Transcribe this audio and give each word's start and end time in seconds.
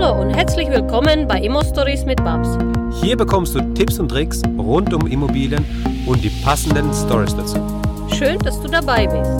Hallo 0.00 0.22
und 0.22 0.30
herzlich 0.30 0.70
willkommen 0.70 1.28
bei 1.28 1.40
Immo 1.40 1.62
Stories 1.62 2.06
mit 2.06 2.24
Babs. 2.24 2.48
Hier 3.02 3.18
bekommst 3.18 3.54
du 3.54 3.60
Tipps 3.74 3.98
und 3.98 4.08
Tricks 4.08 4.40
rund 4.56 4.94
um 4.94 5.06
Immobilien 5.06 5.62
und 6.06 6.24
die 6.24 6.30
passenden 6.42 6.90
Stories 6.94 7.36
dazu. 7.36 7.58
Schön, 8.16 8.38
dass 8.38 8.58
du 8.62 8.68
dabei 8.68 9.06
bist. 9.06 9.30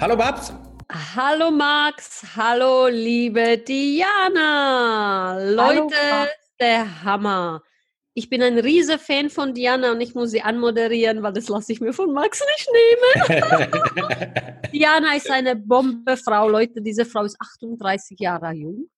Hallo 0.00 0.16
Babs. 0.16 0.54
Hallo 1.14 1.50
Max, 1.50 2.24
hallo 2.34 2.86
liebe 2.88 3.58
Diana. 3.58 5.36
Leute, 5.40 5.94
hallo, 6.10 6.30
der 6.58 7.04
Hammer. 7.04 7.62
Ich 8.14 8.28
bin 8.28 8.42
ein 8.42 8.58
riesiger 8.58 8.98
Fan 8.98 9.30
von 9.30 9.54
Diana 9.54 9.92
und 9.92 10.00
ich 10.00 10.14
muss 10.14 10.32
sie 10.32 10.42
anmoderieren, 10.42 11.22
weil 11.22 11.32
das 11.32 11.48
lasse 11.48 11.72
ich 11.72 11.80
mir 11.80 11.92
von 11.92 12.12
Max 12.12 12.42
nicht 12.56 12.68
nehmen. 13.28 14.52
Diana 14.72 15.14
ist 15.14 15.30
eine 15.30 15.54
Bombefrau. 15.54 16.48
Leute, 16.48 16.82
diese 16.82 17.04
Frau 17.04 17.22
ist 17.22 17.36
38 17.40 18.18
Jahre 18.18 18.52
jung. 18.52 18.90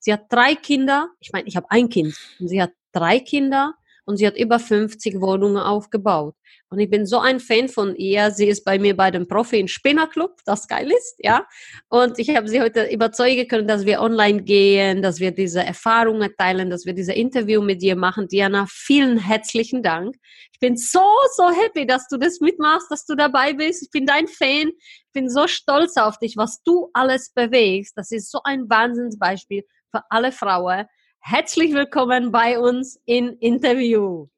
Sie 0.00 0.12
hat 0.12 0.24
drei 0.28 0.56
Kinder. 0.56 1.08
Ich 1.20 1.32
meine, 1.32 1.46
ich 1.46 1.56
habe 1.56 1.70
ein 1.70 1.88
Kind. 1.88 2.16
Und 2.40 2.48
sie 2.48 2.60
hat 2.60 2.72
drei 2.92 3.20
Kinder 3.20 3.74
und 4.06 4.16
sie 4.16 4.26
hat 4.26 4.36
über 4.38 4.58
50 4.58 5.20
Wohnungen 5.20 5.58
aufgebaut. 5.58 6.34
Und 6.68 6.78
ich 6.78 6.88
bin 6.88 7.06
so 7.06 7.18
ein 7.18 7.38
Fan 7.38 7.68
von 7.68 7.94
ihr. 7.96 8.30
Sie 8.30 8.46
ist 8.46 8.64
bei 8.64 8.78
mir 8.78 8.96
bei 8.96 9.10
dem 9.10 9.28
Profi 9.28 9.60
im 9.60 9.68
Spinnerclub, 9.68 10.40
das 10.44 10.66
geil 10.66 10.90
ist, 10.90 11.16
ja. 11.18 11.46
Und 11.88 12.18
ich 12.18 12.34
habe 12.34 12.48
sie 12.48 12.60
heute 12.60 12.86
überzeugen 12.86 13.46
können, 13.46 13.68
dass 13.68 13.84
wir 13.84 14.00
online 14.00 14.42
gehen, 14.42 15.02
dass 15.02 15.20
wir 15.20 15.32
diese 15.32 15.62
Erfahrungen 15.62 16.30
teilen, 16.38 16.70
dass 16.70 16.86
wir 16.86 16.92
diese 16.92 17.12
Interview 17.12 17.60
mit 17.60 17.82
dir 17.82 17.96
machen. 17.96 18.28
Diana, 18.28 18.66
vielen 18.68 19.18
herzlichen 19.18 19.82
Dank. 19.82 20.16
Ich 20.52 20.60
bin 20.60 20.76
so, 20.76 21.04
so 21.36 21.50
happy, 21.50 21.86
dass 21.86 22.08
du 22.08 22.16
das 22.16 22.40
mitmachst, 22.40 22.90
dass 22.90 23.04
du 23.04 23.14
dabei 23.14 23.52
bist. 23.52 23.82
Ich 23.82 23.90
bin 23.90 24.06
dein 24.06 24.28
Fan. 24.28 24.68
Ich 24.68 25.12
bin 25.12 25.28
so 25.28 25.46
stolz 25.46 25.96
auf 25.96 26.18
dich, 26.18 26.36
was 26.36 26.62
du 26.62 26.90
alles 26.94 27.30
bewegst. 27.32 27.96
Das 27.96 28.10
ist 28.10 28.30
so 28.30 28.40
ein 28.44 28.68
Wahnsinnsbeispiel 28.68 29.64
für 29.90 30.02
alle 30.10 30.32
Frauen. 30.32 30.86
Herzlich 31.28 31.74
willkommen 31.74 32.30
bei 32.30 32.56
uns 32.56 33.00
in 33.04 33.32
Interview. 33.38 34.28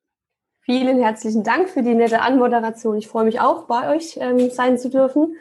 Vielen 0.62 0.98
herzlichen 1.02 1.44
Dank 1.44 1.68
für 1.68 1.82
die 1.82 1.92
nette 1.92 2.22
Anmoderation. 2.22 2.96
Ich 2.96 3.08
freue 3.08 3.26
mich 3.26 3.40
auch, 3.40 3.66
bei 3.66 3.94
euch 3.94 4.16
ähm, 4.18 4.48
sein 4.48 4.78
zu 4.78 4.88
dürfen. 4.88 5.36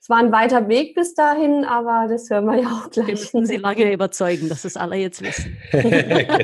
Es 0.00 0.08
war 0.08 0.16
ein 0.16 0.32
weiter 0.32 0.68
Weg 0.68 0.94
bis 0.94 1.14
dahin, 1.14 1.66
aber 1.66 2.06
das 2.08 2.30
hören 2.30 2.46
wir 2.46 2.62
ja 2.62 2.68
auch 2.68 2.88
gleich. 2.88 3.08
Wir 3.08 3.12
müssen 3.12 3.44
Sie 3.44 3.58
lange 3.58 3.92
überzeugen, 3.92 4.48
dass 4.48 4.64
es 4.64 4.78
alle 4.78 4.96
jetzt 4.96 5.20
wissen. 5.20 5.58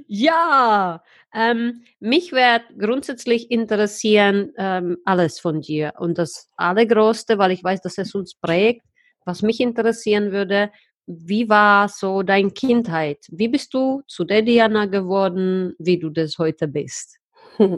ja, 0.06 1.02
ähm, 1.34 1.82
mich 2.00 2.32
wird 2.32 2.62
grundsätzlich 2.78 3.50
interessieren 3.50 4.54
ähm, 4.56 4.96
alles 5.04 5.38
von 5.38 5.60
dir. 5.60 5.92
Und 5.98 6.16
das 6.16 6.48
Allergrößte, 6.56 7.36
weil 7.36 7.50
ich 7.50 7.62
weiß, 7.62 7.82
dass 7.82 7.98
es 7.98 8.14
uns 8.14 8.36
prägt, 8.36 8.86
was 9.26 9.42
mich 9.42 9.60
interessieren 9.60 10.32
würde, 10.32 10.70
wie 11.06 11.48
war 11.48 11.88
so 11.88 12.22
deine 12.22 12.50
Kindheit? 12.50 13.18
Wie 13.30 13.48
bist 13.48 13.72
du 13.74 14.02
zu 14.06 14.24
der 14.24 14.42
Diana 14.42 14.86
geworden, 14.86 15.74
wie 15.78 15.98
du 15.98 16.10
das 16.10 16.38
heute 16.38 16.68
bist? 16.68 17.18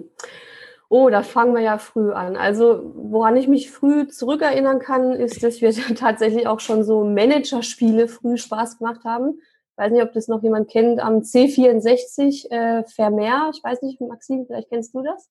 Oh, 0.91 1.11
da 1.11 1.23
fangen 1.23 1.55
wir 1.55 1.61
ja 1.61 1.77
früh 1.77 2.13
an. 2.13 2.35
Also, 2.35 2.93
woran 2.95 3.37
ich 3.37 3.47
mich 3.47 3.71
früh 3.71 4.09
zurückerinnern 4.09 4.79
kann, 4.79 5.13
ist, 5.13 5.43
dass 5.43 5.61
wir 5.61 5.71
tatsächlich 5.97 6.47
auch 6.47 6.61
schon 6.61 6.83
so 6.83 7.05
Managerspiele 7.05 8.09
früh 8.09 8.39
Spaß 8.39 8.79
gemacht 8.79 9.05
haben. 9.05 9.39
Ich 9.39 9.77
weiß 9.77 9.93
nicht, 9.93 10.03
ob 10.03 10.13
das 10.15 10.29
noch 10.29 10.43
jemand 10.43 10.71
kennt, 10.71 10.99
am 10.99 11.19
C64 11.19 12.51
äh, 12.51 12.85
Vermeer. 12.85 13.51
Ich 13.55 13.63
weiß 13.63 13.83
nicht, 13.83 14.01
Maxim, 14.01 14.47
vielleicht 14.47 14.71
kennst 14.71 14.95
du 14.95 15.03
das? 15.03 15.29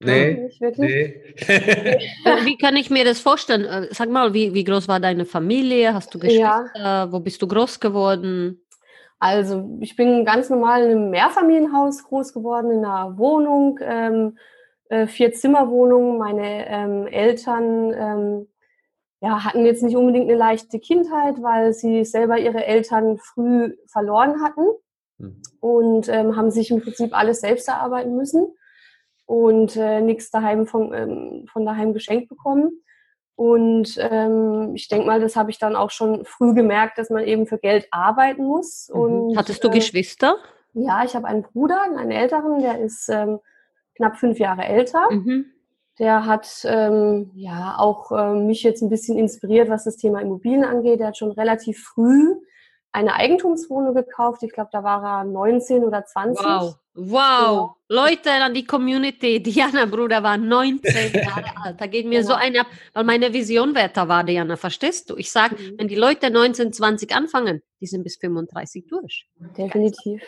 Nee, 0.00 0.34
nicht 0.34 0.60
wirklich. 0.60 0.90
Nee. 0.90 1.22
Äh, 2.24 2.44
wie 2.44 2.56
kann 2.56 2.76
ich 2.76 2.88
mir 2.90 3.04
das 3.04 3.20
vorstellen? 3.20 3.64
Äh, 3.64 3.88
sag 3.90 4.08
mal, 4.10 4.32
wie, 4.32 4.54
wie 4.54 4.64
groß 4.64 4.86
war 4.86 5.00
deine 5.00 5.24
Familie? 5.24 5.92
Hast 5.92 6.14
du 6.14 6.18
Geschwister? 6.18 6.66
Ja. 6.74 7.10
Wo 7.10 7.20
bist 7.20 7.42
du 7.42 7.48
groß 7.48 7.80
geworden? 7.80 8.64
Also, 9.18 9.78
ich 9.80 9.96
bin 9.96 10.24
ganz 10.24 10.50
normal 10.50 10.84
in 10.84 10.90
einem 10.90 11.10
Mehrfamilienhaus 11.10 12.04
groß 12.04 12.32
geworden, 12.32 12.70
in 12.70 12.84
einer 12.84 13.18
Wohnung, 13.18 13.80
ähm, 13.82 14.38
äh, 14.88 15.08
vier 15.08 15.32
Zimmerwohnung. 15.32 16.18
Meine 16.18 16.68
ähm, 16.68 17.06
Eltern 17.08 17.92
ähm, 17.92 18.48
ja, 19.20 19.44
hatten 19.44 19.66
jetzt 19.66 19.82
nicht 19.82 19.96
unbedingt 19.96 20.28
eine 20.28 20.38
leichte 20.38 20.78
Kindheit, 20.78 21.42
weil 21.42 21.72
sie 21.72 22.04
selber 22.04 22.38
ihre 22.38 22.64
Eltern 22.64 23.18
früh 23.18 23.74
verloren 23.88 24.40
hatten 24.40 24.66
mhm. 25.18 25.42
und 25.58 26.08
ähm, 26.08 26.36
haben 26.36 26.52
sich 26.52 26.70
im 26.70 26.80
Prinzip 26.80 27.16
alles 27.16 27.40
selbst 27.40 27.66
erarbeiten 27.66 28.14
müssen 28.16 28.54
und 29.28 29.76
äh, 29.76 30.00
nichts 30.00 30.30
daheim 30.30 30.66
von, 30.66 30.94
ähm, 30.94 31.44
von 31.52 31.66
daheim 31.66 31.92
geschenkt 31.92 32.30
bekommen. 32.30 32.80
Und 33.36 33.98
ähm, 34.00 34.72
ich 34.74 34.88
denke 34.88 35.06
mal, 35.06 35.20
das 35.20 35.36
habe 35.36 35.50
ich 35.50 35.58
dann 35.58 35.76
auch 35.76 35.90
schon 35.90 36.24
früh 36.24 36.54
gemerkt, 36.54 36.96
dass 36.96 37.10
man 37.10 37.24
eben 37.24 37.46
für 37.46 37.58
Geld 37.58 37.88
arbeiten 37.90 38.46
muss. 38.46 38.88
Mhm. 38.88 39.00
Und, 39.00 39.36
Hattest 39.36 39.62
du 39.62 39.68
äh, 39.68 39.72
Geschwister? 39.72 40.36
Ja, 40.72 41.04
ich 41.04 41.14
habe 41.14 41.26
einen 41.26 41.42
Bruder, 41.42 41.82
einen 41.82 42.10
älteren, 42.10 42.60
der 42.60 42.80
ist 42.80 43.10
ähm, 43.10 43.38
knapp 43.96 44.16
fünf 44.16 44.38
Jahre 44.38 44.64
älter. 44.64 45.10
Mhm. 45.10 45.44
Der 45.98 46.24
hat 46.24 46.48
ähm, 46.64 47.30
ja 47.34 47.76
auch 47.78 48.10
äh, 48.12 48.34
mich 48.34 48.62
jetzt 48.62 48.80
ein 48.80 48.88
bisschen 48.88 49.18
inspiriert, 49.18 49.68
was 49.68 49.84
das 49.84 49.98
Thema 49.98 50.22
Immobilien 50.22 50.64
angeht. 50.64 51.00
Der 51.00 51.08
hat 51.08 51.18
schon 51.18 51.32
relativ 51.32 51.84
früh 51.84 52.34
eine 52.98 53.14
Eigentumswohnung 53.14 53.94
gekauft. 53.94 54.42
Ich 54.42 54.52
glaube, 54.52 54.70
da 54.72 54.82
war 54.82 55.02
er 55.02 55.24
19 55.24 55.84
oder 55.84 56.04
20. 56.04 56.44
Wow, 56.44 56.76
wow. 56.94 57.70
So. 57.88 57.94
Leute 57.94 58.30
an 58.32 58.54
die 58.54 58.64
Community. 58.64 59.42
Diana 59.42 59.86
Bruder 59.86 60.22
war 60.22 60.36
19 60.36 61.12
Jahre 61.14 61.52
alt. 61.62 61.80
Da 61.80 61.86
geht 61.86 62.06
mir 62.06 62.20
ja. 62.20 62.24
so 62.24 62.34
ein 62.34 62.56
ab, 62.56 62.66
weil 62.92 63.04
meine 63.04 63.32
Vision 63.32 63.74
weiter 63.74 64.08
war, 64.08 64.24
Diana, 64.24 64.56
verstehst 64.56 65.10
du? 65.10 65.16
Ich 65.16 65.30
sage, 65.30 65.54
mhm. 65.54 65.78
wenn 65.78 65.88
die 65.88 65.94
Leute 65.94 66.30
19, 66.30 66.72
20 66.72 67.14
anfangen, 67.14 67.62
die 67.80 67.86
sind 67.86 68.02
bis 68.02 68.16
35 68.16 68.86
durch. 68.88 69.26
Definitiv. 69.56 70.22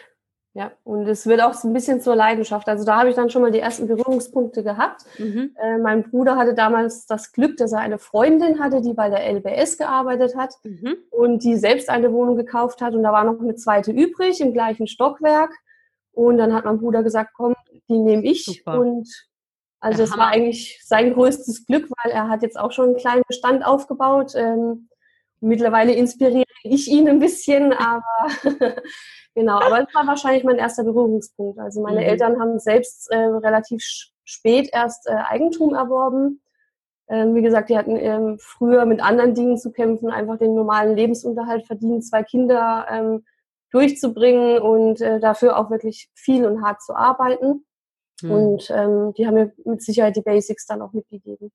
Ja, 0.52 0.72
und 0.82 1.06
es 1.06 1.26
wird 1.26 1.40
auch 1.40 1.54
so 1.54 1.68
ein 1.68 1.72
bisschen 1.72 2.00
zur 2.00 2.16
Leidenschaft. 2.16 2.68
Also 2.68 2.84
da 2.84 2.98
habe 2.98 3.10
ich 3.10 3.14
dann 3.14 3.30
schon 3.30 3.42
mal 3.42 3.52
die 3.52 3.60
ersten 3.60 3.86
Berührungspunkte 3.86 4.64
gehabt. 4.64 5.04
Mhm. 5.18 5.54
Äh, 5.56 5.78
mein 5.78 6.02
Bruder 6.02 6.34
hatte 6.34 6.54
damals 6.54 7.06
das 7.06 7.30
Glück, 7.32 7.56
dass 7.56 7.72
er 7.72 7.78
eine 7.78 7.98
Freundin 7.98 8.58
hatte, 8.58 8.80
die 8.80 8.92
bei 8.92 9.08
der 9.10 9.32
LBS 9.32 9.78
gearbeitet 9.78 10.34
hat 10.36 10.54
mhm. 10.64 10.96
und 11.10 11.44
die 11.44 11.56
selbst 11.56 11.88
eine 11.88 12.12
Wohnung 12.12 12.36
gekauft 12.36 12.82
hat. 12.82 12.94
Und 12.94 13.04
da 13.04 13.12
war 13.12 13.22
noch 13.22 13.40
eine 13.40 13.54
zweite 13.54 13.92
übrig 13.92 14.40
im 14.40 14.52
gleichen 14.52 14.88
Stockwerk. 14.88 15.52
Und 16.12 16.38
dann 16.38 16.52
hat 16.52 16.64
mein 16.64 16.80
Bruder 16.80 17.04
gesagt, 17.04 17.30
komm, 17.36 17.54
die 17.88 17.98
nehme 17.98 18.24
ich. 18.24 18.44
Super. 18.44 18.80
Und 18.80 19.08
also 19.78 20.02
das 20.02 20.18
war 20.18 20.26
eigentlich 20.26 20.80
sein 20.84 21.14
größtes 21.14 21.64
Glück, 21.66 21.88
weil 22.02 22.12
er 22.12 22.28
hat 22.28 22.42
jetzt 22.42 22.58
auch 22.58 22.72
schon 22.72 22.86
einen 22.86 22.96
kleinen 22.96 23.22
Bestand 23.28 23.64
aufgebaut. 23.64 24.32
Ähm, 24.34 24.88
mittlerweile 25.40 25.92
inspiriere 25.92 26.44
ich 26.64 26.88
ihn 26.88 27.08
ein 27.08 27.20
bisschen, 27.20 27.72
aber 27.72 28.74
Genau, 29.34 29.60
aber 29.60 29.80
es 29.80 29.94
war 29.94 30.06
wahrscheinlich 30.06 30.44
mein 30.44 30.58
erster 30.58 30.84
Berührungspunkt. 30.84 31.58
Also 31.58 31.82
meine 31.82 32.00
mhm. 32.00 32.06
Eltern 32.06 32.40
haben 32.40 32.58
selbst 32.58 33.10
äh, 33.10 33.16
relativ 33.16 33.82
spät 34.24 34.70
erst 34.72 35.06
äh, 35.06 35.12
Eigentum 35.12 35.74
erworben. 35.74 36.42
Ähm, 37.08 37.34
wie 37.34 37.42
gesagt, 37.42 37.70
die 37.70 37.78
hatten 37.78 37.96
ähm, 37.96 38.38
früher 38.40 38.86
mit 38.86 39.02
anderen 39.02 39.34
Dingen 39.34 39.58
zu 39.58 39.72
kämpfen, 39.72 40.10
einfach 40.10 40.38
den 40.38 40.54
normalen 40.54 40.96
Lebensunterhalt 40.96 41.66
verdienen, 41.66 42.02
zwei 42.02 42.22
Kinder 42.22 42.86
ähm, 42.88 43.24
durchzubringen 43.70 44.60
und 44.60 45.00
äh, 45.00 45.20
dafür 45.20 45.58
auch 45.58 45.70
wirklich 45.70 46.10
viel 46.14 46.44
und 46.44 46.62
hart 46.62 46.82
zu 46.82 46.94
arbeiten. 46.94 47.64
Mhm. 48.22 48.30
Und 48.30 48.70
ähm, 48.70 49.14
die 49.14 49.26
haben 49.26 49.34
mir 49.34 49.52
mit 49.64 49.82
Sicherheit 49.82 50.16
die 50.16 50.22
Basics 50.22 50.66
dann 50.66 50.82
auch 50.82 50.92
mitgegeben. 50.92 51.50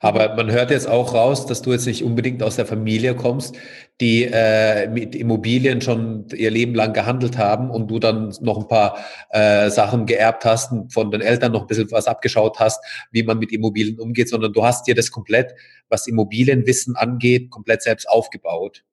Aber 0.00 0.34
man 0.34 0.50
hört 0.50 0.70
jetzt 0.70 0.88
auch 0.88 1.14
raus, 1.14 1.46
dass 1.46 1.62
du 1.62 1.72
jetzt 1.72 1.86
nicht 1.86 2.02
unbedingt 2.02 2.42
aus 2.42 2.56
der 2.56 2.66
Familie 2.66 3.14
kommst, 3.14 3.56
die 4.00 4.24
äh, 4.24 4.88
mit 4.88 5.14
Immobilien 5.14 5.80
schon 5.80 6.26
ihr 6.34 6.50
Leben 6.50 6.74
lang 6.74 6.92
gehandelt 6.92 7.38
haben 7.38 7.70
und 7.70 7.88
du 7.88 7.98
dann 7.98 8.34
noch 8.40 8.58
ein 8.58 8.68
paar 8.68 8.98
äh, 9.30 9.70
Sachen 9.70 10.06
geerbt 10.06 10.44
hast 10.44 10.72
und 10.72 10.92
von 10.92 11.10
den 11.10 11.20
Eltern 11.20 11.52
noch 11.52 11.62
ein 11.62 11.66
bisschen 11.66 11.90
was 11.90 12.06
abgeschaut 12.06 12.58
hast, 12.58 12.84
wie 13.10 13.22
man 13.22 13.38
mit 13.38 13.52
Immobilien 13.52 14.00
umgeht, 14.00 14.28
sondern 14.28 14.52
du 14.52 14.64
hast 14.64 14.86
dir 14.86 14.94
das 14.94 15.10
komplett, 15.10 15.54
was 15.88 16.06
Immobilienwissen 16.06 16.96
angeht, 16.96 17.50
komplett 17.50 17.82
selbst 17.82 18.08
aufgebaut. 18.08 18.84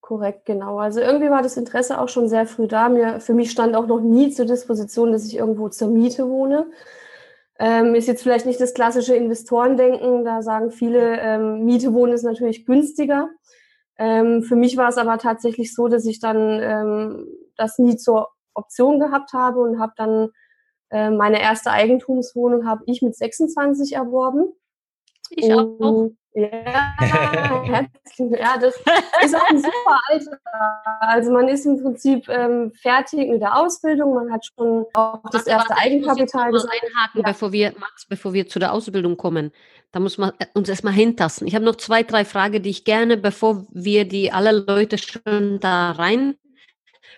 Korrekt, 0.00 0.44
genau. 0.44 0.78
Also 0.78 1.00
irgendwie 1.00 1.30
war 1.30 1.42
das 1.42 1.56
Interesse 1.56 2.00
auch 2.00 2.08
schon 2.08 2.28
sehr 2.28 2.44
früh 2.44 2.66
da. 2.66 2.88
Mir, 2.88 3.20
für 3.20 3.32
mich 3.32 3.52
stand 3.52 3.76
auch 3.76 3.86
noch 3.86 4.00
nie 4.00 4.30
zur 4.30 4.44
Disposition, 4.44 5.12
dass 5.12 5.24
ich 5.24 5.36
irgendwo 5.36 5.68
zur 5.68 5.88
Miete 5.88 6.28
wohne. 6.28 6.66
Ähm, 7.62 7.94
ist 7.94 8.08
jetzt 8.08 8.22
vielleicht 8.22 8.46
nicht 8.46 8.58
das 8.58 8.72
klassische 8.72 9.14
Investorendenken. 9.14 10.24
Da 10.24 10.40
sagen 10.40 10.70
viele, 10.70 11.20
ähm, 11.20 11.64
Miete 11.64 11.92
wohnen 11.92 12.14
ist 12.14 12.22
natürlich 12.22 12.64
günstiger. 12.64 13.28
Ähm, 13.98 14.42
für 14.42 14.56
mich 14.56 14.78
war 14.78 14.88
es 14.88 14.96
aber 14.96 15.18
tatsächlich 15.18 15.74
so, 15.74 15.86
dass 15.86 16.06
ich 16.06 16.20
dann 16.20 16.58
ähm, 16.62 17.26
das 17.56 17.78
nie 17.78 17.96
zur 17.96 18.28
Option 18.54 18.98
gehabt 18.98 19.34
habe 19.34 19.60
und 19.60 19.78
habe 19.78 19.92
dann 19.96 20.30
äh, 20.88 21.10
meine 21.10 21.42
erste 21.42 21.70
Eigentumswohnung 21.70 22.66
habe 22.66 22.82
ich 22.86 23.02
mit 23.02 23.14
26 23.14 23.92
erworben. 23.92 24.54
Ich 25.28 25.52
auch. 25.52 26.10
Ja, 26.32 26.48
ja, 28.18 28.58
das 28.58 28.76
ist 29.24 29.34
auch 29.34 29.50
ein 29.50 29.58
super 29.58 30.00
Alter. 30.08 30.38
Also 31.00 31.32
man 31.32 31.48
ist 31.48 31.66
im 31.66 31.82
Prinzip 31.82 32.28
ähm, 32.28 32.72
fertig 32.80 33.28
mit 33.28 33.40
der 33.40 33.56
Ausbildung, 33.56 34.14
man 34.14 34.32
hat 34.32 34.46
schon 34.46 34.84
auch 34.94 35.20
das 35.24 35.46
warte, 35.46 35.50
erste 35.50 35.70
warte, 35.70 35.82
Eigenkapital. 35.82 36.46
Ich 36.46 36.52
muss 36.52 36.64
einhaken, 36.64 37.20
ja. 37.20 37.22
bevor 37.22 37.52
wir, 37.52 37.74
Max, 37.78 38.06
bevor 38.06 38.32
wir 38.32 38.46
zu 38.46 38.60
der 38.60 38.72
Ausbildung 38.72 39.16
kommen. 39.16 39.50
Da 39.90 39.98
muss 39.98 40.18
man 40.18 40.30
äh, 40.38 40.46
uns 40.54 40.68
erstmal 40.68 40.92
hintasten. 40.92 41.48
Ich 41.48 41.56
habe 41.56 41.64
noch 41.64 41.76
zwei, 41.76 42.04
drei 42.04 42.24
Fragen, 42.24 42.62
die 42.62 42.70
ich 42.70 42.84
gerne, 42.84 43.16
bevor 43.16 43.66
wir 43.72 44.04
die 44.04 44.30
alle 44.30 44.52
Leute 44.52 44.98
schon 44.98 45.58
da 45.58 45.90
rein 45.90 46.36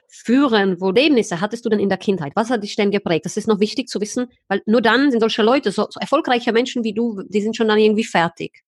führen, 0.09 0.81
wo 0.81 0.88
Erlebnisse 0.88 1.41
hattest 1.41 1.64
du 1.64 1.69
denn 1.69 1.81
in 1.81 1.88
der 1.88 1.99
Kindheit? 1.99 2.32
Was 2.35 2.50
hat 2.50 2.62
dich 2.62 2.76
denn 2.76 2.91
geprägt? 2.91 3.25
Das 3.25 3.37
ist 3.37 3.49
noch 3.49 3.61
wichtig 3.61 3.88
zu 3.88 4.00
wissen, 4.00 4.29
weil 4.49 4.62
nur 4.67 4.81
dann 4.81 5.11
sind 5.11 5.20
solche 5.20 5.43
Leute, 5.43 5.73
so, 5.73 5.87
so 5.91 6.00
erfolgreiche 6.00 6.53
Menschen 6.53 6.85
wie 6.85 6.93
du, 6.93 7.23
die 7.29 7.41
sind 7.41 7.56
schon 7.56 7.69
dann 7.69 7.79
irgendwie 7.79 8.05
fertig. 8.05 8.62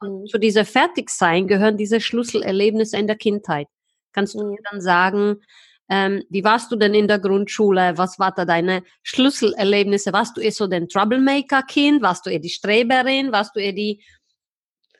Und 0.00 0.22
mhm. 0.22 0.26
zu 0.26 0.38
dieser 0.38 0.64
Fertigsein 0.64 1.46
gehören 1.46 1.76
diese 1.76 2.00
Schlüsselerlebnisse 2.00 2.96
in 2.96 3.06
der 3.06 3.16
Kindheit. 3.16 3.68
Kannst 4.12 4.34
du 4.34 4.44
mir 4.44 4.58
dann 4.70 4.80
sagen, 4.80 5.42
ähm, 5.90 6.22
wie 6.28 6.44
warst 6.44 6.70
du 6.70 6.76
denn 6.76 6.94
in 6.94 7.08
der 7.08 7.18
Grundschule? 7.18 7.96
Was 7.96 8.18
war 8.18 8.32
da 8.32 8.44
deine 8.44 8.82
Schlüsselerlebnisse? 9.02 10.12
Warst 10.12 10.36
du 10.36 10.40
eher 10.40 10.52
so 10.52 10.66
den 10.66 10.88
Troublemaker-Kind? 10.88 12.02
Warst 12.02 12.26
du 12.26 12.30
eher 12.30 12.40
die 12.40 12.50
Streberin? 12.50 13.32
Warst 13.32 13.56
du 13.56 13.60
eher 13.60 13.72
die 13.72 14.02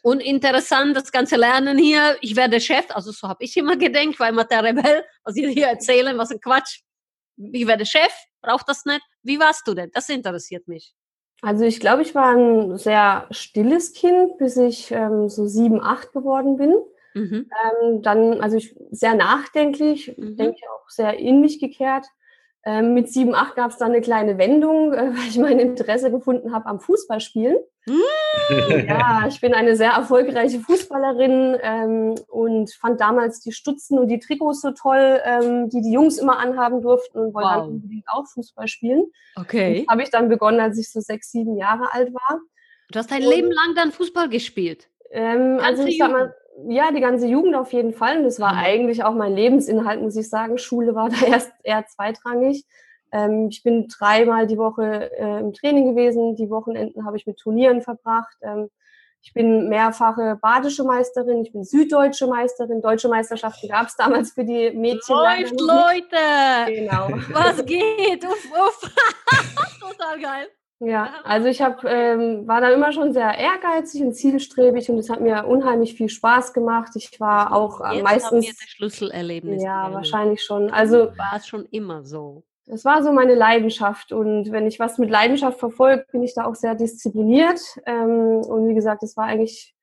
uninteressant, 0.03 0.97
das 0.97 1.12
ganze 1.12 1.37
Lernen 1.37 1.76
hier? 1.76 2.17
Ich 2.23 2.37
werde 2.37 2.61
Chef, 2.61 2.87
also 2.91 3.12
so 3.12 3.29
habe 3.29 3.44
ich 3.44 3.56
immer 3.56 3.76
gedacht, 3.76 4.19
weil 4.19 4.32
immer 4.32 4.44
der 4.44 4.64
Rebell, 4.64 5.05
was 5.25 5.37
ich 5.37 5.49
hier 5.49 5.67
erzählen, 5.67 6.17
was 6.17 6.31
ein 6.31 6.41
Quatsch. 6.41 6.81
Ich 7.37 7.67
werde 7.67 7.85
Chef, 7.85 8.12
braucht 8.41 8.69
das 8.69 8.85
nicht. 8.85 9.03
Wie 9.23 9.38
warst 9.38 9.67
du 9.67 9.75
denn? 9.75 9.91
Das 9.93 10.09
interessiert 10.09 10.67
mich. 10.69 10.94
Also 11.40 11.64
ich 11.64 11.81
glaube, 11.81 12.02
ich 12.02 12.14
war 12.14 12.35
ein 12.35 12.76
sehr 12.79 13.26
stilles 13.31 13.93
Kind, 13.93 14.38
bis 14.38 14.56
ich 14.56 14.90
ähm, 14.90 15.29
so 15.29 15.46
sieben, 15.46 15.81
acht 15.81 16.12
geworden 16.12 16.56
bin. 16.56 16.75
Mhm. 17.14 17.50
Ähm, 17.82 18.02
dann, 18.02 18.40
also 18.40 18.56
ich 18.56 18.76
sehr 18.90 19.14
nachdenklich, 19.14 20.17
mhm. 20.17 20.37
denke 20.37 20.61
auch 20.70 20.88
sehr 20.88 21.19
in 21.19 21.40
mich 21.40 21.61
gekehrt. 21.61 22.06
Ähm, 22.64 22.93
mit 22.93 23.08
sieben, 23.08 23.35
acht 23.35 23.55
gab 23.55 23.70
es 23.70 23.79
dann 23.79 23.93
eine 23.93 24.00
kleine 24.00 24.37
Wendung, 24.37 24.93
äh, 24.93 24.96
weil 25.17 25.29
ich 25.29 25.38
mein 25.38 25.58
Interesse 25.61 26.11
gefunden 26.11 26.52
habe 26.52 26.67
am 26.67 26.81
Fußballspielen. 26.81 27.58
Mm. 27.88 28.87
Ja, 28.87 29.26
ich 29.29 29.40
bin 29.40 29.55
eine 29.55 29.76
sehr 29.76 29.93
erfolgreiche 29.93 30.61
Fußballerin 30.61 31.56
ähm, 31.62 32.14
und 32.29 32.73
fand 32.73 33.00
damals 33.00 33.40
die 33.40 33.52
Stutzen 33.52 33.99
und 33.99 34.08
die 34.08 34.19
Trikots 34.19 34.61
so 34.61 34.70
toll, 34.70 35.20
ähm, 35.25 35.69
die 35.69 35.81
die 35.81 35.93
Jungs 35.93 36.19
immer 36.19 36.38
anhaben 36.38 36.82
durften 36.82 37.19
und 37.19 37.35
wollte 37.35 37.49
wow. 37.49 37.56
dann 37.56 37.69
unbedingt 37.69 38.08
auch 38.08 38.26
Fußball 38.26 38.69
spielen. 38.69 39.05
Okay. 39.37 39.87
Habe 39.88 40.02
ich 40.02 40.11
dann 40.11 40.29
begonnen, 40.29 40.61
als 40.61 40.79
ich 40.79 40.90
so 40.90 41.00
sechs, 41.00 41.31
sieben 41.31 41.56
Jahre 41.56 41.93
alt 41.93 42.12
war. 42.12 42.40
Du 42.90 42.99
hast 42.99 43.11
dein 43.11 43.23
und, 43.23 43.31
Leben 43.31 43.50
lang 43.50 43.75
dann 43.75 43.93
Fußball 43.93 44.29
gespielt? 44.29 44.88
Ähm, 45.11 45.58
also 45.62 45.85
ich 45.85 45.99
sag 45.99 46.11
mal, 46.11 46.35
ja, 46.67 46.90
die 46.90 47.00
ganze 47.00 47.26
Jugend 47.26 47.55
auf 47.55 47.73
jeden 47.73 47.93
Fall. 47.93 48.19
Und 48.19 48.25
das 48.25 48.40
war 48.40 48.55
mhm. 48.55 48.61
eigentlich 48.61 49.05
auch 49.05 49.14
mein 49.14 49.35
Lebensinhalt, 49.35 50.00
muss 50.00 50.17
ich 50.17 50.29
sagen. 50.29 50.58
Schule 50.58 50.94
war 50.94 51.08
da 51.20 51.26
erst 51.26 51.52
eher 51.62 51.85
zweitrangig. 51.87 52.64
Ähm, 53.12 53.49
ich 53.50 53.62
bin 53.62 53.88
dreimal 53.88 54.46
die 54.46 54.58
Woche 54.58 55.10
äh, 55.12 55.40
im 55.40 55.52
Training 55.52 55.94
gewesen. 55.94 56.37
Die 56.37 56.50
Wochenenden 56.50 57.05
habe 57.05 57.16
ich 57.16 57.26
mit 57.26 57.38
Turnieren 57.38 57.82
verbracht. 57.82 58.37
Ähm, 58.43 58.69
ich 59.22 59.32
bin 59.32 59.69
mehrfache 59.69 60.38
badische 60.40 60.84
Meisterin, 60.84 61.43
ich 61.43 61.52
bin 61.52 61.64
süddeutsche 61.64 62.26
Meisterin. 62.26 62.81
Deutsche 62.81 63.08
Meisterschaften 63.08 63.69
gab 63.69 63.88
es 63.88 63.96
damals 63.96 64.32
für 64.32 64.44
die 64.44 64.70
Mädchen. 64.70 65.16
Läuft, 65.16 65.60
Leute! 65.60 66.72
Genau. 66.72 67.08
Was 67.32 67.64
geht? 67.64 68.25
Uff, 68.25 68.52
uff. 68.52 68.94
Total 69.81 70.20
geil. 70.20 70.49
Ja, 70.81 71.12
also 71.25 71.49
ich 71.49 71.61
hab, 71.61 71.84
ähm, 71.84 72.46
war 72.46 72.61
dann 72.61 72.72
immer 72.72 72.93
schon 72.93 73.12
sehr 73.12 73.37
ehrgeizig 73.37 74.00
und 74.02 74.14
zielstrebig 74.14 74.88
und 74.88 74.99
es 74.99 75.11
hat 75.11 75.20
mir 75.20 75.44
unheimlich 75.44 75.94
viel 75.94 76.08
Spaß 76.08 76.52
gemacht. 76.52 76.93
Ich 76.94 77.19
war 77.19 77.52
auch 77.52 77.81
Jetzt 77.93 78.04
meistens. 78.04 78.31
Haben 78.31 78.43
wir 78.43 78.52
das 78.52 78.69
Schlüsselerlebnis. 78.69 79.62
Ja, 79.62 79.87
gelernt. 79.87 79.94
wahrscheinlich 79.94 80.44
schon. 80.44 80.70
Also 80.70 81.08
war 81.19 81.34
es 81.37 81.49
schon 81.49 81.66
immer 81.66 82.04
so. 82.04 82.44
Es 82.70 82.85
war 82.85 83.03
so 83.03 83.12
meine 83.12 83.35
Leidenschaft 83.35 84.12
und 84.12 84.53
wenn 84.53 84.67
ich 84.67 84.79
was 84.79 84.99
mit 84.99 85.11
Leidenschaft 85.11 85.59
verfolge, 85.59 86.06
bin 86.12 86.23
ich 86.23 86.35
da 86.35 86.44
auch 86.44 86.55
sehr 86.55 86.75
diszipliniert. 86.75 87.61
Ähm, 87.87 88.41
und 88.47 88.69
wie 88.69 88.75
gesagt, 88.75 89.03
es 89.03 89.17
war 89.17 89.25
eigentlich, 89.25 89.75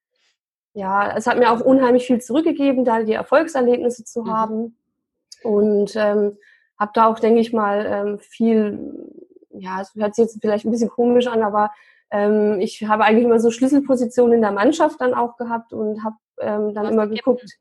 ja, 0.74 1.16
es 1.16 1.26
hat 1.28 1.40
mir 1.40 1.52
auch 1.52 1.62
unheimlich 1.62 2.06
viel 2.06 2.22
zurückgegeben, 2.22 2.86
da 2.86 3.02
die 3.04 3.14
Erfolgserlebnisse 3.14 4.04
zu 4.04 4.24
mhm. 4.24 4.32
haben 4.32 4.78
und 5.44 5.96
ähm, 5.96 6.38
habe 6.78 6.92
da 6.94 7.08
auch, 7.08 7.20
denke 7.20 7.40
ich 7.40 7.54
mal, 7.54 7.86
ähm, 7.86 8.20
viel 8.20 9.16
ja, 9.60 9.82
es 9.82 9.94
hört 9.96 10.16
sich 10.16 10.24
jetzt 10.24 10.38
vielleicht 10.42 10.66
ein 10.66 10.72
bisschen 10.72 10.90
komisch 10.90 11.28
an, 11.28 11.44
aber 11.44 11.72
ähm, 12.12 12.60
ich 12.60 12.84
habe 12.88 13.04
eigentlich 13.04 13.26
immer 13.26 13.40
so 13.40 13.52
Schlüsselpositionen 13.52 14.36
in 14.36 14.42
der 14.42 14.52
Mannschaft 14.52 15.02
dann 15.02 15.14
auch 15.14 15.38
gehabt 15.38 15.74
und 15.74 16.04
habe 16.04 16.16
ähm, 16.40 16.74
dann 16.74 16.86
immer 16.86 17.08
geguckt. 17.08 17.58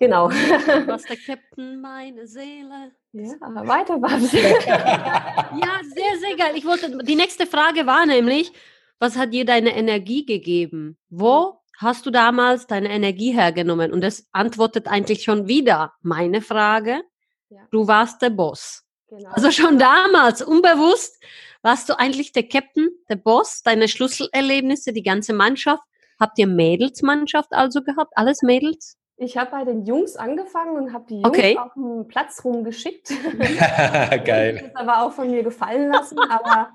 Genau. 0.00 0.30
Was 0.30 1.04
der 1.04 1.16
Captain, 1.26 1.78
meine 1.80 2.26
Seele. 2.26 2.92
Ja, 3.12 3.34
weiter 3.66 4.00
was. 4.00 4.32
ja, 4.32 5.80
sehr, 5.82 6.18
sehr 6.18 6.36
geil. 6.36 6.52
Ich 6.54 6.64
wollte, 6.64 6.98
die 7.04 7.16
nächste 7.16 7.46
Frage 7.46 7.86
war 7.86 8.06
nämlich, 8.06 8.50
was 8.98 9.18
hat 9.18 9.34
dir 9.34 9.44
deine 9.44 9.76
Energie 9.76 10.24
gegeben? 10.24 10.96
Wo 11.10 11.60
hast 11.76 12.06
du 12.06 12.10
damals 12.10 12.66
deine 12.66 12.90
Energie 12.90 13.32
hergenommen? 13.32 13.92
Und 13.92 14.00
das 14.00 14.26
antwortet 14.32 14.88
eigentlich 14.88 15.22
schon 15.22 15.48
wieder 15.48 15.92
meine 16.00 16.40
Frage. 16.40 17.02
Ja. 17.50 17.60
Du 17.70 17.86
warst 17.86 18.22
der 18.22 18.30
Boss. 18.30 18.84
Genau. 19.08 19.30
Also 19.32 19.50
schon 19.50 19.78
damals, 19.78 20.40
unbewusst, 20.40 21.22
warst 21.60 21.90
du 21.90 21.98
eigentlich 21.98 22.32
der 22.32 22.48
Captain, 22.48 22.88
der 23.10 23.16
Boss, 23.16 23.62
deine 23.62 23.86
Schlüsselerlebnisse, 23.86 24.94
die 24.94 25.02
ganze 25.02 25.34
Mannschaft. 25.34 25.82
Habt 26.18 26.38
ihr 26.38 26.46
Mädelsmannschaft 26.46 27.52
also 27.52 27.82
gehabt? 27.82 28.12
Alles 28.14 28.40
Mädels? 28.42 28.96
Ich 29.22 29.36
habe 29.36 29.50
bei 29.50 29.64
den 29.64 29.84
Jungs 29.84 30.16
angefangen 30.16 30.76
und 30.78 30.94
habe 30.94 31.04
die 31.06 31.16
Jungs 31.16 31.28
okay. 31.28 31.58
auf 31.58 31.74
den 31.74 32.08
Platz 32.08 32.42
rumgeschickt. 32.42 33.10
Geil. 34.24 34.72
Das 34.72 34.76
aber 34.76 35.02
auch 35.02 35.12
von 35.12 35.30
mir 35.30 35.42
gefallen 35.42 35.92
lassen. 35.92 36.18
Aber 36.18 36.70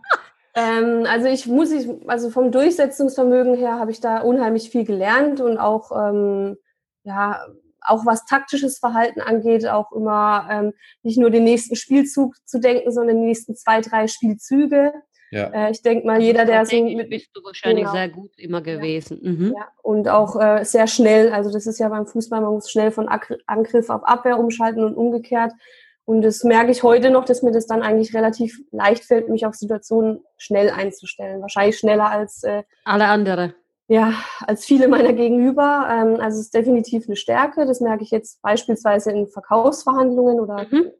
ähm, 0.53 1.07
also 1.09 1.27
ich 1.27 1.47
muss, 1.47 1.71
ich, 1.71 1.89
also 2.07 2.29
vom 2.29 2.51
Durchsetzungsvermögen 2.51 3.55
her 3.55 3.79
habe 3.79 3.89
ich 3.89 3.99
da 3.99 4.19
unheimlich 4.19 4.69
viel 4.69 4.85
gelernt 4.85 5.41
und 5.41 5.57
auch 5.57 5.91
ja, 7.03 7.45
auch 7.81 8.05
was 8.05 8.25
taktisches 8.25 8.79
Verhalten 8.79 9.21
angeht, 9.21 9.67
auch 9.67 9.91
immer 9.91 10.47
ähm, 10.49 10.73
nicht 11.03 11.19
nur 11.19 11.29
den 11.29 11.43
nächsten 11.43 11.75
Spielzug 11.75 12.35
zu 12.45 12.59
denken, 12.59 12.91
sondern 12.91 13.17
die 13.17 13.27
nächsten 13.27 13.55
zwei, 13.55 13.81
drei 13.81 14.07
Spielzüge. 14.07 14.93
Ja. 15.31 15.47
Äh, 15.47 15.71
ich 15.71 15.81
denke 15.81 16.05
mal, 16.05 16.15
also 16.15 16.25
jeder, 16.25 16.45
der 16.45 16.65
so 16.65 16.75
mit 16.83 17.09
bist 17.09 17.29
du 17.33 17.43
wahrscheinlich 17.43 17.83
genau. 17.83 17.93
sehr 17.93 18.09
gut 18.09 18.31
immer 18.37 18.61
gewesen. 18.61 19.19
Ja. 19.21 19.31
Mhm. 19.31 19.53
ja. 19.57 19.67
Und 19.81 20.07
auch 20.07 20.39
äh, 20.39 20.63
sehr 20.63 20.87
schnell. 20.87 21.31
Also 21.31 21.51
das 21.51 21.67
ist 21.67 21.79
ja 21.79 21.89
beim 21.89 22.07
Fußball, 22.07 22.41
man 22.41 22.53
muss 22.53 22.71
schnell 22.71 22.91
von 22.91 23.07
Angriff 23.07 23.89
auf 23.89 24.03
Abwehr 24.03 24.39
umschalten 24.39 24.83
und 24.83 24.95
umgekehrt. 24.95 25.51
Und 26.05 26.21
das 26.21 26.43
merke 26.43 26.71
ich 26.71 26.83
heute 26.83 27.09
noch, 27.09 27.25
dass 27.25 27.41
mir 27.41 27.51
das 27.51 27.65
dann 27.65 27.81
eigentlich 27.81 28.13
relativ 28.13 28.59
leicht 28.71 29.03
fällt, 29.03 29.27
mich 29.27 29.45
auf 29.45 29.55
Situationen 29.55 30.23
schnell 30.37 30.69
einzustellen. 30.69 31.41
Wahrscheinlich 31.41 31.79
schneller 31.79 32.11
als 32.11 32.43
äh, 32.43 32.63
alle 32.83 33.05
andere 33.05 33.55
ja, 33.87 34.13
als 34.45 34.65
viele 34.65 34.87
meiner 34.87 35.13
Gegenüber. 35.13 35.87
Ähm, 35.89 36.19
also 36.19 36.39
es 36.39 36.45
ist 36.45 36.53
definitiv 36.53 37.05
eine 37.07 37.15
Stärke. 37.15 37.65
Das 37.65 37.81
merke 37.81 38.03
ich 38.03 38.11
jetzt 38.11 38.41
beispielsweise 38.41 39.11
in 39.11 39.27
Verkaufsverhandlungen 39.27 40.39
oder 40.39 40.65
mhm. 40.69 40.91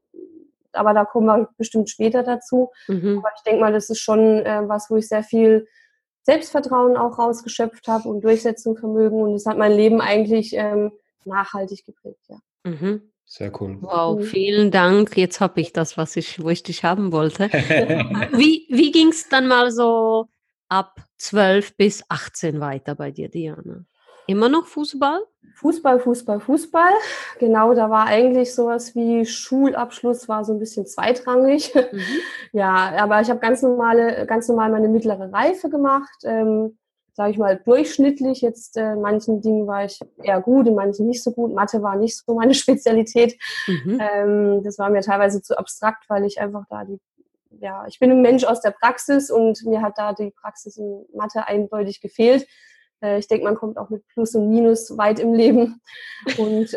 Aber 0.76 0.94
da 0.94 1.06
kommen 1.06 1.28
wir 1.28 1.50
bestimmt 1.58 1.90
später 1.90 2.24
dazu. 2.24 2.72
Mhm. 2.88 3.20
Aber 3.20 3.30
ich 3.36 3.44
denke 3.44 3.62
mal, 3.62 3.74
das 3.74 3.90
ist 3.90 4.00
schon 4.00 4.46
äh, 4.46 4.62
was, 4.68 4.90
wo 4.90 4.96
ich 4.96 5.08
sehr 5.08 5.24
viel 5.24 5.68
Selbstvertrauen 6.24 6.98
auch 6.98 7.20
rausgeschöpft 7.20 7.88
habe 7.88 8.10
und 8.10 8.22
Durchsetzungsvermögen 8.24 9.22
und 9.22 9.36
es 9.36 9.46
hat 9.46 9.58
mein 9.58 9.74
Leben 9.74 10.02
eigentlich 10.02 10.54
ähm, 10.54 10.92
nachhaltig 11.24 11.86
geprägt, 11.86 12.22
ja. 12.30 12.38
Mhm. 12.64 13.12
Sehr 13.28 13.52
cool. 13.60 13.78
Wow, 13.82 14.20
mhm. 14.20 14.24
vielen 14.24 14.72
Dank. 14.72 15.18
Jetzt 15.18 15.40
habe 15.40 15.60
ich 15.60 15.74
das, 15.74 15.98
was 15.98 16.16
ich, 16.16 16.44
wo 16.44 16.50
ich 16.50 16.62
dich 16.62 16.84
haben 16.84 17.12
wollte. 17.12 17.50
wie 17.50 18.68
wie 18.70 18.92
ging 18.92 19.10
es 19.10 19.30
dann 19.30 19.48
mal 19.48 19.72
so 19.72 20.28
ab 20.70 21.04
12 21.18 21.76
bis 21.76 22.04
18 22.10 22.60
weiter 22.60 22.96
bei 22.96 23.12
dir, 23.12 23.30
Diana? 23.30 23.86
Immer 24.28 24.50
noch 24.50 24.66
Fußball? 24.66 25.22
Fußball, 25.56 26.00
Fußball, 26.00 26.40
Fußball. 26.40 26.92
Genau, 27.40 27.74
da 27.74 27.90
war 27.90 28.08
eigentlich 28.08 28.54
sowas 28.54 28.94
wie 28.96 29.26
Schulabschluss 29.26 30.28
war 30.28 30.44
so 30.44 30.54
ein 30.54 30.60
bisschen 30.60 30.86
zweitrangig. 30.86 31.74
Mhm. 31.74 32.02
Ja, 32.52 32.94
aber 33.00 33.20
ich 33.20 33.30
habe 33.30 33.42
ganz 33.42 33.62
normale, 33.62 34.26
ganz 34.28 34.48
normal 34.48 34.72
meine 34.72 34.88
mittlere 34.88 35.34
Reife 35.34 35.70
gemacht. 35.70 36.24
Ähm, 36.24 36.78
sage 37.12 37.32
ich 37.32 37.38
mal, 37.38 37.60
durchschnittlich. 37.66 38.42
Jetzt 38.42 38.78
äh, 38.78 38.94
in 38.94 39.02
manchen 39.02 39.42
Dingen 39.42 39.68
war 39.68 39.84
ich 39.84 40.00
eher 40.24 40.40
gut, 40.40 40.66
in 40.68 40.76
manchen 40.76 41.06
nicht 41.06 41.22
so 41.22 41.32
gut. 41.32 41.54
Mathe 41.54 41.82
war 41.82 41.98
nicht 41.98 42.18
so 42.18 42.34
meine 42.34 42.54
Spezialität. 42.56 43.38
Mhm. 43.68 44.00
Ähm, 44.00 44.64
das 44.64 44.80
war 44.80 44.90
mir 44.90 45.02
teilweise 45.02 45.42
zu 45.42 45.58
abstrakt, 45.58 46.06
weil 46.08 46.24
ich 46.24 46.40
einfach 46.40 46.64
da 46.70 46.86
die 46.86 47.00
ja, 47.62 47.86
ich 47.88 48.00
bin 48.00 48.12
ein 48.12 48.22
Mensch 48.22 48.44
aus 48.44 48.60
der 48.60 48.72
Praxis 48.72 49.32
und 49.32 49.66
mir 49.66 49.82
hat 49.82 49.98
da 49.98 50.12
die 50.12 50.32
Praxis 50.32 50.76
in 50.76 51.06
Mathe 51.14 51.48
eindeutig 51.48 52.02
gefehlt. 52.02 52.48
Äh, 53.02 53.20
ich 53.20 53.28
denke, 53.28 53.46
man 53.46 53.56
kommt 53.56 53.78
auch 53.78 53.90
mit 53.90 54.08
Plus 54.08 54.36
und 54.36 54.50
Minus 54.50 54.98
weit 54.98 55.20
im 55.20 55.34
Leben. 55.34 55.82
Und 56.38 56.76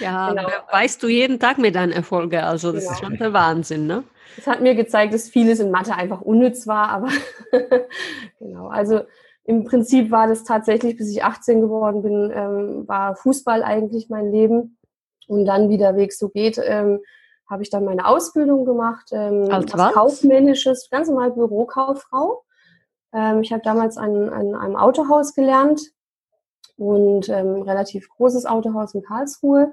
ja, 0.00 0.28
genau. 0.34 0.48
weißt 0.70 1.02
du 1.02 1.08
jeden 1.08 1.38
Tag 1.38 1.58
mit 1.58 1.74
deinen 1.74 1.92
Erfolgen. 1.92 2.40
Also 2.40 2.72
das 2.72 2.84
genau. 2.84 2.94
ist 2.94 3.00
schon 3.00 3.16
der 3.16 3.32
Wahnsinn, 3.32 3.86
ne? 3.86 4.04
Es 4.38 4.46
hat 4.46 4.60
mir 4.60 4.74
gezeigt, 4.74 5.12
dass 5.12 5.28
vieles 5.28 5.60
in 5.60 5.70
Mathe 5.70 5.94
einfach 5.94 6.20
unnütz 6.20 6.66
war, 6.66 6.88
aber 6.88 7.08
genau. 8.38 8.68
Also 8.68 9.00
im 9.44 9.64
Prinzip 9.64 10.10
war 10.10 10.28
das 10.28 10.44
tatsächlich, 10.44 10.96
bis 10.96 11.10
ich 11.10 11.24
18 11.24 11.60
geworden 11.60 12.02
bin, 12.02 12.32
ähm, 12.34 12.88
war 12.88 13.16
Fußball 13.16 13.62
eigentlich 13.62 14.08
mein 14.08 14.30
Leben. 14.30 14.78
Und 15.26 15.44
dann, 15.44 15.68
wie 15.68 15.78
der 15.78 15.96
Weg 15.96 16.12
so 16.12 16.28
geht, 16.28 16.60
ähm, 16.62 17.00
habe 17.48 17.62
ich 17.62 17.70
dann 17.70 17.84
meine 17.84 18.06
Ausbildung 18.06 18.64
gemacht 18.64 19.10
ähm, 19.12 19.48
als, 19.50 19.74
als 19.74 19.94
kaufmännisches, 19.94 20.88
ganz 20.90 21.08
normal 21.08 21.32
Bürokauffrau. 21.32 22.44
Ähm, 23.12 23.42
ich 23.42 23.52
habe 23.52 23.62
damals 23.62 23.96
an, 23.96 24.28
an 24.28 24.54
einem 24.54 24.76
Autohaus 24.76 25.34
gelernt 25.34 25.80
und 26.76 27.28
ähm, 27.28 27.62
relativ 27.62 28.08
großes 28.08 28.46
Autohaus 28.46 28.94
in 28.94 29.02
Karlsruhe 29.02 29.72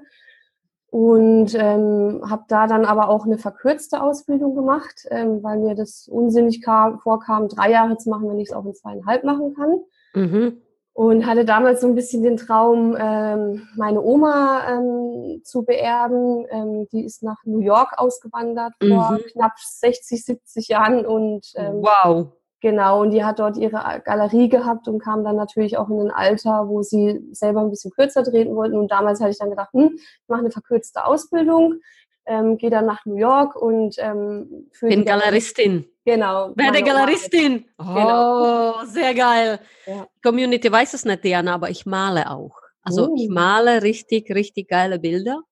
und 0.90 1.54
ähm, 1.54 2.22
habe 2.28 2.44
da 2.48 2.66
dann 2.66 2.84
aber 2.84 3.08
auch 3.08 3.26
eine 3.26 3.38
verkürzte 3.38 4.02
Ausbildung 4.02 4.54
gemacht, 4.54 5.06
ähm, 5.10 5.42
weil 5.42 5.58
mir 5.58 5.74
das 5.74 6.08
unsinnig 6.08 6.62
kam, 6.62 6.98
vorkam, 6.98 7.48
drei 7.48 7.70
Jahre 7.70 7.98
zu 7.98 8.08
machen, 8.08 8.28
wenn 8.28 8.38
ich 8.38 8.48
es 8.48 8.54
auch 8.54 8.64
in 8.64 8.74
zweieinhalb 8.74 9.22
machen 9.24 9.54
kann. 9.54 9.80
Mhm. 10.14 10.62
Und 10.94 11.26
hatte 11.26 11.44
damals 11.44 11.82
so 11.82 11.86
ein 11.86 11.94
bisschen 11.94 12.24
den 12.24 12.38
Traum, 12.38 12.96
ähm, 12.98 13.68
meine 13.76 14.02
Oma 14.02 14.62
ähm, 14.68 15.42
zu 15.44 15.62
beerben. 15.62 16.44
Ähm, 16.50 16.88
die 16.90 17.04
ist 17.04 17.22
nach 17.22 17.38
New 17.44 17.60
York 17.60 17.92
ausgewandert 17.98 18.72
mhm. 18.80 18.88
vor 18.88 19.18
knapp 19.32 19.52
60, 19.58 20.24
70 20.24 20.68
Jahren 20.68 21.06
und 21.06 21.52
ähm, 21.54 21.82
wow. 21.82 22.32
Genau, 22.60 23.02
und 23.02 23.10
die 23.12 23.24
hat 23.24 23.38
dort 23.38 23.56
ihre 23.56 24.02
Galerie 24.04 24.48
gehabt 24.48 24.88
und 24.88 24.98
kam 24.98 25.22
dann 25.22 25.36
natürlich 25.36 25.76
auch 25.76 25.88
in 25.90 26.00
ein 26.00 26.10
Alter, 26.10 26.68
wo 26.68 26.82
sie 26.82 27.20
selber 27.30 27.60
ein 27.60 27.70
bisschen 27.70 27.92
kürzer 27.92 28.24
treten 28.24 28.56
wollten. 28.56 28.76
Und 28.76 28.90
damals 28.90 29.20
hatte 29.20 29.30
ich 29.30 29.38
dann 29.38 29.50
gedacht, 29.50 29.72
hm, 29.72 29.92
ich 29.94 30.28
mache 30.28 30.40
eine 30.40 30.50
verkürzte 30.50 31.04
Ausbildung, 31.04 31.80
ähm, 32.26 32.58
gehe 32.58 32.70
dann 32.70 32.86
nach 32.86 33.06
New 33.06 33.16
York 33.16 33.54
und 33.54 33.94
ähm, 33.98 34.68
für 34.72 34.88
bin 34.88 35.04
Galeristin. 35.04 35.86
Genau. 36.04 36.52
Werde 36.56 36.82
Galeristin. 36.82 37.66
Genau. 37.78 37.90
Oh, 37.90 37.94
genau. 37.94 38.84
sehr 38.86 39.14
geil. 39.14 39.60
Ja. 39.86 40.08
Community 40.22 40.70
weiß 40.70 40.94
es 40.94 41.04
nicht, 41.04 41.22
Diana, 41.22 41.54
aber 41.54 41.70
ich 41.70 41.86
male 41.86 42.28
auch. 42.28 42.56
Also 42.82 43.10
oh. 43.10 43.14
ich 43.16 43.28
male 43.28 43.82
richtig, 43.82 44.34
richtig 44.34 44.68
geile 44.68 44.98
Bilder. 44.98 45.42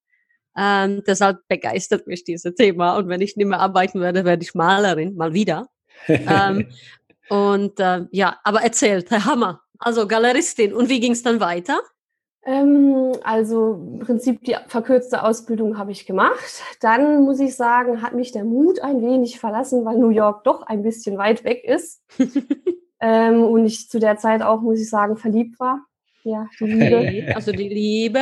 Ähm, 0.56 1.02
deshalb 1.06 1.46
begeistert 1.48 2.06
mich 2.06 2.24
dieses 2.24 2.54
Thema. 2.54 2.96
Und 2.96 3.08
wenn 3.08 3.20
ich 3.20 3.36
nicht 3.36 3.46
mehr 3.46 3.60
arbeiten 3.60 4.00
werde, 4.00 4.24
werde 4.24 4.42
ich 4.42 4.54
Malerin, 4.54 5.14
mal 5.14 5.34
wieder. 5.34 5.68
Ähm, 6.08 6.68
und 7.28 7.80
äh, 7.80 8.06
ja, 8.10 8.38
aber 8.44 8.62
erzählt, 8.62 9.10
Herr 9.10 9.24
Hammer, 9.24 9.62
also 9.78 10.06
Galeristin. 10.06 10.72
Und 10.72 10.88
wie 10.88 11.00
ging 11.00 11.12
es 11.12 11.22
dann 11.22 11.40
weiter? 11.40 11.80
Ähm, 12.44 13.12
also 13.24 13.74
im 13.74 13.98
Prinzip 13.98 14.44
die 14.44 14.56
verkürzte 14.68 15.24
Ausbildung 15.24 15.78
habe 15.78 15.90
ich 15.90 16.06
gemacht. 16.06 16.62
Dann 16.80 17.24
muss 17.24 17.40
ich 17.40 17.56
sagen, 17.56 18.02
hat 18.02 18.14
mich 18.14 18.30
der 18.30 18.44
Mut 18.44 18.80
ein 18.80 19.02
wenig 19.02 19.40
verlassen, 19.40 19.84
weil 19.84 19.98
New 19.98 20.10
York 20.10 20.44
doch 20.44 20.62
ein 20.62 20.82
bisschen 20.82 21.18
weit 21.18 21.42
weg 21.42 21.64
ist. 21.64 22.02
ähm, 23.00 23.42
und 23.42 23.66
ich 23.66 23.88
zu 23.88 23.98
der 23.98 24.16
Zeit 24.16 24.42
auch, 24.42 24.60
muss 24.60 24.80
ich 24.80 24.88
sagen, 24.88 25.16
verliebt 25.16 25.58
war. 25.58 25.84
Ja, 26.22 26.46
die 26.60 26.66
Liebe. 26.66 27.36
Also 27.36 27.50
die 27.50 27.68
Liebe. 27.68 28.20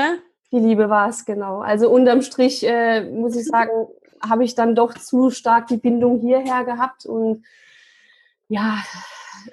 Die 0.52 0.59
Liebe 0.59 0.88
war 0.88 1.09
es, 1.11 1.26
genau. 1.26 1.61
Also 1.61 1.90
unterm 1.90 2.23
Strich 2.23 2.66
äh, 2.66 3.04
muss 3.11 3.37
ich 3.37 3.45
sagen, 3.47 3.88
habe 4.23 4.45
ich 4.45 4.54
dann 4.54 4.75
doch 4.75 4.95
zu 4.95 5.31
stark 5.31 5.66
die 5.66 5.76
Bindung 5.76 6.21
hierher 6.21 6.64
gehabt 6.64 7.04
und 7.04 7.45
ja, 8.54 8.78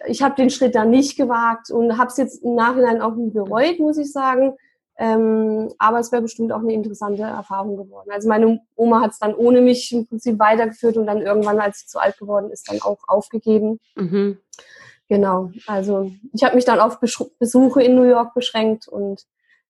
ich 0.08 0.22
habe 0.22 0.36
den 0.36 0.50
Schritt 0.50 0.76
dann 0.76 0.92
nicht 0.92 1.18
gewagt 1.18 1.72
und 1.72 1.98
habe 1.98 2.10
es 2.10 2.18
jetzt 2.18 2.44
im 2.44 2.56
Nachhinein 2.56 3.02
auch 3.02 3.16
nie 3.16 3.32
bereut, 3.32 3.80
muss 3.80 3.98
ich 3.98 4.12
sagen. 4.12 4.54
Ähm, 4.98 5.74
aber 5.80 6.00
es 6.00 6.12
wäre 6.12 6.22
bestimmt 6.22 6.52
auch 6.52 6.60
eine 6.60 6.74
interessante 6.74 7.24
Erfahrung 7.24 7.76
geworden. 7.78 8.12
Also 8.12 8.30
meine 8.30 8.62
Oma 8.76 9.02
hat 9.02 9.12
es 9.12 9.20
dann 9.20 9.34
ohne 9.34 9.62
mich 9.62 9.92
im 9.92 10.06
Prinzip 10.06 10.38
weitergeführt 10.38 10.98
und 10.98 11.08
dann 11.08 11.22
irgendwann, 11.22 11.60
als 11.60 11.80
sie 11.80 11.88
zu 11.88 12.00
alt 12.00 12.18
geworden 12.20 12.52
ist, 12.52 12.70
dann 12.70 12.82
auch 12.82 13.00
aufgegeben. 13.08 13.80
Mhm. 13.96 14.38
Genau. 15.10 15.52
Also 15.66 16.12
ich 16.34 16.44
habe 16.44 16.56
mich 16.56 16.66
dann 16.66 16.80
auf 16.80 17.00
Besuche 17.00 17.82
in 17.82 17.96
New 17.96 18.04
York 18.04 18.36
beschränkt 18.36 18.88
und 18.88 19.26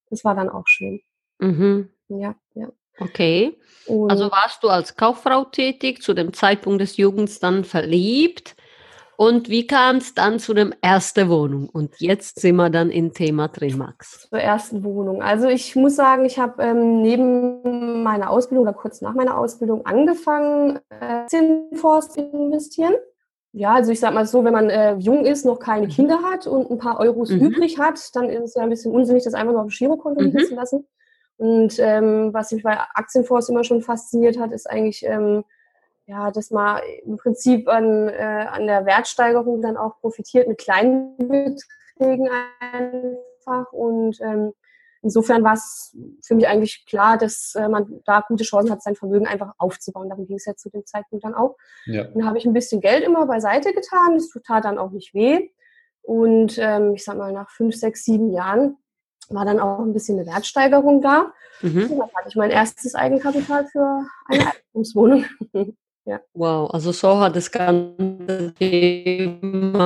das 0.09 0.25
war 0.25 0.35
dann 0.35 0.49
auch 0.49 0.67
schön. 0.67 0.99
Mhm. 1.39 1.89
Ja, 2.09 2.35
ja. 2.55 2.67
Okay. 2.99 3.57
Und 3.87 4.11
also 4.11 4.29
warst 4.29 4.63
du 4.63 4.67
als 4.67 4.95
Kauffrau 4.95 5.45
tätig, 5.45 6.01
zu 6.01 6.13
dem 6.13 6.33
Zeitpunkt 6.33 6.81
des 6.81 6.97
Jugens 6.97 7.39
dann 7.39 7.63
verliebt. 7.63 8.55
Und 9.21 9.49
wie 9.49 9.67
kam 9.67 9.97
es 9.97 10.15
dann 10.15 10.39
zu 10.39 10.55
der 10.55 10.71
ersten 10.81 11.29
Wohnung? 11.29 11.69
Und 11.69 11.93
jetzt 11.99 12.39
sind 12.39 12.55
wir 12.55 12.71
dann 12.71 12.89
im 12.89 13.13
Thema 13.13 13.49
drin, 13.49 13.77
Max. 13.77 14.27
Zur 14.27 14.39
ersten 14.39 14.83
Wohnung. 14.83 15.21
Also 15.21 15.47
ich 15.47 15.75
muss 15.75 15.95
sagen, 15.95 16.25
ich 16.25 16.39
habe 16.39 16.63
ähm, 16.63 17.03
neben 17.03 18.01
meiner 18.01 18.31
Ausbildung 18.31 18.63
oder 18.63 18.73
kurz 18.73 18.99
nach 19.01 19.13
meiner 19.13 19.37
Ausbildung 19.37 19.85
angefangen, 19.85 20.79
äh, 20.89 21.27
in 21.37 21.77
Forst 21.77 22.17
investieren. 22.17 22.95
Ja, 23.51 23.75
also 23.75 23.91
ich 23.91 23.99
sag 23.99 24.15
mal 24.15 24.25
so, 24.25 24.43
wenn 24.43 24.53
man 24.53 24.71
äh, 24.71 24.95
jung 24.95 25.23
ist, 25.23 25.45
noch 25.45 25.59
keine 25.59 25.85
mhm. 25.85 25.91
Kinder 25.91 26.23
hat 26.23 26.47
und 26.47 26.71
ein 26.71 26.79
paar 26.79 26.99
Euros 26.99 27.29
mhm. 27.29 27.41
übrig 27.41 27.77
hat, 27.77 27.99
dann 28.15 28.27
ist 28.27 28.41
es 28.43 28.55
ja 28.55 28.63
ein 28.63 28.71
bisschen 28.71 28.91
unsinnig, 28.91 29.23
das 29.23 29.35
einfach 29.35 29.53
nur 29.53 29.61
auf 29.61 29.67
dem 29.67 29.77
Girokonto 29.77 30.19
liegen 30.19 30.39
mhm. 30.39 30.45
zu 30.45 30.55
lassen. 30.55 30.87
Und 31.37 31.75
ähm, 31.77 32.33
was 32.33 32.51
mich 32.51 32.63
bei 32.63 32.75
Aktienfonds 32.95 33.49
immer 33.49 33.63
schon 33.63 33.83
fasziniert 33.83 34.39
hat, 34.39 34.51
ist 34.51 34.67
eigentlich, 34.67 35.05
ähm, 35.05 35.43
ja, 36.05 36.31
dass 36.31 36.51
man 36.51 36.81
im 37.05 37.17
Prinzip 37.17 37.67
an, 37.67 38.09
äh, 38.09 38.45
an 38.49 38.67
der 38.67 38.85
Wertsteigerung 38.85 39.61
dann 39.61 39.77
auch 39.77 39.99
profitiert 39.99 40.47
mit 40.47 40.57
kleinen 40.57 41.17
Beträgen 41.17 42.29
einfach. 42.59 43.71
Und 43.71 44.19
ähm, 44.21 44.53
insofern 45.01 45.43
war 45.43 45.53
es 45.53 45.95
für 46.21 46.35
mich 46.35 46.47
eigentlich 46.47 46.85
klar, 46.85 47.17
dass 47.17 47.55
äh, 47.55 47.67
man 47.67 48.01
da 48.05 48.23
gute 48.27 48.43
Chancen 48.43 48.71
hat, 48.71 48.83
sein 48.83 48.95
Vermögen 48.95 49.27
einfach 49.27 49.53
aufzubauen. 49.57 50.09
Darum 50.09 50.27
ging 50.27 50.37
es 50.37 50.45
ja 50.45 50.55
zu 50.55 50.69
dem 50.69 50.85
Zeitpunkt 50.85 51.23
dann 51.23 51.35
auch. 51.35 51.55
Ja. 51.85 52.03
Dann 52.05 52.25
habe 52.25 52.37
ich 52.37 52.45
ein 52.45 52.53
bisschen 52.53 52.81
Geld 52.81 53.03
immer 53.03 53.25
beiseite 53.25 53.73
getan. 53.73 54.15
Das 54.15 54.29
tat 54.45 54.65
dann 54.65 54.77
auch 54.77 54.91
nicht 54.91 55.13
weh. 55.13 55.49
Und 56.01 56.57
ähm, 56.57 56.95
ich 56.95 57.03
sag 57.03 57.17
mal, 57.17 57.31
nach 57.31 57.49
fünf, 57.51 57.75
sechs, 57.75 58.03
sieben 58.03 58.31
Jahren 58.31 58.77
war 59.29 59.45
dann 59.45 59.59
auch 59.59 59.79
ein 59.79 59.93
bisschen 59.93 60.19
eine 60.19 60.27
Wertsteigerung 60.27 61.01
da. 61.01 61.31
Mhm. 61.61 61.91
Und 61.91 61.99
dann 61.99 62.09
hatte 62.15 62.29
ich 62.29 62.35
mein 62.35 62.51
erstes 62.51 62.95
Eigenkapital 62.95 63.67
für 63.67 64.05
eine 64.27 64.47
Eigentumswohnung. 64.47 65.25
ja. 66.05 66.19
Wow, 66.33 66.73
also 66.73 66.91
so 66.91 67.19
hat 67.19 67.35
das 67.35 67.51
ganze 67.51 68.55
Thema 68.57 69.77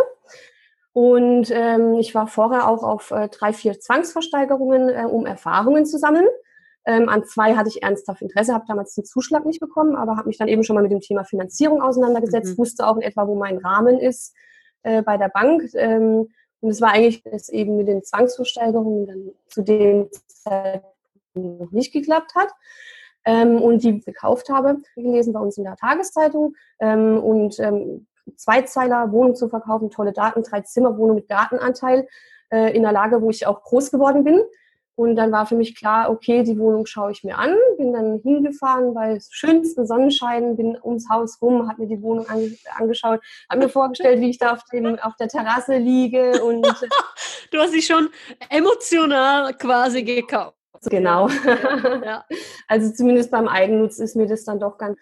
Und 0.92 1.50
ähm, 1.50 1.94
ich 1.94 2.14
war 2.14 2.26
vorher 2.26 2.68
auch 2.68 2.82
auf 2.82 3.10
äh, 3.10 3.28
drei, 3.28 3.54
vier 3.54 3.80
Zwangsversteigerungen, 3.80 4.90
äh, 4.90 5.06
um 5.06 5.24
Erfahrungen 5.24 5.86
zu 5.86 5.96
sammeln. 5.98 6.26
Ähm, 6.86 7.08
an 7.08 7.24
zwei 7.24 7.54
hatte 7.56 7.68
ich 7.68 7.82
ernsthaft 7.82 8.22
Interesse, 8.22 8.52
habe 8.52 8.66
damals 8.68 8.94
den 8.94 9.04
Zuschlag 9.04 9.46
nicht 9.46 9.60
bekommen, 9.60 9.96
aber 9.96 10.16
habe 10.16 10.28
mich 10.28 10.38
dann 10.38 10.48
eben 10.48 10.64
schon 10.64 10.74
mal 10.74 10.82
mit 10.82 10.92
dem 10.92 11.00
Thema 11.00 11.24
Finanzierung 11.24 11.80
auseinandergesetzt, 11.80 12.52
mhm. 12.52 12.58
wusste 12.58 12.86
auch 12.86 12.96
in 12.96 13.02
etwa, 13.02 13.26
wo 13.26 13.34
mein 13.34 13.58
Rahmen 13.58 13.98
ist 13.98 14.34
äh, 14.82 15.02
bei 15.02 15.16
der 15.16 15.28
Bank. 15.28 15.62
Ähm, 15.74 16.28
und 16.60 16.70
es 16.70 16.80
war 16.80 16.92
eigentlich 16.92 17.22
dass 17.22 17.48
eben 17.48 17.76
mit 17.76 17.88
den 17.88 18.02
Zwangsversteigerungen 18.02 19.06
dann 19.06 19.30
zu 19.48 19.62
dem 19.62 20.08
Zeitpunkt 20.26 20.94
noch 21.34 21.72
nicht 21.72 21.92
geklappt 21.92 22.34
hat. 22.34 22.50
Ähm, 23.26 23.62
und 23.62 23.82
die 23.82 24.00
gekauft 24.00 24.50
habe, 24.50 24.78
gelesen 24.94 25.32
bei 25.32 25.40
uns 25.40 25.56
in 25.56 25.64
der 25.64 25.76
Tageszeitung. 25.76 26.54
Ähm, 26.78 27.18
und 27.18 27.58
ähm, 27.58 28.06
Zweizeiler 28.36 29.12
Wohnung 29.12 29.34
zu 29.34 29.48
verkaufen, 29.48 29.90
tolle 29.90 30.12
Daten, 30.12 30.42
drei 30.42 30.60
Zimmer 30.62 30.96
Wohnung 30.96 31.16
mit 31.16 31.28
Gartenanteil 31.28 32.08
äh, 32.50 32.74
in 32.74 32.82
der 32.82 32.92
Lage, 32.92 33.20
wo 33.22 33.30
ich 33.30 33.46
auch 33.46 33.62
groß 33.62 33.90
geworden 33.90 34.24
bin. 34.24 34.42
Und 34.96 35.16
dann 35.16 35.32
war 35.32 35.46
für 35.46 35.56
mich 35.56 35.74
klar, 35.74 36.08
okay, 36.08 36.44
die 36.44 36.58
Wohnung 36.58 36.86
schaue 36.86 37.10
ich 37.10 37.24
mir 37.24 37.36
an, 37.36 37.56
bin 37.78 37.92
dann 37.92 38.20
hingefahren 38.20 38.94
bei 38.94 39.18
schönsten 39.30 39.86
Sonnenschein, 39.86 40.56
bin 40.56 40.78
ums 40.82 41.08
Haus 41.08 41.40
rum, 41.42 41.68
habe 41.68 41.82
mir 41.82 41.88
die 41.88 42.00
Wohnung 42.00 42.28
ange 42.28 42.56
angeschaut, 42.76 43.20
habe 43.50 43.62
mir 43.62 43.68
vorgestellt, 43.68 44.20
wie 44.20 44.30
ich 44.30 44.38
da 44.38 44.52
auf, 44.52 44.64
dem, 44.72 44.98
auf 45.00 45.16
der 45.16 45.28
Terrasse 45.28 45.78
liege 45.78 46.44
und 46.44 46.64
du 47.50 47.58
hast 47.58 47.72
sie 47.72 47.82
schon 47.82 48.08
emotional 48.50 49.54
quasi 49.54 50.02
gekauft. 50.02 50.56
Genau. 50.90 51.28
Ja. 52.04 52.24
Also 52.68 52.92
zumindest 52.92 53.30
beim 53.30 53.48
Eigennutz 53.48 53.98
ist 53.98 54.16
mir 54.16 54.26
das 54.26 54.44
dann 54.44 54.60
doch 54.60 54.76
ganz 54.78 54.98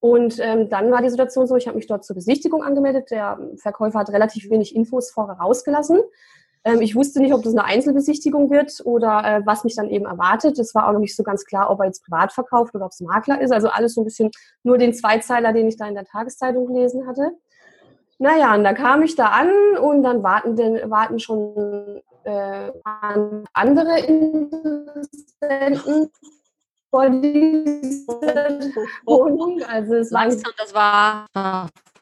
und 0.00 0.38
ähm, 0.40 0.68
dann 0.68 0.90
war 0.92 1.02
die 1.02 1.08
Situation 1.08 1.46
so, 1.46 1.56
ich 1.56 1.66
habe 1.66 1.76
mich 1.76 1.86
dort 1.86 2.04
zur 2.04 2.14
Besichtigung 2.14 2.62
angemeldet. 2.62 3.10
Der 3.10 3.38
Verkäufer 3.56 3.98
hat 3.98 4.10
relativ 4.10 4.48
wenig 4.50 4.76
Infos 4.76 5.10
vorher 5.10 5.36
rausgelassen. 5.36 6.00
Ich 6.80 6.96
wusste 6.96 7.20
nicht, 7.20 7.32
ob 7.32 7.42
das 7.42 7.54
eine 7.54 7.64
Einzelbesichtigung 7.64 8.50
wird 8.50 8.80
oder 8.84 9.22
äh, 9.24 9.46
was 9.46 9.64
mich 9.64 9.76
dann 9.76 9.88
eben 9.88 10.06
erwartet. 10.06 10.58
Es 10.58 10.74
war 10.74 10.88
auch 10.88 10.92
noch 10.92 11.00
nicht 11.00 11.14
so 11.14 11.22
ganz 11.22 11.44
klar, 11.44 11.70
ob 11.70 11.80
er 11.80 11.86
jetzt 11.86 12.04
privat 12.04 12.32
verkauft 12.32 12.74
oder 12.74 12.86
ob 12.86 12.92
es 12.92 13.00
Makler 13.00 13.40
ist. 13.40 13.52
Also 13.52 13.68
alles 13.68 13.94
so 13.94 14.00
ein 14.00 14.04
bisschen 14.04 14.30
nur 14.64 14.76
den 14.76 14.92
Zweizeiler, 14.92 15.52
den 15.52 15.68
ich 15.68 15.76
da 15.76 15.86
in 15.86 15.94
der 15.94 16.04
Tageszeitung 16.04 16.66
gelesen 16.66 17.06
hatte. 17.06 17.32
Naja, 18.18 18.54
und 18.54 18.64
da 18.64 18.72
kam 18.72 19.02
ich 19.02 19.14
da 19.14 19.26
an 19.26 19.50
und 19.80 20.02
dann 20.02 20.22
warten, 20.22 20.56
denn, 20.56 20.90
warten 20.90 21.18
schon 21.18 22.00
äh, 22.24 22.72
andere 23.52 23.98
Interessenten 24.00 26.10
vor 26.90 27.10
dieser 27.10 28.58
Wohnung. 29.04 29.60
Also 29.68 29.96
es 29.96 30.10
war 30.12 30.26
das 30.26 30.74
war 30.74 31.26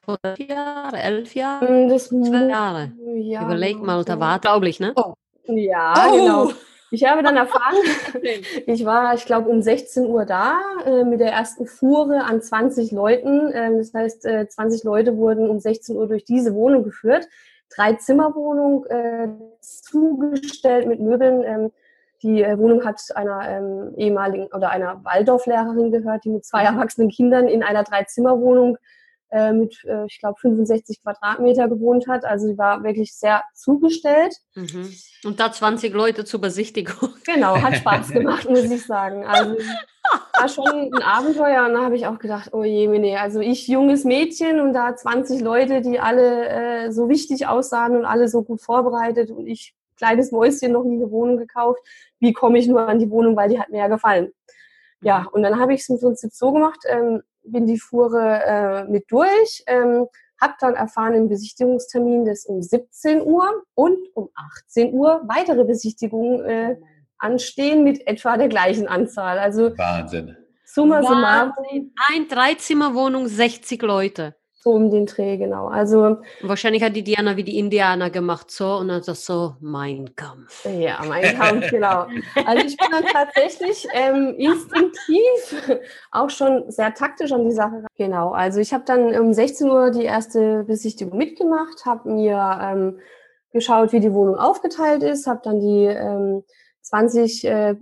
zwölf 0.05 0.39
Jahre, 0.39 0.99
elf 0.99 1.35
Jahre, 1.35 1.69
hm, 1.69 1.89
das 1.89 2.09
zwölf 2.09 2.51
Jahre. 2.51 2.93
Ja, 3.17 3.45
Überleg 3.45 3.83
mal, 3.83 4.05
da 4.05 4.19
war 4.21 4.39
glaublich, 4.39 4.81
ne? 4.81 4.93
Oh. 4.97 5.15
Ja, 5.47 5.95
oh. 6.09 6.17
genau. 6.17 6.51
Ich 6.91 7.05
habe 7.05 7.23
dann 7.23 7.37
erfahren, 7.45 7.77
ich 8.67 8.85
war, 8.85 9.15
ich 9.15 9.25
glaube, 9.25 9.49
um 9.49 9.61
16 9.61 10.07
Uhr 10.07 10.25
da 10.25 10.61
äh, 10.87 11.05
mit 11.05 11.21
der 11.21 11.33
ersten 11.33 11.67
Fuhre 11.67 12.25
an 12.25 12.41
20 12.41 12.93
Leuten. 12.93 13.51
Ähm, 13.53 13.79
das 13.79 13.93
heißt, 13.93 14.25
äh, 14.27 14.49
20 14.49 14.85
Leute 14.85 15.17
wurden 15.17 15.49
um 15.49 15.59
16 15.59 15.97
Uhr 15.97 16.07
durch 16.07 16.25
diese 16.25 16.55
Wohnung 16.55 16.85
geführt. 16.85 17.29
Drei 17.75 17.95
Zimmerwohnung 17.95 18.87
äh, 18.87 19.29
zugestellt 19.61 20.87
mit 20.87 21.01
Möbeln. 21.01 21.43
Ähm, 21.43 21.73
die 22.23 22.43
äh, 22.43 22.57
Wohnung 22.59 22.85
hat 22.85 23.01
einer 23.17 23.49
ähm, 23.49 23.95
ehemaligen 23.97 24.47
oder 24.47 24.71
einer 24.71 25.05
Waldorflehrerin 25.05 25.91
gehört, 25.91 26.25
die 26.25 26.31
mit 26.31 26.45
zwei 26.45 26.63
erwachsenen 26.63 27.11
Kindern 27.11 27.49
in 27.49 27.63
einer 27.63 27.83
Dreizimmerwohnung 27.83 28.79
äh, 29.35 29.53
mit, 29.53 29.85
äh, 29.85 30.07
ich 30.07 30.21
glaube, 30.21 30.39
65 30.41 31.03
Quadratmeter 31.03 31.69
gewohnt 31.69 32.07
hat. 32.07 32.25
Also 32.25 32.47
sie 32.47 32.57
war 32.57 32.85
wirklich 32.85 33.15
sehr 33.15 33.43
zugestellt. 33.53 34.33
Mhm. 34.55 34.95
Und 35.25 35.41
da 35.41 35.51
20 35.51 35.93
Leute 35.93 36.25
zur 36.25 36.41
Besichtigung. 36.41 37.11
Genau, 37.25 37.57
hat 37.57 37.77
Spaß 37.77 38.11
gemacht, 38.11 38.49
muss 38.49 38.65
ich 38.65 38.87
sagen. 38.87 39.25
Also 39.25 39.57
war 40.39 40.49
schon 40.49 40.93
ein 40.95 41.03
Abenteuer 41.03 41.67
und 41.67 41.73
da 41.73 41.83
habe 41.83 41.97
ich 41.97 42.07
auch 42.07 42.19
gedacht, 42.19 42.51
oh 42.53 42.63
je, 42.63 42.87
nee, 42.87 43.17
also 43.17 43.41
ich 43.41 43.67
junges 43.67 44.05
Mädchen 44.05 44.61
und 44.61 44.73
da 44.73 44.95
20 44.95 45.41
Leute, 45.41 45.81
die 45.81 45.99
alle 45.99 46.49
äh, 46.49 46.93
so 46.93 47.09
wichtig 47.09 47.49
aussahen 47.49 47.97
und 47.97 48.05
alle 48.05 48.29
so 48.29 48.43
gut 48.43 48.61
vorbereitet 48.61 49.31
und 49.31 49.47
ich 49.47 49.75
kleines 49.97 50.31
Mäuschen 50.31 50.73
noch 50.73 50.85
nie 50.85 50.97
eine 50.97 51.11
Wohnung 51.11 51.39
gekauft. 51.39 51.81
Wie 52.21 52.33
komme 52.33 52.59
ich 52.59 52.69
nur 52.69 52.87
an 52.87 52.99
die 52.99 53.11
Wohnung, 53.11 53.37
weil 53.37 53.49
die 53.49 53.59
hat 53.59 53.71
mir 53.71 53.79
ja 53.79 53.89
gefallen. 53.89 54.33
Ja, 55.01 55.21
mhm. 55.21 55.29
und 55.33 55.43
dann 55.43 55.59
habe 55.59 55.75
ich 55.75 55.81
es 55.81 55.89
im 55.89 55.99
Prinzip 55.99 56.33
so 56.33 56.53
gemacht, 56.53 56.81
ähm, 56.89 57.23
bin 57.45 57.67
die 57.67 57.79
Fuhre 57.79 58.43
äh, 58.45 58.85
mit 58.85 59.05
durch, 59.11 59.65
ähm, 59.67 60.07
habe 60.41 60.55
dann 60.61 60.75
erfahren 60.75 61.15
im 61.15 61.29
Besichtigungstermin, 61.29 62.25
dass 62.25 62.45
um 62.47 62.63
17 62.63 63.23
Uhr 63.23 63.63
und 63.75 63.99
um 64.15 64.29
18 64.35 64.93
Uhr 64.93 65.23
weitere 65.27 65.65
Besichtigungen 65.65 66.45
äh, 66.45 66.77
anstehen 67.19 67.85
mit 67.85 68.07
etwa 68.07 68.37
der 68.37 68.49
gleichen 68.49 68.89
Anzahl. 68.89 69.39
Also 69.39 69.77
Wahnsinn. 69.79 70.37
Summa 70.65 71.03
summarum. 71.03 71.53
Ein 72.13 72.29
Dreizimmerwohnung, 72.29 73.29
60 73.29 73.81
Leute. 73.83 74.35
So 74.65 74.71
um 74.71 74.91
den 74.91 75.05
Dreh, 75.05 75.37
genau. 75.37 75.67
Also 75.69 76.17
wahrscheinlich 76.41 76.83
hat 76.83 76.97
die 76.97 77.05
Diana 77.05 77.37
wie 77.37 77.45
die 77.45 77.59
Indianer 77.59 78.09
gemacht, 78.09 78.51
so 78.51 78.77
und 78.77 78.89
dann 78.89 79.03
das 79.05 79.27
so 79.27 79.57
mein 79.61 80.17
Kampf. 80.17 80.65
Ja, 80.65 81.03
mein 81.07 81.37
Kampf, 81.39 81.69
genau. 81.71 82.07
Also 82.47 82.67
ich 82.67 82.75
bin 82.79 82.89
dann 82.91 83.05
tatsächlich 83.05 83.87
ähm, 83.93 84.35
instinktiv 84.39 85.81
auch 86.13 86.31
schon 86.31 86.71
sehr 86.71 86.95
taktisch 86.95 87.31
an 87.33 87.45
die 87.45 87.53
Sache. 87.53 87.85
Genau. 87.99 88.31
Also 88.31 88.59
ich 88.59 88.73
habe 88.73 88.85
dann 88.87 89.15
um 89.21 89.35
16 89.35 89.69
Uhr 89.69 89.91
die 89.91 90.05
erste 90.05 90.65
Besichtigung 90.65 91.19
mitgemacht, 91.19 91.85
habe 91.85 92.11
mir 92.11 92.59
ähm, 92.63 93.01
geschaut, 93.53 93.93
wie 93.93 94.01
die 94.01 94.15
Wohnung 94.15 94.37
aufgeteilt 94.37 95.03
ist, 95.03 95.27
habe 95.27 95.43
dann 95.45 95.61
die 95.61 95.85
ähm, 95.85 96.43
20 96.81 97.45
äh, 97.45 97.75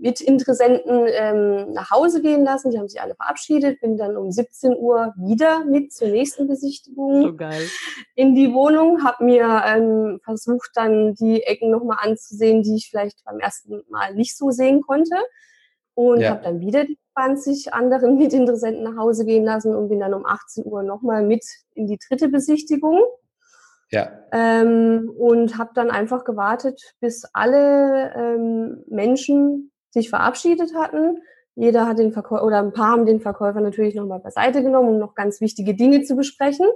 Mitinteressenten 0.00 1.06
ähm, 1.08 1.72
nach 1.72 1.90
Hause 1.90 2.22
gehen 2.22 2.44
lassen. 2.44 2.70
Die 2.70 2.78
haben 2.78 2.88
sich 2.88 3.00
alle 3.00 3.14
verabschiedet. 3.14 3.80
Bin 3.80 3.96
dann 3.96 4.16
um 4.16 4.30
17 4.30 4.76
Uhr 4.76 5.14
wieder 5.16 5.64
mit 5.64 5.92
zur 5.92 6.08
nächsten 6.08 6.46
Besichtigung 6.46 7.22
so 7.22 7.36
geil. 7.36 7.66
in 8.14 8.34
die 8.34 8.52
Wohnung. 8.52 9.04
Habe 9.04 9.24
mir 9.24 9.62
ähm, 9.66 10.20
versucht, 10.24 10.70
dann 10.74 11.14
die 11.14 11.42
Ecken 11.42 11.70
nochmal 11.70 11.98
anzusehen, 12.00 12.62
die 12.62 12.76
ich 12.76 12.88
vielleicht 12.90 13.24
beim 13.24 13.38
ersten 13.38 13.82
Mal 13.88 14.14
nicht 14.14 14.36
so 14.36 14.50
sehen 14.50 14.82
konnte. 14.82 15.16
Und 15.94 16.20
ja. 16.20 16.30
habe 16.30 16.42
dann 16.42 16.60
wieder 16.60 16.84
die 16.84 16.98
20 17.14 17.74
anderen 17.74 18.16
Mitinteressenten 18.18 18.84
nach 18.84 18.96
Hause 18.96 19.24
gehen 19.24 19.44
lassen 19.44 19.74
und 19.74 19.88
bin 19.88 20.00
dann 20.00 20.14
um 20.14 20.24
18 20.24 20.64
Uhr 20.64 20.82
nochmal 20.82 21.22
mit 21.22 21.44
in 21.74 21.86
die 21.86 21.98
dritte 21.98 22.28
Besichtigung. 22.28 23.00
Ja. 23.92 24.10
Ähm, 24.32 25.12
und 25.18 25.58
habe 25.58 25.72
dann 25.74 25.90
einfach 25.90 26.24
gewartet, 26.24 26.94
bis 27.00 27.26
alle 27.34 28.14
ähm, 28.16 28.84
Menschen 28.88 29.71
sich 29.92 30.10
verabschiedet 30.10 30.74
hatten. 30.74 31.22
Jeder 31.54 31.86
hat 31.86 31.98
den 31.98 32.12
Verkäufer 32.12 32.44
oder 32.44 32.58
ein 32.58 32.72
paar 32.72 32.92
haben 32.92 33.06
den 33.06 33.20
Verkäufer 33.20 33.60
natürlich 33.60 33.94
nochmal 33.94 34.20
beiseite 34.20 34.62
genommen, 34.62 34.88
um 34.88 34.98
noch 34.98 35.14
ganz 35.14 35.40
wichtige 35.40 35.74
Dinge 35.74 36.02
zu 36.02 36.16
besprechen. 36.16 36.66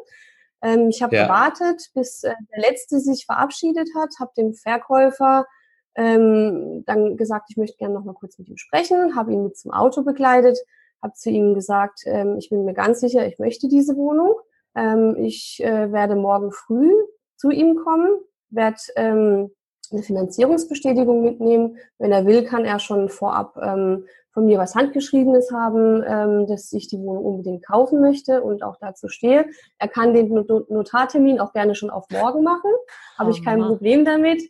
Ähm, 0.62 0.88
ich 0.90 1.02
habe 1.02 1.16
ja. 1.16 1.24
gewartet, 1.24 1.90
bis 1.94 2.24
äh, 2.24 2.34
der 2.54 2.70
Letzte 2.70 3.00
sich 3.00 3.24
verabschiedet 3.26 3.88
hat, 3.96 4.10
habe 4.20 4.32
dem 4.36 4.54
Verkäufer 4.54 5.46
ähm, 5.94 6.84
dann 6.86 7.16
gesagt, 7.16 7.46
ich 7.50 7.56
möchte 7.56 7.78
gerne 7.78 7.94
noch 7.94 8.04
mal 8.04 8.14
kurz 8.14 8.38
mit 8.38 8.48
ihm 8.48 8.58
sprechen, 8.58 9.16
habe 9.16 9.32
ihn 9.32 9.44
mit 9.44 9.56
zum 9.56 9.72
Auto 9.72 10.02
begleitet, 10.02 10.58
habe 11.02 11.14
zu 11.14 11.30
ihm 11.30 11.54
gesagt, 11.54 12.00
ähm, 12.04 12.36
ich 12.38 12.50
bin 12.50 12.64
mir 12.64 12.74
ganz 12.74 13.00
sicher, 13.00 13.26
ich 13.26 13.38
möchte 13.38 13.68
diese 13.68 13.96
Wohnung. 13.96 14.34
Ähm, 14.74 15.16
ich 15.18 15.62
äh, 15.64 15.90
werde 15.90 16.16
morgen 16.16 16.52
früh 16.52 16.92
zu 17.36 17.50
ihm 17.50 17.76
kommen, 17.76 18.10
werde 18.50 18.76
ähm, 18.96 19.50
eine 19.92 20.02
Finanzierungsbestätigung 20.02 21.22
mitnehmen. 21.22 21.78
Wenn 21.98 22.12
er 22.12 22.26
will, 22.26 22.44
kann 22.44 22.64
er 22.64 22.78
schon 22.78 23.08
vorab 23.08 23.56
ähm, 23.60 24.04
von 24.32 24.46
mir 24.46 24.58
was 24.58 24.74
Handgeschriebenes 24.74 25.50
haben, 25.50 26.04
ähm, 26.06 26.46
dass 26.46 26.72
ich 26.72 26.88
die 26.88 26.98
Wohnung 26.98 27.24
unbedingt 27.24 27.66
kaufen 27.66 28.00
möchte 28.00 28.42
und 28.42 28.62
auch 28.62 28.76
dazu 28.76 29.08
stehe. 29.08 29.46
Er 29.78 29.88
kann 29.88 30.12
den 30.12 30.28
Notartermin 30.28 31.40
auch 31.40 31.52
gerne 31.52 31.74
schon 31.74 31.90
auf 31.90 32.04
morgen 32.10 32.42
machen. 32.42 32.70
Habe 33.18 33.30
ich 33.30 33.42
kein 33.44 33.60
Problem 33.60 34.04
damit. 34.04 34.42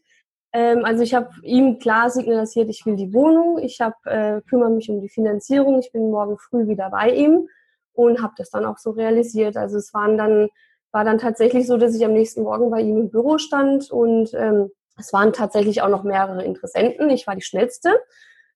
Ähm, 0.52 0.84
also 0.84 1.02
ich 1.02 1.14
habe 1.14 1.30
ihm 1.42 1.78
klar 1.78 2.10
signalisiert, 2.10 2.68
ich 2.68 2.84
will 2.84 2.96
die 2.96 3.14
Wohnung. 3.14 3.58
Ich 3.58 3.80
habe 3.80 3.94
äh, 4.04 4.40
kümmere 4.48 4.70
mich 4.70 4.90
um 4.90 5.00
die 5.00 5.08
Finanzierung. 5.08 5.78
Ich 5.78 5.92
bin 5.92 6.10
morgen 6.10 6.36
früh 6.38 6.66
wieder 6.66 6.90
bei 6.90 7.10
ihm 7.10 7.48
und 7.92 8.22
habe 8.22 8.34
das 8.36 8.50
dann 8.50 8.64
auch 8.64 8.78
so 8.78 8.90
realisiert. 8.90 9.56
Also 9.56 9.78
es 9.78 9.94
waren 9.94 10.18
dann 10.18 10.48
war 10.96 11.04
dann 11.04 11.18
tatsächlich 11.18 11.66
so, 11.66 11.76
dass 11.76 11.94
ich 11.94 12.04
am 12.06 12.14
nächsten 12.14 12.42
Morgen 12.42 12.70
bei 12.70 12.80
ihm 12.80 12.96
im 12.96 13.10
Büro 13.10 13.36
stand 13.36 13.90
und 13.90 14.32
ähm, 14.32 14.70
es 14.98 15.12
waren 15.12 15.32
tatsächlich 15.32 15.82
auch 15.82 15.88
noch 15.88 16.04
mehrere 16.04 16.44
Interessenten. 16.44 17.10
Ich 17.10 17.26
war 17.26 17.34
die 17.34 17.42
schnellste. 17.42 18.00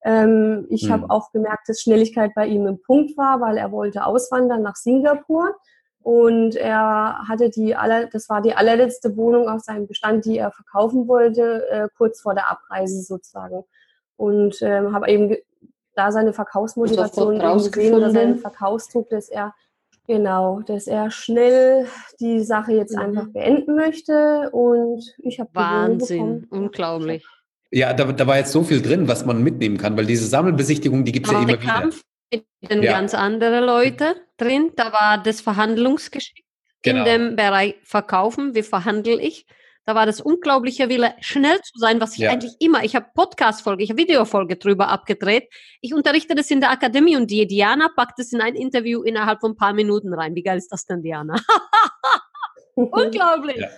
Ähm, 0.02 0.66
ich 0.70 0.88
mhm. 0.88 0.92
habe 0.92 1.10
auch 1.10 1.32
gemerkt, 1.32 1.68
dass 1.68 1.80
Schnelligkeit 1.80 2.32
bei 2.34 2.46
ihm 2.46 2.66
im 2.66 2.80
Punkt 2.80 3.16
war, 3.16 3.40
weil 3.40 3.58
er 3.58 3.72
wollte 3.72 4.06
auswandern 4.06 4.62
nach 4.62 4.76
Singapur. 4.76 5.54
Und 6.02 6.56
er 6.56 7.28
hatte 7.28 7.50
die 7.50 7.76
aller, 7.76 8.06
das 8.06 8.30
war 8.30 8.40
die 8.40 8.54
allerletzte 8.54 9.16
Wohnung 9.18 9.48
aus 9.48 9.66
seinem 9.66 9.86
Bestand, 9.86 10.24
die 10.24 10.38
er 10.38 10.50
verkaufen 10.50 11.06
wollte, 11.08 11.68
äh, 11.68 11.88
kurz 11.96 12.22
vor 12.22 12.34
der 12.34 12.50
Abreise 12.50 13.02
sozusagen. 13.02 13.64
Und 14.16 14.62
ähm, 14.62 14.94
habe 14.94 15.10
eben 15.10 15.36
da 15.94 16.10
seine 16.10 16.32
Verkaufsmotivation 16.32 17.38
gesehen 17.38 17.94
oder 17.94 18.10
seinen 18.10 18.38
Verkaufsdruck, 18.38 19.10
dass 19.10 19.28
er 19.28 19.54
Genau, 20.10 20.60
dass 20.62 20.88
er 20.88 21.12
schnell 21.12 21.86
die 22.18 22.40
Sache 22.40 22.72
jetzt 22.72 22.96
mhm. 22.96 23.00
einfach 23.00 23.28
beenden 23.28 23.76
möchte 23.76 24.50
und 24.50 25.04
ich 25.18 25.38
habe 25.38 25.50
Wahnsinn, 25.52 26.48
unglaublich. 26.50 27.24
Ja, 27.70 27.92
da, 27.92 28.10
da 28.10 28.26
war 28.26 28.36
jetzt 28.36 28.50
so 28.50 28.64
viel 28.64 28.82
drin, 28.82 29.06
was 29.06 29.24
man 29.24 29.40
mitnehmen 29.40 29.78
kann, 29.78 29.96
weil 29.96 30.06
diese 30.06 30.26
Sammelbesichtigung, 30.26 31.04
die 31.04 31.12
gibt 31.12 31.26
es 31.26 31.32
ja 31.32 31.40
immer 31.40 31.56
Kampf 31.58 32.02
wieder. 32.32 32.42
Mit 32.60 32.82
ja. 32.82 32.90
ganz 32.90 33.14
andere 33.14 33.64
Leute 33.64 34.16
drin. 34.36 34.72
Da 34.74 34.92
war 34.92 35.22
das 35.22 35.40
Verhandlungsgeschick 35.42 36.44
genau. 36.82 36.98
in 36.98 37.04
dem 37.04 37.36
Bereich 37.36 37.76
Verkaufen. 37.84 38.56
Wie 38.56 38.62
verhandle 38.62 39.20
ich? 39.20 39.46
Da 39.86 39.94
war 39.94 40.06
das 40.06 40.20
unglaubliche 40.20 40.88
Wille, 40.88 41.14
schnell 41.20 41.60
zu 41.62 41.78
sein, 41.78 42.00
was 42.00 42.12
ich 42.12 42.20
ja. 42.20 42.30
eigentlich 42.30 42.54
immer, 42.60 42.84
ich 42.84 42.94
habe 42.94 43.06
Podcast-Folge, 43.14 43.82
ich 43.82 43.90
habe 43.90 44.00
Videofolge 44.00 44.56
drüber 44.56 44.88
abgedreht. 44.88 45.48
Ich 45.80 45.94
unterrichte 45.94 46.34
das 46.34 46.50
in 46.50 46.60
der 46.60 46.70
Akademie 46.70 47.16
und 47.16 47.30
die 47.30 47.46
Diana 47.46 47.88
packt 47.96 48.18
es 48.18 48.32
in 48.32 48.40
ein 48.40 48.54
Interview 48.54 49.02
innerhalb 49.02 49.40
von 49.40 49.52
ein 49.52 49.56
paar 49.56 49.72
Minuten 49.72 50.12
rein. 50.12 50.34
Wie 50.34 50.42
geil 50.42 50.58
ist 50.58 50.70
das 50.70 50.84
denn, 50.84 51.02
Diana? 51.02 51.36
Unglaublich. 52.74 53.56
Ja, 53.56 53.68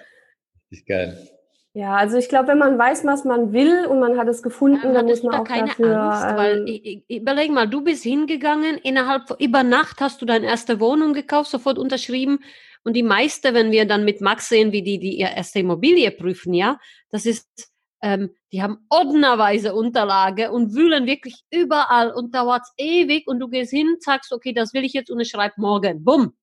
ist 0.70 0.86
geil. 0.86 1.28
Ja, 1.74 1.94
also 1.94 2.18
ich 2.18 2.28
glaube, 2.28 2.48
wenn 2.48 2.58
man 2.58 2.78
weiß, 2.78 3.06
was 3.06 3.24
man 3.24 3.54
will 3.54 3.86
und 3.86 3.98
man 3.98 4.18
hat 4.18 4.28
es 4.28 4.42
gefunden, 4.42 4.80
dann, 4.82 4.92
dann 4.92 5.06
muss 5.06 5.22
man 5.22 5.36
auch 5.36 5.44
keine 5.44 5.68
dafür, 5.68 5.98
Angst, 5.98 6.26
ähm, 6.28 6.36
weil 6.36 6.68
ich, 6.68 7.04
ich, 7.08 7.20
überleg 7.20 7.50
mal, 7.50 7.66
du 7.66 7.82
bist 7.82 8.02
hingegangen, 8.02 8.76
innerhalb 8.76 9.22
über 9.40 9.62
Nacht 9.62 10.02
hast 10.02 10.20
du 10.20 10.26
deine 10.26 10.46
erste 10.46 10.80
Wohnung 10.80 11.14
gekauft, 11.14 11.50
sofort 11.50 11.78
unterschrieben 11.78 12.40
und 12.84 12.94
die 12.94 13.02
meiste, 13.02 13.54
wenn 13.54 13.70
wir 13.70 13.86
dann 13.86 14.04
mit 14.04 14.20
Max 14.20 14.48
sehen, 14.48 14.72
wie 14.72 14.82
die, 14.82 14.98
die 14.98 15.18
ihre 15.18 15.34
erste 15.34 15.60
Immobilie 15.60 16.10
prüfen, 16.10 16.54
ja, 16.54 16.78
das 17.10 17.26
ist, 17.26 17.72
ähm, 18.02 18.34
die 18.52 18.62
haben 18.62 18.84
ordnerweise 18.88 19.74
Unterlage 19.74 20.50
und 20.50 20.74
wühlen 20.74 21.06
wirklich 21.06 21.44
überall 21.50 22.12
und 22.12 22.34
dauert 22.34 22.66
ewig 22.76 23.26
und 23.26 23.38
du 23.38 23.48
gehst 23.48 23.70
hin, 23.70 23.96
sagst, 24.00 24.32
okay, 24.32 24.52
das 24.52 24.74
will 24.74 24.84
ich 24.84 24.92
jetzt 24.92 25.10
und 25.10 25.20
ich 25.20 25.30
schreibe 25.30 25.54
morgen. 25.58 26.04
Bumm. 26.04 26.34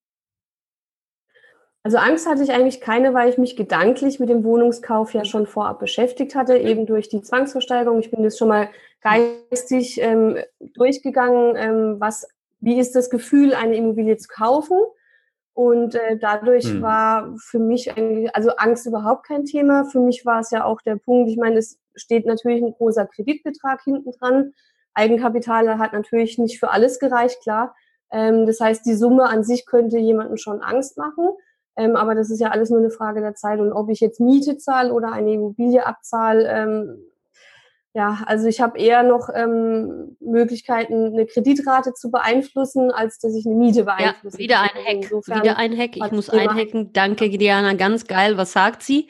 Also 1.84 1.97
Angst 1.97 2.28
hatte 2.28 2.43
ich 2.43 2.52
eigentlich 2.52 2.82
keine, 2.82 3.13
weil 3.13 3.30
ich 3.30 3.38
mich 3.38 3.56
gedanklich 3.56 4.19
mit 4.19 4.30
dem 4.30 4.43
Wohnungskauf 4.43 5.13
ja 5.13 5.23
schon 5.23 5.47
vorab 5.47 5.80
beschäftigt 5.80 6.36
hatte, 6.36 6.58
eben 6.58 6.86
durch 6.86 7.08
die 7.08 7.21
Zwangsversteigerung. 7.21 7.99
Ich 7.99 8.12
bin 8.12 8.21
das 8.21 8.38
schon 8.38 8.49
mal 8.49 8.69
geistig 9.02 9.99
ähm, 10.02 10.38
durchgegangen, 10.60 11.56
ähm, 11.56 11.95
was, 11.99 12.28
wie 12.60 12.80
ist 12.80 12.95
das 12.95 13.10
Gefühl, 13.10 13.54
eine 13.54 13.75
Immobilie 13.75 14.17
zu 14.17 14.28
kaufen? 14.28 14.78
Und 15.53 15.95
äh, 15.95 16.17
dadurch 16.17 16.65
hm. 16.65 16.81
war 16.81 17.35
für 17.38 17.59
mich 17.59 17.91
eigentlich, 17.95 18.33
also 18.35 18.51
Angst 18.57 18.85
überhaupt 18.85 19.27
kein 19.27 19.45
Thema. 19.45 19.85
Für 19.85 19.99
mich 19.99 20.25
war 20.25 20.39
es 20.39 20.51
ja 20.51 20.63
auch 20.63 20.81
der 20.81 20.95
Punkt, 20.95 21.29
ich 21.29 21.38
meine, 21.38 21.57
es 21.57 21.79
steht 21.95 22.25
natürlich 22.25 22.63
ein 22.63 22.73
großer 22.73 23.05
Kreditbetrag 23.05 23.81
hinten 23.83 24.12
dran. 24.12 24.53
Eigenkapital 24.93 25.77
hat 25.77 25.93
natürlich 25.93 26.38
nicht 26.38 26.59
für 26.59 26.71
alles 26.71 26.99
gereicht, 26.99 27.41
klar. 27.41 27.75
Ähm, 28.12 28.45
das 28.45 28.59
heißt, 28.59 28.85
die 28.85 28.95
Summe 28.95 29.25
an 29.25 29.43
sich 29.43 29.65
könnte 29.65 29.97
jemandem 29.97 30.38
schon 30.38 30.62
Angst 30.62 30.97
machen. 30.97 31.29
Ähm, 31.75 31.95
aber 31.95 32.15
das 32.15 32.29
ist 32.29 32.39
ja 32.39 32.49
alles 32.49 32.69
nur 32.69 32.79
eine 32.79 32.89
Frage 32.89 33.21
der 33.21 33.35
Zeit. 33.35 33.59
Und 33.59 33.71
ob 33.71 33.89
ich 33.89 33.99
jetzt 33.99 34.19
Miete 34.19 34.57
zahle 34.57 34.93
oder 34.93 35.12
eine 35.12 35.33
Immobilie 35.33 35.85
abzahle, 35.85 36.47
ähm, 36.47 36.97
ja, 37.93 38.21
also 38.28 38.47
ich 38.47 38.62
habe 38.62 38.78
eher 38.78 39.02
noch 39.02 39.30
ähm, 39.34 40.15
Möglichkeiten, 40.19 41.08
eine 41.08 41.25
Kreditrate 41.25 41.93
zu 41.93 42.12
beeinflussen, 42.12 42.91
als 42.91 43.17
dass 43.17 43.36
ich 43.36 43.47
eine 43.47 43.56
Miete 43.56 43.84
beeinflusse. 43.84 44.38
Ja, 44.38 44.43
wieder 44.43 44.62
ein 44.62 44.86
Hack. 44.86 45.04
Insofern 45.04 45.41
wieder 45.41 45.58
ein 45.58 45.78
Hack. 45.78 45.95
Ich 45.95 46.12
muss 46.12 46.30
einhacken. 46.30 46.93
Danke, 46.93 47.30
Diana. 47.30 47.73
Ganz 47.73 48.06
geil. 48.06 48.38
Was 48.38 48.52
sagt 48.52 48.84
sie? 48.84 49.08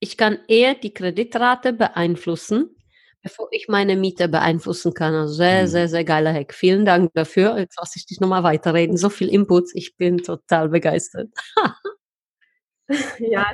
Ich 0.00 0.16
kann 0.16 0.38
eher 0.48 0.74
die 0.74 0.92
Kreditrate 0.92 1.72
beeinflussen, 1.72 2.76
bevor 3.22 3.48
ich 3.52 3.68
meine 3.68 3.94
Miete 3.94 4.28
beeinflussen 4.28 4.92
kann. 4.92 5.14
Also 5.14 5.34
sehr, 5.34 5.62
mhm. 5.62 5.66
sehr, 5.68 5.88
sehr 5.88 6.04
geiler 6.04 6.34
Hack. 6.34 6.52
Vielen 6.52 6.84
Dank 6.84 7.12
dafür. 7.14 7.56
Jetzt 7.56 7.78
lasse 7.78 7.96
ich 7.96 8.06
dich 8.06 8.18
nochmal 8.18 8.42
weiterreden. 8.42 8.96
So 8.96 9.08
viel 9.08 9.28
Inputs. 9.28 9.72
Ich 9.72 9.96
bin 9.96 10.18
total 10.18 10.68
begeistert. 10.68 11.28
ja, 13.20 13.52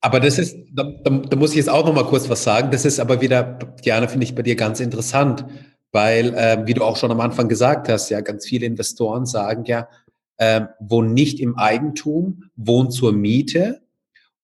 aber 0.00 0.20
das 0.20 0.38
ist, 0.38 0.56
da, 0.72 0.84
da, 1.04 1.10
da, 1.10 1.36
muss 1.36 1.50
ich 1.50 1.56
jetzt 1.56 1.70
auch 1.70 1.84
noch 1.86 1.94
mal 1.94 2.04
kurz 2.04 2.28
was 2.28 2.42
sagen. 2.44 2.70
Das 2.70 2.84
ist 2.84 3.00
aber 3.00 3.20
wieder, 3.20 3.58
Diana, 3.84 4.08
finde 4.08 4.24
ich 4.24 4.34
bei 4.34 4.42
dir 4.42 4.56
ganz 4.56 4.80
interessant, 4.80 5.44
weil, 5.92 6.34
äh, 6.34 6.62
wie 6.66 6.74
du 6.74 6.84
auch 6.84 6.96
schon 6.96 7.10
am 7.10 7.20
Anfang 7.20 7.48
gesagt 7.48 7.88
hast, 7.88 8.10
ja, 8.10 8.20
ganz 8.20 8.46
viele 8.46 8.66
Investoren 8.66 9.26
sagen 9.26 9.64
ja, 9.64 9.88
äh, 10.36 10.62
wohnen 10.80 11.14
nicht 11.14 11.40
im 11.40 11.56
Eigentum, 11.56 12.44
wohnen 12.56 12.90
zur 12.90 13.12
Miete. 13.12 13.82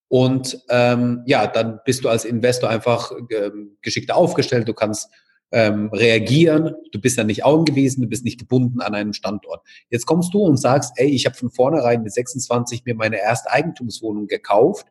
Und 0.09 0.63
ähm, 0.69 1.23
ja, 1.27 1.47
dann 1.47 1.81
bist 1.85 2.05
du 2.05 2.09
als 2.09 2.25
Investor 2.25 2.69
einfach 2.69 3.13
äh, 3.31 3.51
geschickter 3.83 4.17
aufgestellt. 4.17 4.69
Du 4.69 4.75
kannst 4.75 5.11
ähm, 5.53 5.91
reagieren. 5.93 6.75
Du 6.93 7.01
bist 7.01 7.19
dann 7.19 7.29
nicht 7.29 7.45
angewiesen, 7.45 8.03
du 8.03 8.09
bist 8.09 8.25
nicht 8.25 8.41
gebunden 8.41 8.81
an 8.81 8.95
einem 8.95 9.13
Standort. 9.13 9.63
Jetzt 9.91 10.07
kommst 10.07 10.35
du 10.35 10.41
und 10.41 10.57
sagst, 10.57 10.93
ey, 10.97 11.09
ich 11.09 11.27
habe 11.27 11.37
von 11.37 11.51
vornherein 11.51 12.03
mit 12.03 12.13
26 12.13 12.85
mir 12.85 12.95
meine 12.95 13.19
erste 13.21 13.51
Eigentumswohnung 13.51 14.27
gekauft 14.27 14.87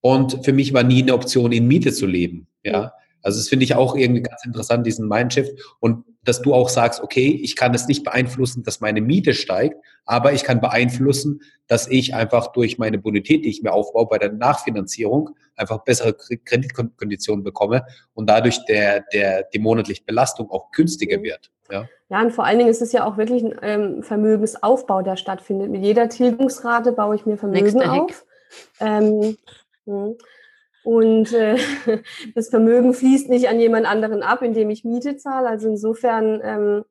und 0.00 0.44
für 0.44 0.52
mich 0.52 0.72
war 0.72 0.82
nie 0.82 1.02
eine 1.02 1.14
Option, 1.14 1.52
in 1.52 1.66
Miete 1.66 1.92
zu 1.92 2.06
leben. 2.06 2.46
Ja. 2.62 2.92
Also 3.22 3.40
das 3.40 3.48
finde 3.48 3.64
ich 3.64 3.74
auch 3.74 3.96
irgendwie 3.96 4.22
ganz 4.22 4.44
interessant, 4.44 4.86
diesen 4.86 5.08
Mindshift. 5.08 5.52
Und 5.80 6.04
dass 6.22 6.40
du 6.40 6.54
auch 6.54 6.68
sagst, 6.68 7.02
okay, 7.02 7.38
ich 7.42 7.56
kann 7.56 7.74
es 7.74 7.88
nicht 7.88 8.04
beeinflussen, 8.04 8.62
dass 8.62 8.80
meine 8.80 9.00
Miete 9.00 9.34
steigt, 9.34 9.76
aber 10.04 10.32
ich 10.32 10.44
kann 10.44 10.60
beeinflussen, 10.60 11.40
dass 11.66 11.88
ich 11.88 12.14
einfach 12.14 12.52
durch 12.52 12.78
meine 12.78 12.98
Bonität, 12.98 13.44
die 13.44 13.48
ich 13.48 13.62
mir 13.62 13.72
aufbaue 13.72 14.06
bei 14.06 14.18
der 14.18 14.32
Nachfinanzierung, 14.32 15.30
einfach 15.56 15.84
bessere 15.84 16.14
Kreditkonditionen 16.14 17.44
bekomme 17.44 17.84
und 18.14 18.28
dadurch 18.28 18.64
der, 18.66 19.04
der, 19.12 19.44
die 19.52 19.58
monatliche 19.58 20.04
Belastung 20.04 20.50
auch 20.50 20.70
günstiger 20.70 21.20
wird. 21.22 21.50
Ja. 21.70 21.86
ja, 22.08 22.22
und 22.22 22.30
vor 22.30 22.44
allen 22.44 22.58
Dingen 22.58 22.70
ist 22.70 22.80
es 22.80 22.92
ja 22.92 23.04
auch 23.04 23.18
wirklich 23.18 23.44
ein 23.44 23.54
ähm, 23.62 24.02
Vermögensaufbau, 24.02 25.02
der 25.02 25.16
stattfindet. 25.16 25.70
Mit 25.70 25.82
jeder 25.82 26.08
Tilgungsrate 26.08 26.92
baue 26.92 27.16
ich 27.16 27.26
mir 27.26 27.36
Vermögen 27.36 27.82
auf. 27.82 28.24
Ähm, 28.80 29.20
Mhm. 29.20 29.36
Und 30.84 31.32
äh, 31.32 31.56
das 32.34 32.48
Vermögen 32.48 32.94
fließt 32.94 33.28
nicht 33.28 33.48
an 33.48 33.60
jemand 33.60 33.86
anderen 33.86 34.22
ab, 34.22 34.42
indem 34.42 34.70
ich 34.70 34.84
Miete 34.84 35.16
zahle. 35.16 35.48
Also 35.48 35.68
insofern, 35.68 36.40
ähm, 36.42 36.84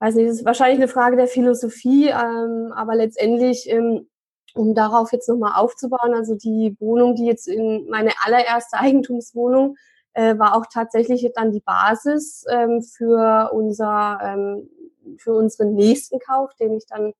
weiß 0.00 0.16
nicht, 0.16 0.28
das 0.28 0.36
ist 0.36 0.44
wahrscheinlich 0.44 0.78
eine 0.78 0.88
Frage 0.88 1.16
der 1.16 1.28
Philosophie, 1.28 2.08
ähm, 2.08 2.72
aber 2.74 2.94
letztendlich, 2.94 3.68
ähm, 3.68 4.08
um 4.54 4.74
darauf 4.74 5.12
jetzt 5.12 5.28
nochmal 5.28 5.52
aufzubauen, 5.54 6.12
also 6.14 6.34
die 6.34 6.76
Wohnung, 6.80 7.14
die 7.14 7.26
jetzt 7.26 7.46
in 7.46 7.88
meine 7.88 8.10
allererste 8.24 8.76
Eigentumswohnung, 8.80 9.76
äh, 10.12 10.36
war 10.38 10.56
auch 10.56 10.66
tatsächlich 10.72 11.26
dann 11.34 11.52
die 11.52 11.60
Basis 11.60 12.44
ähm, 12.50 12.82
für 12.82 13.50
unser, 13.52 14.18
ähm, 14.22 14.68
für 15.18 15.34
unseren 15.34 15.74
nächsten 15.74 16.18
Kauf, 16.18 16.52
den 16.54 16.74
ich 16.74 16.84
dann 16.86 17.14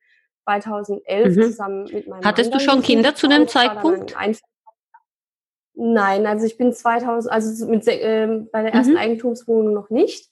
2011 0.44 1.36
mhm. 1.36 1.42
zusammen 1.42 1.84
mit 1.84 2.08
meinem 2.08 2.24
Hattest 2.24 2.52
du 2.52 2.58
schon 2.58 2.82
Kinder 2.82 3.14
zu 3.14 3.28
dem 3.28 3.46
Zeitpunkt? 3.46 4.16
Nein, 5.82 6.26
also 6.26 6.44
ich 6.44 6.58
bin 6.58 6.74
2000, 6.74 7.32
also 7.32 7.66
mit, 7.66 7.88
äh, 7.88 8.26
bei 8.52 8.62
der 8.62 8.74
ersten 8.74 8.92
mhm. 8.92 8.98
Eigentumswohnung 8.98 9.72
noch 9.72 9.88
nicht. 9.88 10.28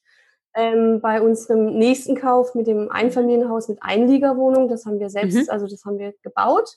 Ähm, 0.54 1.00
bei 1.00 1.22
unserem 1.22 1.78
nächsten 1.78 2.16
Kauf 2.16 2.54
mit 2.54 2.66
dem 2.66 2.90
Einfamilienhaus 2.90 3.70
mit 3.70 3.78
Einliegerwohnung, 3.82 4.68
das 4.68 4.84
haben 4.84 5.00
wir 5.00 5.08
selbst, 5.08 5.36
mhm. 5.36 5.46
also 5.48 5.66
das 5.66 5.86
haben 5.86 5.98
wir 5.98 6.12
gebaut. 6.22 6.68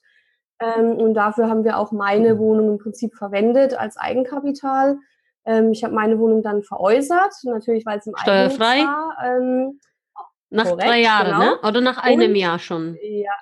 Ähm, 0.62 0.92
und 0.92 1.16
dafür 1.16 1.50
haben 1.50 1.66
wir 1.66 1.78
auch 1.78 1.92
meine 1.92 2.40
Wohnung 2.40 2.70
im 2.70 2.78
Prinzip 2.78 3.14
verwendet 3.14 3.78
als 3.78 3.98
Eigenkapital. 3.98 5.00
Ähm, 5.44 5.74
ich 5.74 5.84
habe 5.84 5.94
meine 5.94 6.18
Wohnung 6.18 6.42
dann 6.42 6.64
veräußert, 6.64 7.34
natürlich, 7.44 7.86
weil 7.86 8.00
es 8.00 8.08
im 8.08 8.16
Steuerfrei 8.16 8.86
war. 8.86 9.18
Ähm, 9.22 9.82
nach 10.50 10.64
korrekt, 10.64 10.88
drei 10.88 11.02
Jahren, 11.02 11.28
ne? 11.28 11.34
genau. 11.34 11.62
ne? 11.62 11.68
Oder 11.68 11.82
nach 11.82 11.98
einem 11.98 12.32
und, 12.32 12.38
Jahr 12.38 12.60
schon? 12.60 12.98
Ja, 13.02 13.34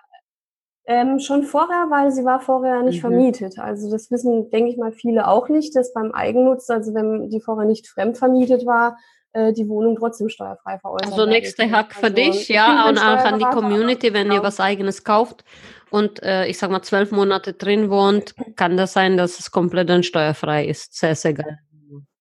ähm, 0.89 1.19
schon 1.19 1.43
vorher, 1.43 1.85
weil 1.91 2.11
sie 2.11 2.25
war 2.25 2.39
vorher 2.39 2.81
nicht 2.81 2.97
mhm. 2.97 3.01
vermietet. 3.01 3.59
Also 3.59 3.91
das 3.91 4.09
wissen, 4.09 4.49
denke 4.49 4.71
ich 4.71 4.77
mal, 4.77 4.91
viele 4.91 5.27
auch 5.27 5.47
nicht, 5.47 5.75
dass 5.75 5.93
beim 5.93 6.11
Eigennutz, 6.11 6.67
also 6.71 6.95
wenn 6.95 7.29
die 7.29 7.39
vorher 7.39 7.67
nicht 7.67 7.87
fremdvermietet 7.87 8.65
war, 8.65 8.97
äh, 9.33 9.53
die 9.53 9.69
Wohnung 9.69 9.95
trotzdem 9.95 10.29
steuerfrei 10.29 10.79
veräußert 10.79 11.11
Also 11.11 11.27
nächster 11.27 11.69
Hack 11.69 11.93
für 11.93 12.05
also, 12.05 12.15
dich, 12.15 12.49
ja, 12.49 12.89
und 12.89 12.97
auch 12.97 13.23
an 13.23 13.37
die 13.37 13.45
Community, 13.45 14.13
wenn 14.13 14.29
genau. 14.29 14.37
ihr 14.37 14.43
was 14.43 14.59
eigenes 14.59 15.03
kauft 15.03 15.43
und 15.91 16.23
äh, 16.23 16.47
ich 16.47 16.57
sag 16.57 16.71
mal 16.71 16.81
zwölf 16.81 17.11
Monate 17.11 17.53
drin 17.53 17.91
wohnt, 17.91 18.33
kann 18.55 18.75
das 18.75 18.93
sein, 18.93 19.15
dass 19.15 19.39
es 19.39 19.51
komplett 19.51 19.91
dann 19.91 20.01
steuerfrei 20.01 20.65
ist. 20.65 20.97
Sehr, 20.97 21.13
sehr 21.13 21.35
geil. 21.35 21.59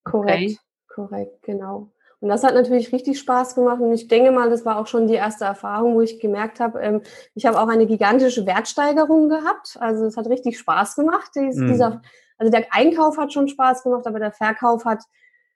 Korrekt, 0.03 0.37
okay. 0.37 0.57
korrekt, 0.93 1.41
genau. 1.41 1.91
Und 2.21 2.27
das 2.27 2.43
hat 2.43 2.53
natürlich 2.53 2.91
richtig 2.91 3.17
Spaß 3.19 3.55
gemacht. 3.55 3.79
Und 3.79 3.93
ich 3.93 4.07
denke 4.07 4.31
mal, 4.31 4.49
das 4.49 4.65
war 4.65 4.77
auch 4.77 4.87
schon 4.87 5.07
die 5.07 5.13
erste 5.13 5.45
Erfahrung, 5.45 5.95
wo 5.95 6.01
ich 6.01 6.19
gemerkt 6.19 6.59
habe, 6.59 6.79
ähm, 6.81 7.01
ich 7.33 7.45
habe 7.45 7.59
auch 7.59 7.69
eine 7.69 7.85
gigantische 7.85 8.45
Wertsteigerung 8.45 9.29
gehabt. 9.29 9.77
Also 9.79 10.05
es 10.05 10.17
hat 10.17 10.27
richtig 10.27 10.59
Spaß 10.59 10.95
gemacht. 10.95 11.31
Dies, 11.35 11.55
mhm. 11.55 11.67
dieser, 11.67 12.01
also 12.37 12.51
der 12.51 12.65
Einkauf 12.71 13.17
hat 13.17 13.31
schon 13.31 13.47
Spaß 13.47 13.83
gemacht, 13.83 14.05
aber 14.05 14.19
der 14.19 14.33
Verkauf 14.33 14.83
hat 14.83 15.03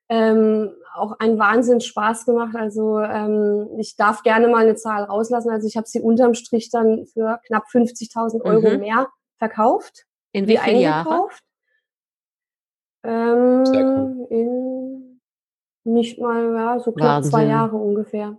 ähm, 0.08 0.72
auch 0.94 1.20
einen 1.20 1.38
Wahnsinn 1.38 1.82
Spaß 1.82 2.26
gemacht. 2.26 2.56
Also 2.56 3.00
ähm, 3.00 3.68
ich 3.78 3.98
darf 3.98 4.24
gerne 4.24 4.48
mal 4.48 4.64
eine 4.64 4.76
Zahl 4.76 5.04
rauslassen. 5.04 5.50
Also 5.50 5.68
ich 5.68 5.76
habe 5.76 5.88
sie 5.88 6.00
unterm 6.00 6.34
Strich 6.34 6.70
dann 6.70 7.06
für 7.08 7.42
knapp 7.46 7.66
50.000 7.74 8.42
Euro 8.42 8.70
mhm. 8.70 8.80
mehr 8.80 9.10
verkauft. 9.38 10.06
In 10.32 10.48
wie 10.48 10.58
vielen 10.58 10.80
Jahren? 10.80 11.28
Ähm, 13.06 14.26
in 14.30 15.13
nicht 15.84 16.20
mal, 16.20 16.54
ja, 16.54 16.80
so 16.80 16.92
knapp 16.92 17.24
zwei 17.24 17.46
Jahre 17.46 17.76
ungefähr. 17.76 18.38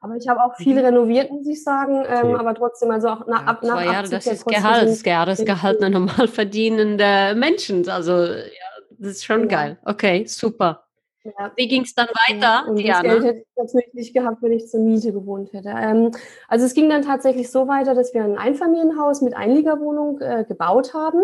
Aber 0.00 0.16
ich 0.16 0.26
habe 0.28 0.42
auch 0.42 0.56
viel 0.56 0.74
mhm. 0.74 0.84
renoviert, 0.84 1.30
muss 1.30 1.46
ich 1.46 1.62
sagen. 1.62 2.04
Ähm, 2.08 2.34
aber 2.34 2.54
trotzdem, 2.54 2.90
also 2.90 3.08
auch 3.08 3.26
nach, 3.26 3.46
ab, 3.46 3.62
nach 3.62 3.74
zwei 3.74 3.84
Jahre, 3.84 4.08
das 4.08 4.26
ist 4.26 4.46
Gehalt, 4.46 4.88
das 4.88 5.04
Jahresgehalt 5.04 5.82
einer 5.82 5.98
normal 5.98 6.28
verdienende 6.28 7.34
Menschen. 7.36 7.88
Also 7.88 8.24
ja, 8.24 8.42
das 8.90 9.12
ist 9.12 9.24
schon 9.24 9.42
ja. 9.42 9.46
geil. 9.46 9.78
Okay, 9.84 10.24
super. 10.26 10.82
Ja. 11.24 11.52
Wie 11.56 11.66
ging 11.66 11.82
es 11.82 11.94
dann 11.94 12.06
weiter? 12.28 12.68
Und 12.68 12.86
das 12.86 13.02
Geld 13.02 13.24
hätte 13.24 13.38
ich 13.40 13.56
natürlich 13.56 13.94
nicht 13.94 14.14
gehabt, 14.14 14.42
wenn 14.42 14.52
ich 14.52 14.68
zur 14.68 14.80
Miete 14.80 15.12
gewohnt 15.12 15.52
hätte. 15.52 15.70
Ähm, 15.76 16.12
also 16.48 16.64
es 16.64 16.74
ging 16.74 16.88
dann 16.88 17.02
tatsächlich 17.02 17.50
so 17.50 17.66
weiter, 17.66 17.94
dass 17.94 18.14
wir 18.14 18.22
ein 18.22 18.38
Einfamilienhaus 18.38 19.22
mit 19.22 19.34
Einliegerwohnung 19.34 20.20
äh, 20.20 20.44
gebaut 20.46 20.94
haben. 20.94 21.22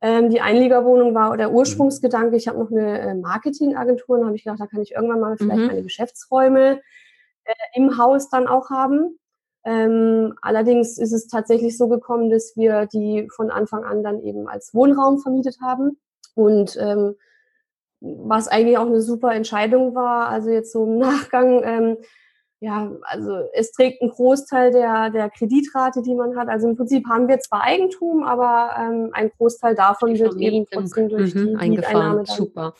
Ähm, 0.00 0.30
die 0.30 0.40
Einliegerwohnung 0.40 1.14
war 1.14 1.36
der 1.36 1.52
Ursprungsgedanke. 1.52 2.36
Ich 2.36 2.46
habe 2.46 2.58
noch 2.58 2.70
eine 2.70 3.00
äh, 3.00 3.14
Marketingagentur 3.14 4.18
und 4.18 4.26
habe 4.26 4.36
ich 4.36 4.44
gedacht, 4.44 4.60
da 4.60 4.66
kann 4.66 4.82
ich 4.82 4.92
irgendwann 4.92 5.20
mal 5.20 5.36
vielleicht 5.36 5.60
mhm. 5.60 5.66
meine 5.66 5.82
Geschäftsräume 5.82 6.80
äh, 7.44 7.54
im 7.74 7.98
Haus 7.98 8.30
dann 8.30 8.46
auch 8.46 8.70
haben. 8.70 9.18
Ähm, 9.64 10.34
allerdings 10.40 10.98
ist 10.98 11.12
es 11.12 11.26
tatsächlich 11.26 11.76
so 11.76 11.88
gekommen, 11.88 12.30
dass 12.30 12.56
wir 12.56 12.86
die 12.86 13.28
von 13.34 13.50
Anfang 13.50 13.84
an 13.84 14.02
dann 14.04 14.22
eben 14.22 14.48
als 14.48 14.72
Wohnraum 14.72 15.18
vermietet 15.18 15.58
haben. 15.60 15.98
Und 16.34 16.76
ähm, 16.80 17.16
was 18.00 18.46
eigentlich 18.46 18.78
auch 18.78 18.86
eine 18.86 19.02
super 19.02 19.34
Entscheidung 19.34 19.94
war, 19.96 20.28
also 20.28 20.50
jetzt 20.50 20.72
so 20.72 20.84
im 20.84 20.98
Nachgang, 20.98 21.62
ähm, 21.64 21.96
ja, 22.60 22.90
also 23.02 23.48
es 23.52 23.70
trägt 23.70 24.02
einen 24.02 24.10
Großteil 24.10 24.72
der, 24.72 25.10
der 25.10 25.30
Kreditrate, 25.30 26.02
die 26.02 26.14
man 26.14 26.36
hat. 26.36 26.48
Also 26.48 26.68
im 26.68 26.76
Prinzip 26.76 27.06
haben 27.08 27.28
wir 27.28 27.38
zwar 27.38 27.62
Eigentum, 27.62 28.24
aber 28.24 28.74
ähm, 28.76 29.10
ein 29.12 29.30
Großteil 29.36 29.76
davon 29.76 30.18
wird 30.18 30.34
eben 30.36 30.66
trotzdem 30.70 31.08
durch 31.08 31.34
mhm, 31.34 31.50
die 31.50 31.56
eingefahren. 31.56 32.24
Super. 32.26 32.74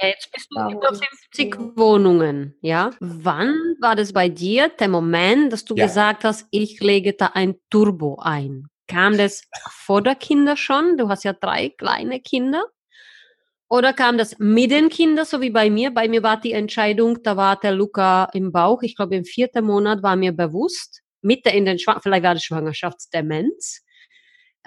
Ja, 0.00 0.08
jetzt 0.08 0.30
bist 0.32 0.48
du 0.50 0.60
über 0.70 0.88
50 0.88 1.54
ja. 1.54 1.76
Wohnungen, 1.76 2.54
ja? 2.60 2.90
Wann 3.00 3.76
war 3.80 3.96
das 3.96 4.12
bei 4.12 4.28
dir 4.28 4.68
der 4.68 4.88
Moment, 4.88 5.52
dass 5.52 5.64
du 5.64 5.74
ja. 5.74 5.86
gesagt 5.86 6.24
hast, 6.24 6.46
ich 6.50 6.80
lege 6.80 7.14
da 7.14 7.30
ein 7.34 7.54
Turbo 7.70 8.18
ein? 8.20 8.68
Kam 8.88 9.16
das 9.16 9.42
vor 9.70 10.02
der 10.02 10.14
Kinder 10.14 10.56
schon? 10.56 10.96
Du 10.96 11.08
hast 11.08 11.24
ja 11.24 11.32
drei 11.32 11.70
kleine 11.70 12.20
Kinder. 12.20 12.64
Oder 13.68 13.92
kam 13.92 14.16
das 14.16 14.38
mit 14.38 14.70
den 14.70 14.88
Kindern, 14.88 15.24
so 15.24 15.40
wie 15.40 15.50
bei 15.50 15.70
mir? 15.70 15.92
Bei 15.92 16.08
mir 16.08 16.22
war 16.22 16.40
die 16.40 16.52
Entscheidung, 16.52 17.22
da 17.22 17.36
war 17.36 17.56
der 17.56 17.72
Luca 17.72 18.28
im 18.32 18.52
Bauch. 18.52 18.82
Ich 18.82 18.94
glaube, 18.94 19.16
im 19.16 19.24
vierten 19.24 19.64
Monat 19.64 20.02
war 20.04 20.14
mir 20.14 20.32
bewusst, 20.32 21.02
Mitte 21.22 21.50
in 21.50 21.64
den 21.64 21.78
Schwangerschaft, 21.78 22.04
vielleicht 22.04 22.24
war 22.24 22.34
das 22.34 22.44
Schwangerschaftsdemenz. 22.44 23.82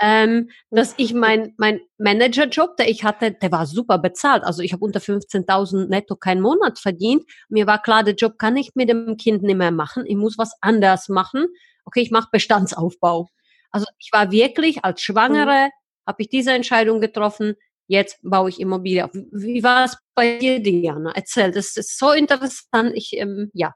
ähm, 0.01 0.49
dass 0.71 0.93
ich 0.97 1.13
mein, 1.13 1.53
mein 1.57 1.81
Managerjob, 1.97 2.77
der 2.77 2.89
ich 2.89 3.03
hatte, 3.03 3.31
der 3.33 3.51
war 3.51 3.65
super 3.65 3.97
bezahlt. 3.99 4.43
Also 4.43 4.61
ich 4.63 4.73
habe 4.73 4.85
unter 4.85 4.99
15.000 5.01 5.87
netto 5.87 6.15
keinen 6.15 6.41
Monat 6.41 6.79
verdient. 6.79 7.23
Mir 7.49 7.67
war 7.67 7.81
klar, 7.81 8.03
der 8.03 8.15
Job 8.15 8.37
kann 8.37 8.55
ich 8.57 8.75
mit 8.75 8.89
dem 8.89 9.17
Kind 9.17 9.43
nicht 9.43 9.57
mehr 9.57 9.71
machen. 9.71 10.05
Ich 10.05 10.15
muss 10.15 10.37
was 10.37 10.53
anders 10.61 11.09
machen. 11.09 11.47
Okay, 11.85 12.01
ich 12.01 12.11
mache 12.11 12.29
Bestandsaufbau. 12.31 13.29
Also 13.71 13.85
ich 13.99 14.09
war 14.13 14.31
wirklich 14.31 14.85
als 14.85 15.01
Schwangere, 15.01 15.67
mhm. 15.67 15.71
habe 16.07 16.21
ich 16.21 16.29
diese 16.29 16.53
Entscheidung 16.53 17.01
getroffen, 17.01 17.55
jetzt 17.89 18.19
baue 18.21 18.49
ich 18.49 18.59
Immobilie 18.61 19.03
auf. 19.03 19.11
Wie 19.13 19.63
war 19.63 19.85
es 19.85 19.97
bei 20.15 20.37
dir, 20.37 20.61
Diana? 20.61 21.11
Erzähl, 21.15 21.51
das 21.51 21.75
ist 21.75 21.97
so 21.97 22.11
interessant. 22.11 22.91
Ich, 22.93 23.17
ähm, 23.17 23.49
ja. 23.53 23.73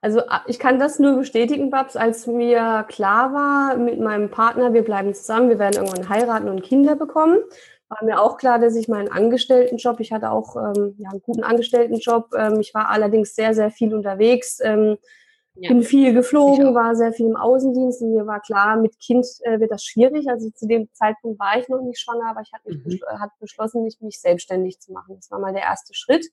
Also 0.00 0.22
ich 0.46 0.58
kann 0.58 0.78
das 0.78 0.98
nur 0.98 1.16
bestätigen, 1.16 1.70
Babs, 1.70 1.96
als 1.96 2.26
mir 2.26 2.84
klar 2.88 3.32
war 3.32 3.76
mit 3.76 4.00
meinem 4.00 4.30
Partner, 4.30 4.74
wir 4.74 4.82
bleiben 4.82 5.14
zusammen, 5.14 5.48
wir 5.48 5.58
werden 5.58 5.82
irgendwann 5.82 6.10
heiraten 6.10 6.48
und 6.48 6.62
Kinder 6.62 6.94
bekommen, 6.94 7.38
war 7.88 8.04
mir 8.04 8.20
auch 8.20 8.36
klar, 8.36 8.58
dass 8.58 8.76
ich 8.76 8.86
meinen 8.86 9.10
Angestelltenjob, 9.10 10.00
ich 10.00 10.12
hatte 10.12 10.30
auch 10.30 10.56
ähm, 10.56 10.94
ja, 10.98 11.08
einen 11.08 11.22
guten 11.22 11.42
Angestelltenjob, 11.42 12.34
ähm, 12.36 12.60
ich 12.60 12.74
war 12.74 12.90
allerdings 12.90 13.34
sehr, 13.34 13.54
sehr 13.54 13.70
viel 13.70 13.94
unterwegs, 13.94 14.60
ähm, 14.62 14.98
ja. 15.56 15.68
bin 15.68 15.82
viel 15.82 16.12
geflogen, 16.12 16.74
war 16.74 16.96
sehr 16.96 17.12
viel 17.12 17.26
im 17.26 17.36
Außendienst 17.36 18.02
und 18.02 18.14
mir 18.14 18.26
war 18.26 18.40
klar, 18.40 18.76
mit 18.76 18.98
Kind 18.98 19.26
äh, 19.42 19.60
wird 19.60 19.70
das 19.70 19.84
schwierig. 19.84 20.28
Also 20.28 20.50
zu 20.50 20.66
dem 20.66 20.88
Zeitpunkt 20.92 21.38
war 21.38 21.58
ich 21.58 21.68
noch 21.68 21.80
nicht 21.80 22.00
schwanger, 22.00 22.30
aber 22.30 22.40
ich 22.40 22.52
hatte 22.52 22.72
mhm. 22.72 22.82
beschl 22.84 23.06
hat 23.20 23.30
beschlossen, 23.40 23.84
mich, 23.84 24.00
mich 24.00 24.20
selbstständig 24.20 24.80
zu 24.80 24.92
machen. 24.92 25.16
Das 25.16 25.30
war 25.30 25.38
mal 25.38 25.52
der 25.52 25.62
erste 25.62 25.94
Schritt. 25.94 26.26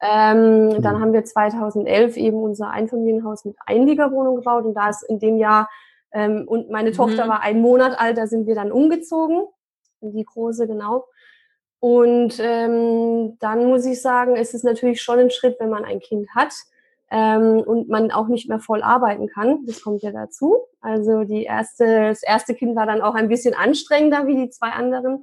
Ähm, 0.00 0.68
mhm. 0.68 0.82
Dann 0.82 1.00
haben 1.00 1.12
wir 1.12 1.24
2011 1.24 2.16
eben 2.16 2.38
unser 2.38 2.70
Einfamilienhaus 2.70 3.44
mit 3.44 3.56
Einliegerwohnung 3.66 4.36
gebaut 4.36 4.64
und 4.64 4.74
da 4.74 4.90
ist 4.90 5.02
in 5.08 5.18
dem 5.18 5.38
Jahr 5.38 5.68
ähm, 6.12 6.44
und 6.46 6.70
meine 6.70 6.90
mhm. 6.90 6.94
Tochter 6.94 7.28
war 7.28 7.40
ein 7.40 7.60
Monat 7.60 7.98
alt, 7.98 8.18
da 8.18 8.26
sind 8.26 8.46
wir 8.46 8.54
dann 8.54 8.70
umgezogen, 8.70 9.46
die 10.00 10.24
große 10.24 10.66
genau. 10.66 11.06
Und 11.80 12.38
ähm, 12.38 13.36
dann 13.40 13.66
muss 13.66 13.84
ich 13.86 14.00
sagen, 14.00 14.36
es 14.36 14.54
ist 14.54 14.62
natürlich 14.62 15.02
schon 15.02 15.18
ein 15.18 15.30
Schritt, 15.30 15.56
wenn 15.58 15.70
man 15.70 15.84
ein 15.84 15.98
Kind 15.98 16.28
hat, 16.32 16.54
ähm, 17.12 17.60
und 17.60 17.90
man 17.90 18.10
auch 18.10 18.26
nicht 18.28 18.48
mehr 18.48 18.58
voll 18.58 18.82
arbeiten 18.82 19.28
kann. 19.28 19.66
Das 19.66 19.82
kommt 19.82 20.02
ja 20.02 20.12
dazu. 20.12 20.62
Also 20.80 21.24
die 21.24 21.44
erste, 21.44 22.08
das 22.08 22.22
erste 22.22 22.54
Kind 22.54 22.74
war 22.74 22.86
dann 22.86 23.02
auch 23.02 23.14
ein 23.14 23.28
bisschen 23.28 23.54
anstrengender 23.54 24.26
wie 24.26 24.34
die 24.34 24.48
zwei 24.48 24.70
anderen. 24.70 25.22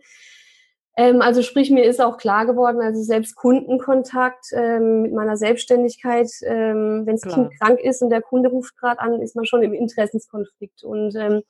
Ähm, 0.96 1.24
also 1.24 1.42
sprich, 1.42 1.72
mir 1.72 1.86
ist 1.86 2.00
auch 2.00 2.18
klar 2.18 2.46
geworden, 2.46 2.80
also 2.80 3.02
selbst 3.02 3.36
Kundenkontakt 3.36 4.46
ähm, 4.54 5.02
mit 5.02 5.14
meiner 5.14 5.36
Selbstständigkeit, 5.36 6.30
ähm, 6.44 7.08
wenn 7.08 7.18
das 7.18 7.34
Kind 7.34 7.52
krank 7.60 7.80
ist 7.80 8.04
und 8.04 8.12
der 8.12 8.22
Kunde 8.22 8.50
ruft 8.50 8.78
gerade 8.78 9.00
an, 9.00 9.20
ist 9.22 9.36
man 9.36 9.46
schon 9.46 9.64
im 9.64 9.74
Interessenskonflikt. 9.74 10.84
Und 10.84 11.16
ähm, 11.16 11.42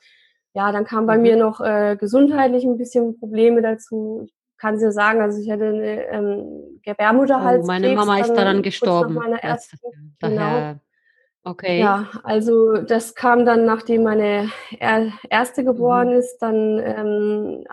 ja, 0.53 0.71
dann 0.71 0.85
kam 0.85 1.05
bei 1.05 1.17
mhm. 1.17 1.23
mir 1.23 1.35
noch 1.35 1.59
äh, 1.59 1.97
gesundheitlich 1.99 2.63
ein 2.63 2.77
bisschen 2.77 3.19
Probleme 3.19 3.61
dazu. 3.61 4.21
Ich 4.25 4.33
kann 4.59 4.77
sie 4.77 4.91
sagen, 4.91 5.21
also 5.21 5.41
ich 5.41 5.49
hatte 5.49 5.67
eine 5.67 6.05
ähm, 6.07 6.79
Gebärmutterhalskrebs. 6.83 7.63
Oh, 7.63 7.71
meine 7.71 7.95
Mama 7.95 8.19
ist 8.19 8.33
daran 8.33 8.61
gestorben. 8.61 9.15
Meiner 9.15 9.41
ersten, 9.43 9.77
genau. 10.19 10.75
Okay. 11.43 11.79
Ja, 11.79 12.09
also 12.23 12.73
das 12.73 13.15
kam 13.15 13.45
dann, 13.45 13.65
nachdem 13.65 14.03
meine 14.03 14.49
erste 15.29 15.63
geboren 15.63 16.09
mhm. 16.09 16.13
ist, 16.15 16.37
dann 16.39 16.79
ähm, 16.79 17.63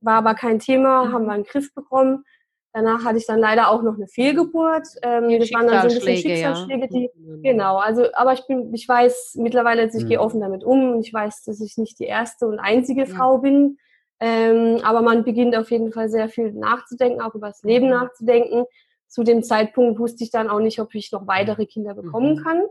war 0.00 0.14
aber 0.14 0.34
kein 0.34 0.60
Thema, 0.60 1.04
mhm. 1.04 1.12
haben 1.12 1.26
wir 1.26 1.32
einen 1.32 1.44
Griff 1.44 1.74
bekommen. 1.74 2.24
Danach 2.72 3.04
hatte 3.04 3.18
ich 3.18 3.26
dann 3.26 3.40
leider 3.40 3.70
auch 3.70 3.82
noch 3.82 3.94
eine 3.94 4.06
Fehlgeburt. 4.06 4.86
Ähm, 5.02 5.36
das 5.40 5.52
waren 5.52 5.66
dann 5.66 5.90
so 5.90 5.98
ein 5.98 6.04
bisschen 6.04 6.16
Schicksalsschläge, 6.16 6.82
ja. 6.82 6.86
die, 6.86 7.10
genau, 7.42 7.78
also, 7.78 8.06
aber 8.14 8.34
ich 8.34 8.46
bin, 8.46 8.72
ich 8.72 8.88
weiß 8.88 9.36
mittlerweile, 9.40 9.84
ich 9.86 10.04
mhm. 10.04 10.08
gehe 10.08 10.20
offen 10.20 10.40
damit 10.40 10.62
um. 10.62 11.00
Ich 11.00 11.12
weiß, 11.12 11.42
dass 11.42 11.60
ich 11.60 11.76
nicht 11.76 11.98
die 11.98 12.04
erste 12.04 12.46
und 12.46 12.60
einzige 12.60 13.00
ja. 13.00 13.06
Frau 13.06 13.38
bin. 13.38 13.78
Ähm, 14.20 14.80
aber 14.82 15.02
man 15.02 15.24
beginnt 15.24 15.56
auf 15.56 15.70
jeden 15.70 15.92
Fall 15.92 16.08
sehr 16.08 16.28
viel 16.28 16.52
nachzudenken, 16.52 17.20
auch 17.20 17.34
über 17.34 17.48
das 17.48 17.62
Leben 17.62 17.86
mhm. 17.86 17.92
nachzudenken. 17.92 18.64
Zu 19.06 19.22
dem 19.22 19.42
Zeitpunkt 19.42 19.98
wusste 19.98 20.24
ich 20.24 20.30
dann 20.30 20.48
auch 20.48 20.60
nicht, 20.60 20.80
ob 20.80 20.94
ich 20.94 21.12
noch 21.12 21.26
weitere 21.26 21.66
Kinder 21.66 21.94
bekommen 21.94 22.36
mhm. 22.36 22.42
kann. 22.42 22.62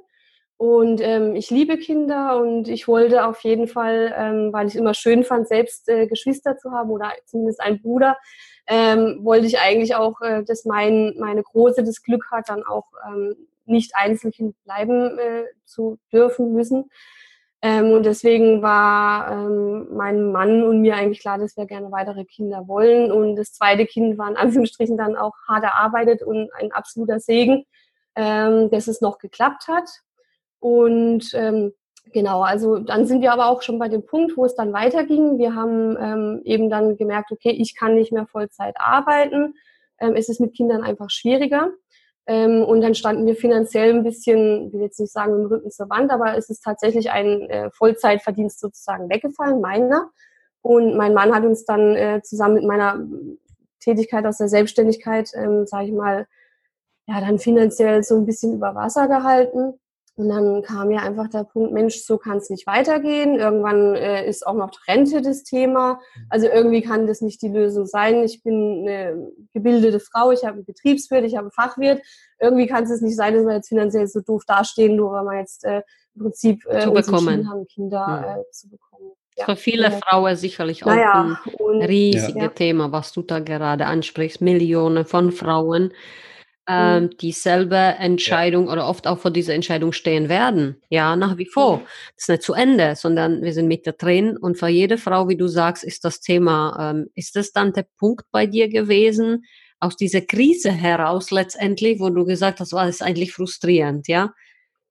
Und 0.57 1.01
ähm, 1.01 1.35
ich 1.35 1.51
liebe 1.51 1.77
Kinder 1.77 2.41
und 2.41 2.67
ich 2.67 2.87
wollte 2.87 3.27
auf 3.27 3.41
jeden 3.41 3.67
Fall, 3.67 4.13
ähm, 4.17 4.51
weil 4.51 4.65
ich 4.65 4.73
es 4.73 4.79
immer 4.79 4.95
schön 4.95 5.23
fand, 5.23 5.47
selbst 5.47 5.87
äh, 5.87 6.07
Geschwister 6.07 6.57
zu 6.57 6.71
haben 6.71 6.89
oder 6.89 7.11
zumindest 7.25 7.61
einen 7.61 7.79
Bruder, 7.79 8.17
ähm, 8.65 9.19
wollte 9.21 9.45
ich 9.45 9.59
eigentlich 9.59 9.95
auch, 9.95 10.19
äh, 10.21 10.43
dass 10.43 10.65
mein, 10.65 11.13
meine 11.19 11.43
Große 11.43 11.83
das 11.83 12.01
Glück 12.01 12.31
hat, 12.31 12.49
dann 12.49 12.63
auch 12.63 12.87
ähm, 13.07 13.35
nicht 13.65 13.91
Einzelkind 13.95 14.55
bleiben 14.63 15.19
äh, 15.19 15.43
zu 15.63 15.99
dürfen 16.11 16.53
müssen. 16.53 16.89
Ähm, 17.67 17.91
und 17.91 18.05
deswegen 18.05 18.61
war 18.61 19.29
ähm, 19.29 19.87
mein 19.91 20.31
Mann 20.31 20.63
und 20.63 20.79
mir 20.79 20.95
eigentlich 20.95 21.19
klar, 21.19 21.37
dass 21.37 21.57
wir 21.57 21.65
gerne 21.65 21.91
weitere 21.91 22.23
Kinder 22.23 22.65
wollen. 22.65 23.11
Und 23.11 23.35
das 23.35 23.51
zweite 23.51 23.85
Kind 23.85 24.17
war 24.17 24.29
in 24.29 24.37
Anführungsstrichen 24.37 24.95
dann 24.95 25.17
auch 25.17 25.33
hart 25.49 25.65
erarbeitet 25.65 26.23
und 26.23 26.49
ein 26.53 26.71
absoluter 26.71 27.19
Segen, 27.19 27.65
ähm, 28.15 28.69
dass 28.69 28.87
es 28.87 29.01
noch 29.01 29.17
geklappt 29.17 29.67
hat. 29.67 29.89
Und 30.59 31.29
ähm, 31.33 31.73
genau, 32.13 32.41
also 32.41 32.77
dann 32.77 33.05
sind 33.05 33.21
wir 33.21 33.33
aber 33.33 33.47
auch 33.47 33.61
schon 33.61 33.79
bei 33.79 33.89
dem 33.89 34.05
Punkt, 34.05 34.37
wo 34.37 34.45
es 34.45 34.55
dann 34.55 34.71
weiterging. 34.71 35.37
Wir 35.37 35.53
haben 35.53 35.97
ähm, 35.99 36.41
eben 36.45 36.69
dann 36.69 36.95
gemerkt, 36.95 37.33
okay, 37.33 37.51
ich 37.51 37.75
kann 37.75 37.95
nicht 37.95 38.13
mehr 38.13 38.27
Vollzeit 38.27 38.75
arbeiten. 38.79 39.55
Ähm, 39.99 40.15
es 40.15 40.29
ist 40.29 40.39
mit 40.39 40.55
Kindern 40.55 40.83
einfach 40.83 41.09
schwieriger. 41.09 41.71
Ähm, 42.27 42.63
und 42.63 42.81
dann 42.81 42.93
standen 42.93 43.25
wir 43.25 43.35
finanziell 43.35 43.93
ein 43.93 44.03
bisschen, 44.03 44.67
ich 44.67 44.73
will 44.73 44.81
jetzt 44.81 44.99
nicht 44.99 45.13
sagen 45.13 45.33
im 45.33 45.45
Rücken 45.45 45.71
zur 45.71 45.89
Wand, 45.89 46.11
aber 46.11 46.37
es 46.37 46.49
ist 46.49 46.61
tatsächlich 46.61 47.09
ein 47.09 47.49
äh, 47.49 47.71
Vollzeitverdienst 47.71 48.59
sozusagen 48.59 49.09
weggefallen, 49.09 49.61
meiner. 49.61 50.11
Und 50.61 50.97
mein 50.97 51.13
Mann 51.13 51.33
hat 51.33 51.45
uns 51.45 51.63
dann 51.63 51.95
äh, 51.95 52.21
zusammen 52.21 52.55
mit 52.55 52.65
meiner 52.65 52.99
Tätigkeit 53.79 54.25
aus 54.25 54.37
der 54.37 54.49
Selbstständigkeit, 54.49 55.31
ähm, 55.35 55.65
sage 55.65 55.85
ich 55.85 55.93
mal, 55.93 56.27
ja, 57.07 57.21
dann 57.21 57.39
finanziell 57.39 58.03
so 58.03 58.17
ein 58.17 58.25
bisschen 58.25 58.53
über 58.53 58.75
Wasser 58.75 59.07
gehalten. 59.07 59.79
Und 60.17 60.29
dann 60.29 60.63
kam 60.63 60.89
ja 60.89 61.01
einfach 61.01 61.29
der 61.29 61.43
Punkt, 61.43 61.73
Mensch, 61.73 62.01
so 62.01 62.17
kann 62.17 62.37
es 62.37 62.49
nicht 62.49 62.65
weitergehen. 62.65 63.35
Irgendwann 63.35 63.93
äh, 63.93 64.27
ist 64.27 64.47
auch 64.47 64.55
noch 64.55 64.71
Rente 64.87 65.21
das 65.21 65.43
Thema. 65.43 65.99
Also 66.27 66.47
irgendwie 66.47 66.81
kann 66.81 67.05
das 67.05 67.21
nicht 67.21 67.39
die 67.43 67.49
Lösung 67.49 67.85
sein. 67.85 68.23
Ich 68.23 68.41
bin 68.41 68.87
eine 68.87 69.31
gebildete 69.53 69.99
Frau, 69.99 70.31
ich 70.31 70.43
habe 70.43 70.55
einen 70.55 70.65
Betriebswirt, 70.65 71.23
ich 71.23 71.35
habe 71.35 71.45
einen 71.45 71.51
Fachwirt. 71.51 72.01
Irgendwie 72.39 72.65
kann 72.65 72.85
es 72.85 73.01
nicht 73.01 73.15
sein, 73.15 73.35
dass 73.35 73.45
wir 73.45 73.53
jetzt 73.53 73.69
finanziell 73.69 74.07
so 74.07 74.21
doof 74.21 74.41
dastehen, 74.47 74.95
nur 74.95 75.11
weil 75.11 75.23
wir 75.25 75.39
jetzt 75.39 75.63
äh, 75.63 75.83
im 76.15 76.23
Prinzip 76.23 76.65
äh, 76.65 76.81
zu 76.81 76.93
bekommen. 76.93 77.47
haben, 77.47 77.67
Kinder 77.67 77.97
ja. 77.97 78.37
äh, 78.37 78.43
zu 78.49 78.69
bekommen. 78.69 79.11
Ja. 79.37 79.45
Für 79.45 79.55
viele 79.55 79.91
Frauen 79.91 80.35
sicherlich 80.35 80.83
auch 80.83 80.87
naja, 80.87 81.37
ein 81.59 81.81
riesiges 81.83 82.33
ja. 82.33 82.47
Thema, 82.47 82.91
was 82.91 83.13
du 83.13 83.21
da 83.21 83.39
gerade 83.39 83.85
ansprichst. 83.85 84.41
Millionen 84.41 85.05
von 85.05 85.31
Frauen 85.31 85.93
ähm, 86.67 87.03
mhm. 87.03 87.09
dieselbe 87.17 87.75
Entscheidung 87.77 88.67
ja. 88.67 88.73
oder 88.73 88.87
oft 88.87 89.07
auch 89.07 89.19
vor 89.19 89.31
dieser 89.31 89.53
Entscheidung 89.53 89.93
stehen 89.93 90.29
werden. 90.29 90.81
Ja, 90.89 91.15
nach 91.15 91.37
wie 91.37 91.45
vor. 91.45 91.77
Mhm. 91.77 91.81
Das 92.15 92.23
ist 92.23 92.29
nicht 92.29 92.41
zu 92.43 92.53
Ende, 92.53 92.95
sondern 92.95 93.41
wir 93.41 93.53
sind 93.53 93.67
mit 93.67 93.87
drin 93.97 94.37
und 94.37 94.57
für 94.57 94.67
jede 94.67 94.97
Frau, 94.97 95.29
wie 95.29 95.37
du 95.37 95.47
sagst, 95.47 95.83
ist 95.83 96.03
das 96.03 96.19
Thema, 96.19 96.91
ähm, 96.91 97.07
ist 97.15 97.35
das 97.35 97.51
dann 97.51 97.73
der 97.73 97.87
Punkt 97.97 98.25
bei 98.31 98.45
dir 98.45 98.67
gewesen, 98.69 99.45
aus 99.79 99.95
dieser 99.95 100.21
Krise 100.21 100.71
heraus 100.71 101.31
letztendlich, 101.31 101.99
wo 101.99 102.09
du 102.09 102.25
gesagt 102.25 102.59
hast, 102.59 102.73
war 102.73 102.87
es 102.87 103.01
eigentlich 103.01 103.33
frustrierend, 103.33 104.07
ja? 104.07 104.33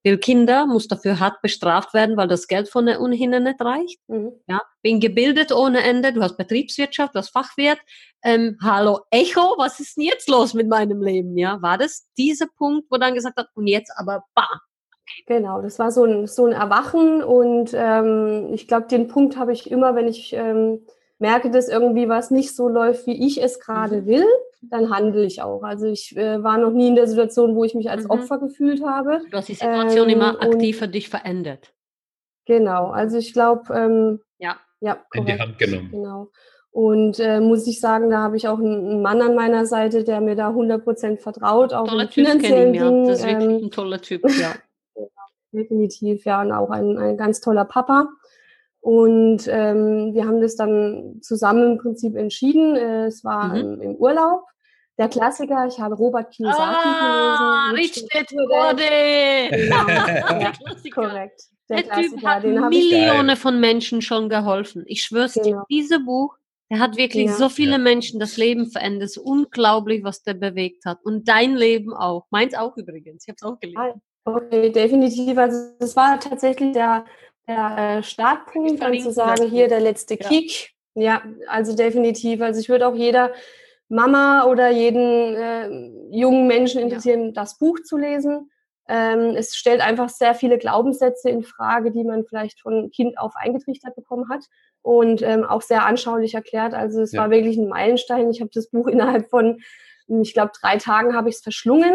Will 0.06 0.18
Kinder, 0.18 0.66
muss 0.66 0.86
dafür 0.86 1.18
hart 1.18 1.42
bestraft 1.42 1.92
werden, 1.92 2.16
weil 2.16 2.28
das 2.28 2.46
Geld 2.46 2.68
von 2.68 2.86
der 2.86 3.00
Uni 3.00 3.26
nicht 3.26 3.60
reicht. 3.60 3.98
Mhm. 4.06 4.32
Ja, 4.46 4.62
bin 4.80 5.00
gebildet 5.00 5.52
ohne 5.52 5.82
Ende, 5.82 6.12
du 6.12 6.22
hast 6.22 6.36
Betriebswirtschaft, 6.36 7.14
du 7.14 7.18
hast 7.18 7.30
Fachwirt. 7.30 7.78
Ähm, 8.22 8.56
hallo 8.62 9.00
Echo, 9.10 9.56
was 9.58 9.80
ist 9.80 9.96
denn 9.96 10.04
jetzt 10.04 10.28
los 10.28 10.54
mit 10.54 10.68
meinem 10.68 11.02
Leben? 11.02 11.36
Ja, 11.36 11.60
war 11.60 11.76
das 11.76 12.06
dieser 12.16 12.46
Punkt, 12.56 12.86
wo 12.88 12.98
dann 12.98 13.14
gesagt 13.14 13.36
hat, 13.36 13.48
und 13.54 13.66
jetzt 13.66 13.92
aber 13.96 14.24
bam. 14.34 14.46
Genau, 15.26 15.60
das 15.60 15.78
war 15.78 15.90
so 15.90 16.04
ein, 16.04 16.26
so 16.28 16.46
ein 16.46 16.52
Erwachen 16.52 17.22
und 17.22 17.70
ähm, 17.74 18.50
ich 18.52 18.68
glaube, 18.68 18.86
den 18.86 19.08
Punkt 19.08 19.36
habe 19.36 19.52
ich 19.52 19.70
immer, 19.70 19.96
wenn 19.96 20.06
ich 20.06 20.32
ähm, 20.32 20.86
merke, 21.18 21.50
dass 21.50 21.68
irgendwie 21.68 22.08
was 22.08 22.30
nicht 22.30 22.54
so 22.54 22.68
läuft, 22.68 23.06
wie 23.06 23.26
ich 23.26 23.42
es 23.42 23.58
gerade 23.58 24.02
mhm. 24.02 24.06
will, 24.06 24.26
dann 24.70 24.90
handle 24.90 25.24
ich 25.24 25.42
auch. 25.42 25.62
Also 25.62 25.86
ich 25.86 26.16
äh, 26.16 26.42
war 26.42 26.58
noch 26.58 26.72
nie 26.72 26.88
in 26.88 26.94
der 26.94 27.06
Situation, 27.06 27.54
wo 27.56 27.64
ich 27.64 27.74
mich 27.74 27.90
als 27.90 28.04
mhm. 28.04 28.10
Opfer 28.10 28.38
gefühlt 28.38 28.84
habe. 28.84 29.22
Du 29.30 29.36
hast 29.36 29.48
die 29.48 29.54
Situation 29.54 30.08
ähm, 30.08 30.16
immer 30.16 30.42
aktiv 30.42 30.78
für 30.78 30.88
dich 30.88 31.08
verändert. 31.08 31.72
Genau, 32.46 32.90
also 32.90 33.18
ich 33.18 33.32
glaube, 33.32 33.74
ähm, 33.74 34.20
ja, 34.38 34.56
ja 34.80 34.98
in 35.14 35.26
die 35.26 35.38
Hand 35.38 35.58
genommen. 35.58 35.90
Genau. 35.90 36.30
Und 36.70 37.18
äh, 37.20 37.40
muss 37.40 37.66
ich 37.66 37.80
sagen, 37.80 38.10
da 38.10 38.18
habe 38.18 38.36
ich 38.36 38.48
auch 38.48 38.58
einen 38.58 39.00
Mann 39.00 39.22
an 39.22 39.34
meiner 39.34 39.64
Seite, 39.64 40.04
der 40.04 40.20
mir 40.20 40.36
da 40.36 40.50
100% 40.50 41.18
vertraut, 41.18 41.72
auch 41.72 41.88
toller 41.88 42.10
Typ, 42.10 42.26
finanziellen 42.26 42.74
ihn, 42.74 42.74
ja. 42.74 43.06
Das 43.06 43.20
ist 43.20 43.26
wirklich 43.26 43.50
ähm, 43.50 43.64
ein 43.64 43.70
toller 43.70 44.00
Typ, 44.02 44.22
ja. 44.38 44.52
definitiv, 45.52 46.24
ja, 46.26 46.42
und 46.42 46.52
auch 46.52 46.70
ein, 46.70 46.98
ein 46.98 47.16
ganz 47.16 47.40
toller 47.40 47.64
Papa. 47.64 48.08
Und 48.86 49.48
ähm, 49.48 50.14
wir 50.14 50.26
haben 50.26 50.40
das 50.40 50.54
dann 50.54 51.18
zusammen 51.20 51.72
im 51.72 51.78
Prinzip 51.78 52.14
entschieden. 52.14 52.76
Äh, 52.76 53.06
es 53.06 53.24
war 53.24 53.48
mhm. 53.48 53.56
im, 53.56 53.80
im, 53.80 53.94
Urlaub. 53.96 54.44
Der 54.98 55.08
Klassiker, 55.08 55.66
ich 55.66 55.78
habe 55.78 55.94
Robert 55.94 56.32
Kiyosaki 56.32 56.62
ah, 56.62 57.70
gelesen. 57.70 57.94
Rich 57.94 58.08
Dad 58.12 58.26
Poor 58.28 58.74
Dad. 58.74 59.50
Ja, 60.40 60.52
korrekt. 60.90 61.42
Der, 61.68 61.82
der 61.82 61.96
Typ 61.96 62.24
hat 62.24 62.44
Millionen 62.44 63.36
von 63.36 63.60
Menschen 63.60 64.00
schon 64.00 64.28
geholfen. 64.28 64.84
Ich 64.86 65.02
schwör's 65.02 65.34
genau. 65.34 65.44
dir, 65.44 65.62
dieses 65.68 66.04
Buch, 66.04 66.36
der 66.70 66.78
hat 66.78 66.96
wirklich 66.96 67.26
ja. 67.26 67.32
so 67.34 67.48
viele 67.48 67.78
Menschen 67.78 68.18
das 68.20 68.36
Leben 68.36 68.70
verändert. 68.70 69.10
Es 69.10 69.16
ist 69.16 69.22
unglaublich, 69.22 70.02
was 70.02 70.22
der 70.22 70.34
bewegt 70.34 70.84
hat. 70.84 70.98
Und 71.04 71.28
dein 71.28 71.56
Leben 71.56 71.92
auch. 71.92 72.26
Meins 72.30 72.54
auch 72.54 72.76
übrigens. 72.76 73.24
Ich 73.24 73.28
habe 73.28 73.36
es 73.36 73.42
auch 73.42 73.60
gelesen. 73.60 74.00
Okay, 74.24 74.70
definitiv. 74.70 75.38
Also 75.38 75.72
das 75.78 75.94
war 75.94 76.18
tatsächlich 76.18 76.72
der, 76.72 77.04
der 77.46 77.98
äh, 77.98 78.02
Startpunkt, 78.02 78.82
dann 78.82 78.98
zu 78.98 79.12
sagen, 79.12 79.48
hier 79.48 79.68
der 79.68 79.80
letzte 79.80 80.16
Kick. 80.16 80.72
Ja, 80.94 81.22
also 81.46 81.76
definitiv. 81.76 82.40
Also 82.40 82.60
ich 82.60 82.68
würde 82.68 82.88
auch 82.88 82.96
jeder 82.96 83.32
Mama 83.88 84.44
oder 84.44 84.70
jeden 84.70 85.34
äh, 85.34 86.16
jungen 86.16 86.46
Menschen 86.46 86.80
interessieren, 86.80 87.26
ja. 87.26 87.32
das 87.32 87.58
Buch 87.58 87.78
zu 87.84 87.96
lesen. 87.96 88.50
Ähm, 88.88 89.34
es 89.36 89.56
stellt 89.56 89.80
einfach 89.80 90.08
sehr 90.08 90.34
viele 90.34 90.58
Glaubenssätze 90.58 91.28
in 91.28 91.42
Frage, 91.42 91.90
die 91.90 92.04
man 92.04 92.24
vielleicht 92.24 92.60
von 92.60 92.90
Kind 92.90 93.18
auf 93.18 93.32
eingetrichtert 93.36 93.96
bekommen 93.96 94.28
hat 94.28 94.44
und 94.82 95.22
ähm, 95.22 95.44
auch 95.44 95.62
sehr 95.62 95.84
anschaulich 95.84 96.34
erklärt. 96.34 96.72
Also 96.72 97.02
es 97.02 97.12
ja. 97.12 97.22
war 97.22 97.30
wirklich 97.30 97.56
ein 97.56 97.68
Meilenstein. 97.68 98.30
Ich 98.30 98.40
habe 98.40 98.50
das 98.54 98.68
Buch 98.70 98.86
innerhalb 98.86 99.28
von, 99.28 99.60
ich 100.06 100.34
glaube, 100.34 100.52
drei 100.60 100.76
Tagen 100.76 101.16
habe 101.16 101.28
ich 101.28 101.36
es 101.36 101.42
verschlungen. 101.42 101.94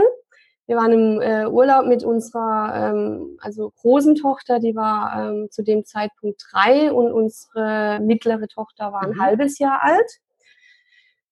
Wir 0.67 0.77
waren 0.77 0.91
im 0.91 1.21
äh, 1.21 1.47
Urlaub 1.47 1.85
mit 1.85 2.03
unserer 2.03 2.91
ähm, 2.93 3.37
also 3.41 3.71
großen 3.81 4.15
Tochter, 4.15 4.59
die 4.59 4.75
war 4.75 5.29
ähm, 5.29 5.47
zu 5.49 5.63
dem 5.63 5.85
Zeitpunkt 5.85 6.41
drei 6.51 6.91
und 6.91 7.11
unsere 7.11 7.99
mittlere 8.01 8.47
Tochter 8.47 8.91
war 8.91 9.03
ein 9.03 9.11
mhm. 9.11 9.21
halbes 9.21 9.59
Jahr 9.59 9.81
alt. 9.81 10.19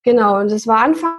Genau, 0.02 0.40
und 0.40 0.50
das 0.50 0.66
war 0.66 0.84
Anfang, 0.84 1.14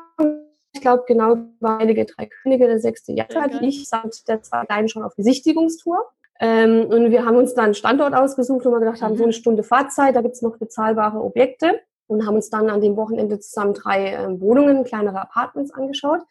ich 0.73 0.81
glaube, 0.81 1.03
genau 1.07 1.37
Heilige 1.63 2.05
Drei 2.05 2.27
Könige, 2.27 2.67
der 2.67 2.79
sechste 2.79 3.11
Jahr, 3.11 3.27
okay. 3.29 3.59
ich 3.61 3.87
samt 3.87 4.27
der 4.27 4.41
zwei 4.41 4.65
Kleinen 4.65 4.89
schon 4.89 5.03
auf 5.03 5.15
Besichtigungstour. 5.15 6.09
Ähm, 6.39 6.87
und 6.87 7.11
wir 7.11 7.23
haben 7.23 7.37
uns 7.37 7.53
dann 7.53 7.65
einen 7.65 7.73
Standort 7.75 8.15
ausgesucht, 8.15 8.65
wo 8.65 8.71
wir 8.71 8.79
gedacht 8.79 9.01
haben, 9.01 9.13
mhm. 9.13 9.17
so 9.17 9.23
eine 9.23 9.33
Stunde 9.33 9.63
Fahrzeit, 9.63 10.15
da 10.15 10.21
gibt 10.21 10.33
es 10.33 10.41
noch 10.41 10.57
bezahlbare 10.57 11.21
Objekte 11.21 11.79
und 12.07 12.25
haben 12.25 12.35
uns 12.35 12.49
dann 12.49 12.69
an 12.69 12.81
dem 12.81 12.97
Wochenende 12.97 13.39
zusammen 13.39 13.75
drei 13.75 14.13
äh, 14.13 14.41
Wohnungen, 14.41 14.83
kleinere 14.83 15.21
Apartments 15.21 15.71
angeschaut. 15.71 16.21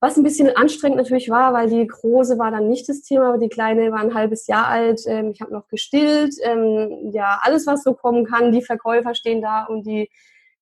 Was 0.00 0.16
ein 0.16 0.24
bisschen 0.24 0.54
anstrengend 0.54 0.98
natürlich 0.98 1.30
war, 1.30 1.54
weil 1.54 1.70
die 1.70 1.86
große 1.86 2.38
war 2.38 2.50
dann 2.50 2.68
nicht 2.68 2.88
das 2.88 3.02
Thema, 3.02 3.28
aber 3.28 3.38
die 3.38 3.48
kleine 3.48 3.90
war 3.92 4.00
ein 4.00 4.14
halbes 4.14 4.48
Jahr 4.48 4.66
alt. 4.66 5.00
Ähm, 5.06 5.30
ich 5.30 5.40
habe 5.40 5.52
noch 5.52 5.68
gestillt. 5.68 6.34
Ähm, 6.42 7.10
ja, 7.12 7.40
alles, 7.42 7.66
was 7.66 7.84
so 7.84 7.94
kommen 7.94 8.26
kann. 8.26 8.52
Die 8.52 8.62
Verkäufer 8.62 9.14
stehen 9.14 9.40
da 9.40 9.64
und 9.64 9.86
die 9.86 10.10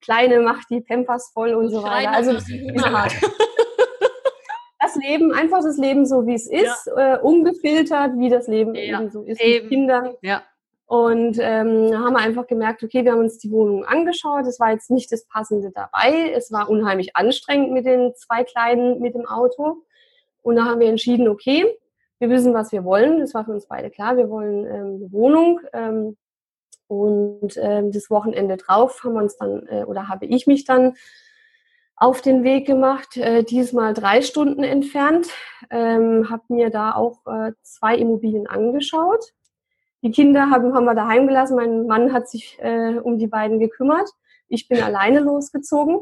Kleine 0.01 0.41
macht 0.41 0.71
die 0.71 0.81
Pampers 0.81 1.31
voll 1.33 1.55
und 1.55 1.71
so 1.71 1.83
weiter. 1.83 2.13
Also 2.13 2.33
das 2.33 2.49
Leben, 4.97 5.33
einfach 5.33 5.63
das 5.63 5.77
Leben 5.77 6.07
so, 6.07 6.27
wie 6.27 6.35
es 6.35 6.47
ist, 6.47 6.87
ja. 6.87 7.17
äh, 7.17 7.21
ungefiltert, 7.21 8.19
wie 8.19 8.29
das 8.29 8.49
Leben 8.49 8.75
ja. 8.75 9.01
eben 9.01 9.11
so 9.11 9.23
ist 9.23 9.41
eben. 9.41 9.65
mit 9.65 9.69
Kindern. 9.71 10.15
Ja. 10.23 10.43
Und 10.87 11.39
ähm, 11.39 11.97
haben 11.97 12.15
wir 12.15 12.19
einfach 12.19 12.49
gemerkt, 12.49 12.83
okay, 12.83 13.05
wir 13.05 13.13
haben 13.13 13.21
uns 13.21 13.39
die 13.39 13.53
Wohnung 13.53 13.85
angeschaut. 13.85 14.47
Es 14.47 14.59
war 14.59 14.73
jetzt 14.73 14.91
nicht 14.91 15.13
das 15.13 15.25
Passende 15.25 15.71
dabei. 15.71 16.33
Es 16.35 16.51
war 16.51 16.69
unheimlich 16.69 17.15
anstrengend 17.15 17.71
mit 17.71 17.87
den 17.87 18.13
zwei 18.17 18.43
Kleinen 18.43 18.99
mit 19.01 19.15
dem 19.15 19.25
Auto. 19.25 19.85
Und 20.43 20.57
da 20.57 20.65
haben 20.65 20.81
wir 20.81 20.89
entschieden, 20.89 21.29
okay, 21.29 21.65
wir 22.19 22.29
wissen, 22.29 22.55
was 22.55 22.73
wir 22.73 22.85
wollen. 22.85 23.21
Das 23.21 23.35
war 23.35 23.45
für 23.45 23.53
uns 23.53 23.67
beide 23.67 23.91
klar. 23.91 24.17
Wir 24.17 24.29
wollen 24.31 24.67
ähm, 24.67 24.97
eine 24.97 25.13
Wohnung. 25.13 25.61
Ähm, 25.73 26.17
und 26.91 27.57
ähm, 27.57 27.93
das 27.93 28.11
Wochenende 28.11 28.57
drauf 28.57 29.03
haben 29.05 29.15
wir 29.15 29.23
uns 29.23 29.37
dann, 29.37 29.67
äh, 29.69 29.85
oder 29.85 30.09
habe 30.09 30.27
ich 30.27 30.47
mich 30.47 30.65
dann 30.65 30.95
auf 31.97 32.21
den 32.21 32.45
Weg 32.45 32.67
gemacht, 32.67 33.17
äh, 33.17 33.45
diesmal 33.45 33.95
drei 33.95 34.23
Stunden 34.23 34.63
entfernt, 34.63 35.29
ähm, 35.71 36.31
habe 36.31 36.43
mir 36.49 36.71
da 36.71 36.95
auch 36.95 37.27
äh, 37.27 37.53
zwei 37.63 37.97
Immobilien 37.97 38.47
angeschaut 38.47 39.33
die 40.03 40.11
Kinder 40.11 40.51
haben, 40.51 40.75
haben 40.75 40.85
wir 40.85 40.95
daheim 40.95 41.27
gelassen. 41.27 41.57
Mein 41.57 41.87
Mann 41.87 42.13
hat 42.13 42.29
sich 42.29 42.59
äh, 42.61 42.99
um 42.99 43.19
die 43.19 43.27
beiden 43.27 43.59
gekümmert. 43.59 44.09
Ich 44.49 44.67
bin 44.69 44.83
alleine 44.83 45.21
losgezogen. 45.21 46.01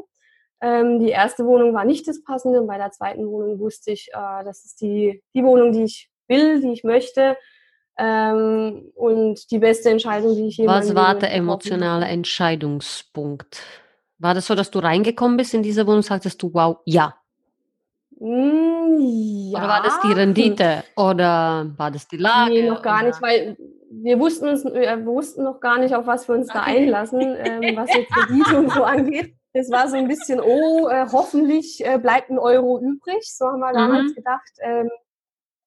Ähm, 0.61 0.99
die 0.99 1.09
erste 1.09 1.45
Wohnung 1.45 1.73
war 1.73 1.85
nicht 1.85 2.07
das 2.07 2.23
Passende. 2.23 2.61
Und 2.61 2.67
bei 2.67 2.77
der 2.77 2.91
zweiten 2.91 3.27
Wohnung 3.27 3.59
wusste 3.59 3.91
ich, 3.91 4.09
äh, 4.13 4.43
das 4.43 4.63
ist 4.65 4.81
die, 4.81 5.21
die 5.33 5.43
Wohnung, 5.43 5.73
die 5.73 5.83
ich 5.83 6.09
will, 6.27 6.61
die 6.61 6.71
ich 6.71 6.83
möchte. 6.83 7.37
Ähm, 8.01 8.91
und 8.95 9.51
die 9.51 9.59
beste 9.59 9.89
Entscheidung, 9.89 10.33
die 10.33 10.47
ich 10.47 10.57
jemals 10.57 10.87
Was 10.87 10.95
war 10.95 11.15
der 11.15 11.33
emotionale 11.33 12.05
Entscheidungspunkt? 12.05 13.61
War 14.19 14.33
das 14.33 14.47
so, 14.47 14.55
dass 14.55 14.71
du 14.71 14.79
reingekommen 14.79 15.35
bist 15.35 15.53
in 15.53 15.63
diese 15.63 15.85
Wohnung 15.85 15.97
und 15.97 16.05
sagtest 16.05 16.41
du, 16.41 16.53
wow, 16.53 16.77
ja? 16.85 17.15
Mm, 18.19 18.99
ja. 19.51 19.59
Oder 19.59 19.67
war 19.67 19.83
das 19.83 19.99
die 20.01 20.13
Rendite? 20.13 20.83
Oder 20.95 21.71
war 21.75 21.91
das 21.91 22.07
die 22.07 22.17
Lage? 22.17 22.51
Nee, 22.51 22.69
noch 22.69 22.81
gar 22.81 22.99
oder? 22.99 23.07
nicht, 23.07 23.21
weil 23.21 23.57
wir 23.91 24.19
wussten, 24.19 24.47
uns, 24.47 24.63
wir 24.63 25.05
wussten 25.05 25.43
noch 25.43 25.59
gar 25.59 25.79
nicht, 25.79 25.93
auf 25.93 26.07
was 26.07 26.27
wir 26.27 26.35
uns 26.35 26.47
da 26.47 26.63
einlassen, 26.63 27.19
ähm, 27.21 27.75
was 27.75 27.93
jetzt 27.93 28.11
Kredite 28.13 28.57
und 28.57 28.71
so 28.71 28.83
angeht. 28.83 29.33
Es 29.51 29.69
war 29.71 29.89
so 29.89 29.97
ein 29.97 30.07
bisschen, 30.07 30.39
oh, 30.39 30.87
äh, 30.87 31.07
hoffentlich 31.11 31.83
äh, 31.85 31.97
bleibt 31.97 32.29
ein 32.29 32.37
Euro 32.37 32.79
übrig. 32.79 33.23
So 33.23 33.47
haben 33.47 33.59
wir 33.59 33.73
damals 33.73 34.11
mhm. 34.11 34.15
gedacht. 34.15 34.51
Ähm, 34.61 34.89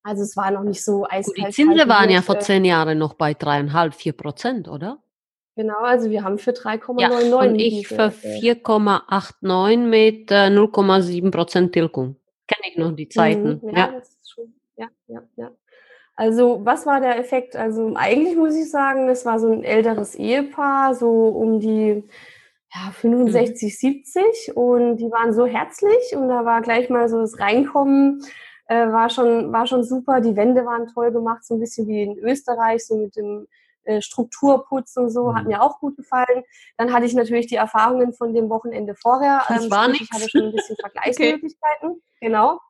also 0.02 0.22
es 0.22 0.36
war 0.36 0.50
noch 0.50 0.64
nicht 0.64 0.84
so 0.84 1.06
eiskalt. 1.08 1.48
die 1.48 1.52
Zinsen 1.52 1.88
waren 1.88 2.10
ja 2.10 2.22
vor 2.22 2.40
zehn 2.40 2.64
Jahren 2.64 2.98
noch 2.98 3.14
bei 3.14 3.34
dreieinhalb, 3.34 3.94
vier 3.94 4.12
Prozent, 4.12 4.68
oder? 4.68 4.98
Genau, 5.54 5.80
also 5.80 6.10
wir 6.10 6.24
haben 6.24 6.38
für 6.38 6.52
3,99. 6.52 7.00
Ja, 7.00 7.38
und 7.38 7.58
ich 7.58 7.86
für 7.86 8.08
4,89 8.08 9.76
mit 9.76 10.30
äh, 10.30 10.46
0,7 10.46 11.30
Prozent 11.30 11.72
Tilgung. 11.72 12.16
Kenne 12.48 12.68
ich 12.70 12.78
noch 12.78 12.92
die 12.92 13.08
Zeiten. 13.08 13.60
Mhm, 13.62 13.68
ja, 13.68 13.76
ja. 13.76 13.92
Das 13.92 14.08
ist 14.08 14.30
schon, 14.30 14.54
ja, 14.76 14.88
ja, 15.08 15.22
ja. 15.36 15.50
Also 16.14 16.60
was 16.64 16.86
war 16.86 17.00
der 17.00 17.18
Effekt? 17.18 17.56
Also 17.56 17.92
eigentlich 17.94 18.36
muss 18.36 18.54
ich 18.54 18.70
sagen, 18.70 19.08
es 19.08 19.24
war 19.26 19.38
so 19.38 19.50
ein 19.50 19.62
älteres 19.62 20.14
Ehepaar, 20.14 20.94
so 20.94 21.10
um 21.10 21.60
die 21.60 22.02
ja, 22.74 22.90
65, 22.92 23.62
mhm. 23.62 24.02
70 24.04 24.56
und 24.56 24.96
die 24.96 25.10
waren 25.10 25.34
so 25.34 25.46
herzlich 25.46 26.16
und 26.16 26.28
da 26.28 26.44
war 26.44 26.62
gleich 26.62 26.88
mal 26.88 27.08
so 27.08 27.20
das 27.20 27.38
Reinkommen, 27.38 28.22
äh, 28.72 28.92
war, 28.92 29.10
schon, 29.10 29.52
war 29.52 29.66
schon 29.66 29.84
super. 29.84 30.20
Die 30.20 30.34
Wände 30.36 30.64
waren 30.64 30.86
toll 30.86 31.12
gemacht, 31.12 31.44
so 31.44 31.54
ein 31.54 31.60
bisschen 31.60 31.86
wie 31.88 32.02
in 32.02 32.18
Österreich, 32.18 32.86
so 32.86 32.96
mit 32.96 33.16
dem 33.16 33.46
äh, 33.84 34.00
Strukturputz 34.00 34.96
und 34.96 35.10
so, 35.10 35.34
hat 35.34 35.42
mhm. 35.42 35.50
mir 35.50 35.62
auch 35.62 35.78
gut 35.78 35.96
gefallen. 35.96 36.44
Dann 36.78 36.92
hatte 36.92 37.04
ich 37.04 37.14
natürlich 37.14 37.46
die 37.48 37.56
Erfahrungen 37.56 38.14
von 38.14 38.32
dem 38.32 38.48
Wochenende 38.48 38.94
vorher. 38.94 39.42
Das 39.48 39.64
ähm, 39.64 39.70
war 39.70 39.88
nichts. 39.88 40.08
Ich 40.10 40.12
hatte 40.12 40.30
schon 40.30 40.42
ein 40.44 40.52
bisschen 40.52 40.76
Vergleichsmöglichkeiten. 40.80 41.90
Okay. 41.90 42.00
Genau. 42.20 42.60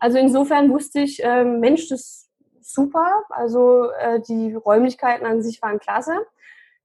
Also 0.00 0.18
insofern 0.18 0.70
wusste 0.70 1.00
ich, 1.00 1.20
ähm, 1.22 1.60
Mensch, 1.60 1.88
das 1.88 2.28
super. 2.60 3.24
Also 3.30 3.90
äh, 3.90 4.20
die 4.20 4.54
Räumlichkeiten 4.54 5.26
an 5.26 5.42
sich 5.42 5.62
waren 5.62 5.78
klasse. 5.78 6.14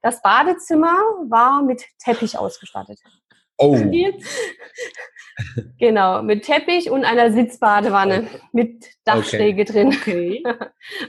Das 0.01 0.21
Badezimmer 0.21 0.95
war 1.29 1.61
mit 1.61 1.85
Teppich 1.97 2.37
ausgestattet. 2.37 2.99
Oh. 3.57 3.77
genau, 5.79 6.23
mit 6.23 6.43
Teppich 6.43 6.89
und 6.89 7.05
einer 7.05 7.31
Sitzbadewanne 7.31 8.27
okay. 8.27 8.41
mit 8.51 8.85
Dachschräge 9.05 9.61
okay. 9.63 9.71
drin. 9.71 9.87
Okay. 9.87 10.43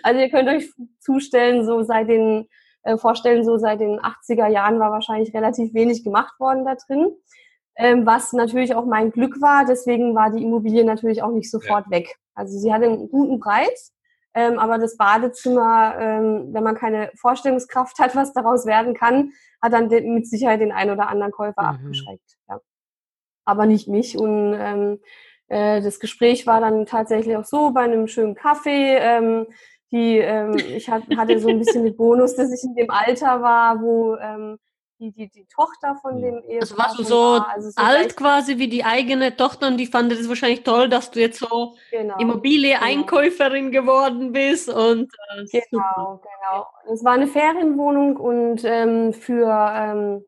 Also 0.02 0.20
ihr 0.20 0.30
könnt 0.30 0.48
euch 0.48 0.70
zustellen, 1.00 1.64
so 1.64 1.82
seit 1.82 2.08
den 2.08 2.48
äh, 2.84 2.96
vorstellen, 2.96 3.44
so 3.44 3.56
seit 3.58 3.80
den 3.80 3.98
80er 3.98 4.46
Jahren 4.48 4.78
war 4.78 4.90
wahrscheinlich 4.90 5.34
relativ 5.34 5.74
wenig 5.74 6.04
gemacht 6.04 6.38
worden 6.38 6.64
da 6.64 6.74
drin. 6.74 7.12
Ähm, 7.76 8.06
was 8.06 8.32
natürlich 8.32 8.74
auch 8.74 8.84
mein 8.84 9.10
Glück 9.10 9.40
war, 9.40 9.64
deswegen 9.64 10.14
war 10.14 10.30
die 10.30 10.42
Immobilie 10.42 10.84
natürlich 10.84 11.22
auch 11.22 11.32
nicht 11.32 11.50
sofort 11.50 11.86
ja. 11.86 11.98
weg. 11.98 12.14
Also 12.34 12.58
sie 12.58 12.72
hatte 12.72 12.84
einen 12.84 13.08
guten 13.08 13.40
Preis, 13.40 13.92
ähm, 14.34 14.58
aber 14.58 14.78
das 14.78 14.96
Badezimmer, 14.96 15.96
ähm, 15.98 16.52
wenn 16.52 16.64
man 16.64 16.74
keine 16.74 17.10
Vorstellungskraft 17.14 17.98
hat, 17.98 18.16
was 18.16 18.32
daraus 18.32 18.66
werden 18.66 18.94
kann, 18.94 19.32
hat 19.62 19.72
dann 19.72 19.88
mit 19.88 20.28
Sicherheit 20.28 20.60
den 20.60 20.72
einen 20.72 20.90
oder 20.90 21.08
anderen 21.08 21.32
Käufer 21.32 21.62
mhm. 21.62 21.68
abgeschreckt. 21.68 22.36
Ja. 22.48 22.60
Aber 23.44 23.66
nicht 23.66 23.88
mich. 23.88 24.18
Und 24.18 24.54
ähm, 24.58 25.00
äh, 25.48 25.80
das 25.80 26.00
Gespräch 26.00 26.46
war 26.46 26.60
dann 26.60 26.84
tatsächlich 26.86 27.36
auch 27.36 27.44
so 27.44 27.70
bei 27.70 27.82
einem 27.82 28.08
schönen 28.08 28.34
Kaffee. 28.34 28.96
Ähm, 28.96 29.46
die, 29.92 30.18
ähm, 30.18 30.56
ich 30.56 30.90
hatte 30.90 31.38
so 31.38 31.48
ein 31.48 31.58
bisschen 31.58 31.84
den 31.84 31.96
Bonus, 31.96 32.34
dass 32.34 32.52
ich 32.52 32.64
in 32.64 32.74
dem 32.74 32.90
Alter 32.90 33.40
war, 33.40 33.80
wo 33.80 34.16
ähm, 34.16 34.58
die, 34.98 35.10
die, 35.12 35.28
die 35.28 35.46
Tochter 35.46 35.96
von 36.00 36.20
dem 36.20 36.38
Ehepaar. 36.42 36.60
Also 36.60 36.78
warst 36.78 36.98
du 36.98 37.02
so, 37.04 37.16
war. 37.16 37.48
Also 37.48 37.70
so 37.70 37.82
alt 37.82 38.16
quasi 38.16 38.58
wie 38.58 38.68
die 38.68 38.84
eigene 38.84 39.36
Tochter 39.36 39.68
und 39.68 39.76
die 39.76 39.86
fand 39.86 40.12
es 40.12 40.28
wahrscheinlich 40.28 40.62
toll, 40.62 40.88
dass 40.88 41.10
du 41.10 41.20
jetzt 41.20 41.38
so 41.38 41.74
genau, 41.90 42.18
Immobilie-Einkäuferin 42.18 43.70
genau. 43.70 43.82
geworden 43.82 44.32
bist. 44.32 44.68
Und, 44.68 45.12
äh, 45.34 45.44
genau, 45.44 45.62
super. 45.70 46.20
genau. 46.22 46.66
Es 46.92 47.04
war 47.04 47.12
eine 47.12 47.26
Ferienwohnung 47.26 48.16
und 48.16 48.62
ähm, 48.64 49.12
für 49.12 49.72
ähm, 49.74 50.24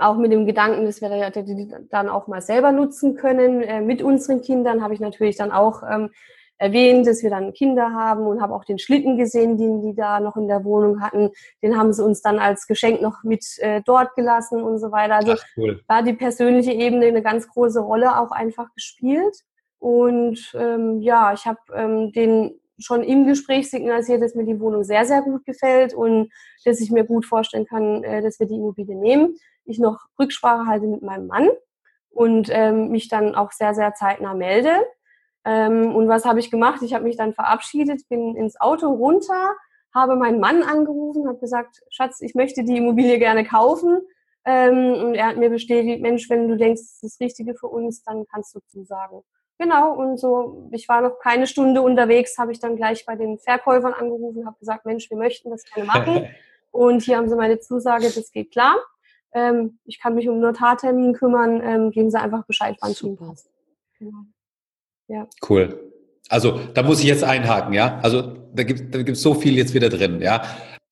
auch 0.00 0.16
mit 0.16 0.32
dem 0.32 0.46
Gedanken, 0.46 0.86
dass 0.86 1.00
wir 1.00 1.30
die 1.30 1.74
dann 1.90 2.08
auch 2.08 2.28
mal 2.28 2.40
selber 2.40 2.72
nutzen 2.72 3.14
können 3.14 3.62
äh, 3.62 3.80
mit 3.80 4.02
unseren 4.02 4.40
Kindern, 4.40 4.82
habe 4.82 4.94
ich 4.94 5.00
natürlich 5.00 5.36
dann 5.36 5.52
auch 5.52 5.82
ähm, 5.82 6.10
erwähnt, 6.58 7.06
dass 7.06 7.22
wir 7.22 7.30
dann 7.30 7.52
Kinder 7.52 7.92
haben 7.92 8.26
und 8.26 8.40
habe 8.40 8.54
auch 8.54 8.64
den 8.64 8.78
Schlitten 8.78 9.16
gesehen, 9.16 9.58
den 9.58 9.82
die 9.82 9.94
da 9.94 10.20
noch 10.20 10.36
in 10.36 10.48
der 10.48 10.64
Wohnung 10.64 11.00
hatten. 11.00 11.30
Den 11.62 11.76
haben 11.76 11.92
sie 11.92 12.04
uns 12.04 12.22
dann 12.22 12.38
als 12.38 12.66
Geschenk 12.66 13.02
noch 13.02 13.22
mit 13.22 13.44
äh, 13.58 13.82
dort 13.84 14.14
gelassen 14.14 14.62
und 14.62 14.78
so 14.78 14.90
weiter. 14.92 15.16
Also 15.16 15.34
cool. 15.56 15.80
da 15.88 16.02
die 16.02 16.14
persönliche 16.14 16.72
Ebene 16.72 17.06
eine 17.06 17.22
ganz 17.22 17.48
große 17.48 17.80
Rolle 17.80 18.18
auch 18.20 18.30
einfach 18.30 18.72
gespielt. 18.74 19.36
Und 19.78 20.52
ähm, 20.58 21.00
ja, 21.00 21.32
ich 21.32 21.46
habe 21.46 21.58
ähm, 21.74 22.12
den 22.12 22.58
schon 22.78 23.02
im 23.02 23.26
Gespräch 23.26 23.70
signalisiert, 23.70 24.22
dass 24.22 24.34
mir 24.34 24.44
die 24.44 24.60
Wohnung 24.60 24.84
sehr, 24.84 25.04
sehr 25.06 25.22
gut 25.22 25.44
gefällt 25.44 25.94
und 25.94 26.30
dass 26.64 26.80
ich 26.80 26.90
mir 26.90 27.04
gut 27.04 27.24
vorstellen 27.24 27.66
kann, 27.66 28.02
äh, 28.04 28.22
dass 28.22 28.40
wir 28.40 28.46
die 28.46 28.56
Immobilie 28.56 28.96
nehmen. 28.96 29.36
Ich 29.64 29.78
noch 29.78 30.00
Rücksprache 30.18 30.66
halte 30.66 30.86
mit 30.86 31.02
meinem 31.02 31.26
Mann 31.26 31.48
und 32.10 32.48
ähm, 32.50 32.88
mich 32.90 33.08
dann 33.08 33.34
auch 33.34 33.52
sehr, 33.52 33.74
sehr 33.74 33.94
zeitnah 33.94 34.34
melde. 34.34 34.70
Ähm, 35.46 35.94
und 35.94 36.08
was 36.08 36.24
habe 36.24 36.40
ich 36.40 36.50
gemacht? 36.50 36.82
Ich 36.82 36.92
habe 36.92 37.04
mich 37.04 37.16
dann 37.16 37.32
verabschiedet, 37.32 38.08
bin 38.08 38.34
ins 38.34 38.60
Auto 38.60 38.88
runter, 38.88 39.54
habe 39.94 40.16
meinen 40.16 40.40
Mann 40.40 40.64
angerufen, 40.64 41.28
habe 41.28 41.38
gesagt, 41.38 41.82
Schatz, 41.88 42.20
ich 42.20 42.34
möchte 42.34 42.64
die 42.64 42.78
Immobilie 42.78 43.18
gerne 43.20 43.44
kaufen. 43.44 44.00
Ähm, 44.44 44.94
und 45.04 45.14
er 45.14 45.28
hat 45.28 45.36
mir 45.36 45.48
bestätigt, 45.48 46.02
Mensch, 46.02 46.28
wenn 46.28 46.48
du 46.48 46.56
denkst, 46.56 46.82
das 46.82 47.02
ist 47.02 47.04
das 47.04 47.20
Richtige 47.20 47.54
für 47.54 47.68
uns, 47.68 48.02
dann 48.02 48.26
kannst 48.26 48.56
du 48.56 48.60
zusagen. 48.66 49.22
Genau, 49.58 49.94
und 49.94 50.18
so, 50.18 50.68
ich 50.72 50.88
war 50.88 51.00
noch 51.00 51.18
keine 51.20 51.46
Stunde 51.46 51.80
unterwegs, 51.80 52.36
habe 52.38 52.52
ich 52.52 52.58
dann 52.58 52.76
gleich 52.76 53.06
bei 53.06 53.14
den 53.14 53.38
Verkäufern 53.38 53.94
angerufen, 53.94 54.46
habe 54.46 54.58
gesagt, 54.58 54.84
Mensch, 54.84 55.08
wir 55.10 55.16
möchten 55.16 55.50
das 55.50 55.64
gerne 55.64 55.86
machen. 55.86 56.26
und 56.72 57.02
hier 57.02 57.16
haben 57.16 57.28
sie 57.28 57.36
meine 57.36 57.60
Zusage, 57.60 58.10
das 58.10 58.32
geht 58.32 58.50
klar. 58.50 58.76
Ähm, 59.32 59.78
ich 59.84 60.00
kann 60.00 60.14
mich 60.16 60.28
um 60.28 60.40
Notartermin 60.40 61.14
kümmern, 61.14 61.60
ähm, 61.62 61.90
geben 61.92 62.10
sie 62.10 62.20
einfach 62.20 62.44
Bescheid, 62.46 62.76
wann 62.80 62.90
es 62.90 63.16
passt. 63.16 63.50
Genau. 63.98 64.26
Ja. 65.08 65.26
Cool. 65.48 65.80
Also 66.28 66.58
da 66.74 66.82
muss 66.82 67.00
ich 67.00 67.06
jetzt 67.06 67.24
einhaken, 67.24 67.72
ja. 67.72 67.98
Also 68.02 68.34
da 68.54 68.62
gibt 68.62 68.94
da 68.94 69.02
gibt's 69.02 69.22
so 69.22 69.34
viel 69.34 69.56
jetzt 69.56 69.74
wieder 69.74 69.88
drin, 69.88 70.20
ja. 70.20 70.42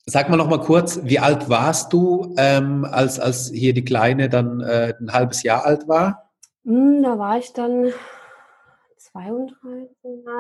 Sag 0.07 0.29
mal 0.29 0.37
noch 0.37 0.49
mal 0.49 0.61
kurz, 0.61 1.01
wie 1.05 1.19
alt 1.19 1.49
warst 1.49 1.93
du, 1.93 2.35
ähm, 2.37 2.85
als 2.85 3.19
als 3.19 3.51
hier 3.53 3.73
die 3.73 3.85
Kleine 3.85 4.29
dann 4.29 4.61
äh, 4.61 4.95
ein 5.01 5.13
halbes 5.13 5.43
Jahr 5.43 5.65
alt 5.65 5.89
war? 5.89 6.31
Hm, 6.65 7.03
da 7.03 7.19
war 7.19 7.39
ich 7.39 7.53
dann 7.53 7.93
32. 8.99 9.57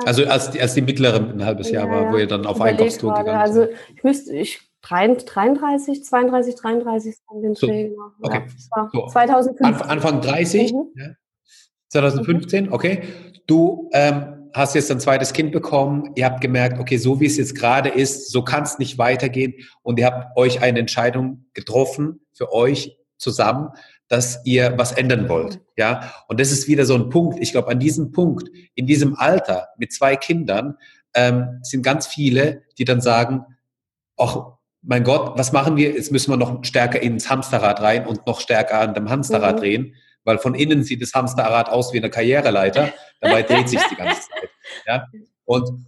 Also 0.06 0.24
als 0.26 0.50
die, 0.50 0.60
als 0.60 0.74
die 0.74 0.82
mittlere 0.82 1.16
ein 1.16 1.44
halbes 1.44 1.70
Jahr 1.70 1.86
ja, 1.86 1.92
war, 1.92 2.12
wo 2.12 2.16
ihr 2.16 2.26
dann 2.26 2.46
auf 2.46 2.60
Einkaufstour 2.60 3.14
gegangen 3.14 3.52
seid. 3.54 3.68
Also 3.68 3.74
ich 3.94 4.02
müsste, 4.02 4.34
ich 4.34 4.60
33, 4.82 6.04
32, 6.04 6.56
33 6.56 7.16
an 7.28 7.42
den 7.42 7.54
so, 7.54 7.66
Dreh 7.66 7.90
Okay. 8.20 8.42
Ja, 8.76 8.90
so. 8.92 9.06
2015. 9.06 9.66
Anfang, 9.66 9.88
Anfang 9.88 10.20
30? 10.20 10.72
Mhm. 10.72 10.92
Ja. 10.96 11.06
2015, 11.94 12.66
mhm. 12.66 12.72
okay. 12.72 13.02
Du 13.46 13.90
ähm, 13.92 14.50
hast 14.52 14.74
jetzt 14.74 14.90
ein 14.90 15.00
zweites 15.00 15.32
Kind 15.32 15.52
bekommen, 15.52 16.10
ihr 16.16 16.24
habt 16.24 16.40
gemerkt, 16.40 16.78
okay, 16.80 16.96
so 16.96 17.20
wie 17.20 17.26
es 17.26 17.36
jetzt 17.36 17.54
gerade 17.54 17.88
ist, 17.88 18.30
so 18.30 18.42
kann 18.42 18.62
es 18.64 18.78
nicht 18.78 18.98
weitergehen 18.98 19.54
und 19.82 19.98
ihr 19.98 20.06
habt 20.06 20.36
euch 20.36 20.62
eine 20.62 20.78
Entscheidung 20.78 21.46
getroffen 21.54 22.20
für 22.32 22.52
euch 22.52 22.96
zusammen, 23.16 23.68
dass 24.08 24.40
ihr 24.44 24.74
was 24.76 24.92
ändern 24.92 25.28
wollt, 25.28 25.60
ja. 25.76 26.12
Und 26.28 26.40
das 26.40 26.52
ist 26.52 26.68
wieder 26.68 26.84
so 26.84 26.94
ein 26.94 27.08
Punkt. 27.08 27.38
Ich 27.40 27.52
glaube, 27.52 27.70
an 27.70 27.78
diesem 27.80 28.12
Punkt, 28.12 28.48
in 28.74 28.86
diesem 28.86 29.16
Alter 29.16 29.68
mit 29.78 29.92
zwei 29.92 30.16
Kindern, 30.16 30.76
ähm, 31.14 31.60
sind 31.62 31.82
ganz 31.82 32.06
viele, 32.06 32.62
die 32.76 32.84
dann 32.84 33.00
sagen, 33.00 33.44
ach, 34.16 34.38
mein 34.82 35.04
Gott, 35.04 35.38
was 35.38 35.52
machen 35.52 35.76
wir? 35.76 35.92
Jetzt 35.92 36.12
müssen 36.12 36.30
wir 36.30 36.36
noch 36.36 36.62
stärker 36.64 37.00
ins 37.00 37.30
Hamsterrad 37.30 37.80
rein 37.80 38.06
und 38.06 38.26
noch 38.26 38.40
stärker 38.40 38.80
an 38.80 38.94
dem 38.94 39.08
Hamsterrad 39.08 39.56
mhm. 39.56 39.60
drehen 39.60 39.94
weil 40.24 40.38
von 40.38 40.54
innen 40.54 40.82
sieht 40.82 41.02
das 41.02 41.12
Hamsterrad 41.12 41.68
aus 41.68 41.92
wie 41.92 41.98
eine 41.98 42.10
Karriereleiter, 42.10 42.92
dabei 43.20 43.42
dreht 43.42 43.68
sich 43.68 43.80
die 43.90 43.96
ganze 43.96 44.22
Zeit. 44.22 44.50
Ja? 44.86 45.06
Und, 45.44 45.86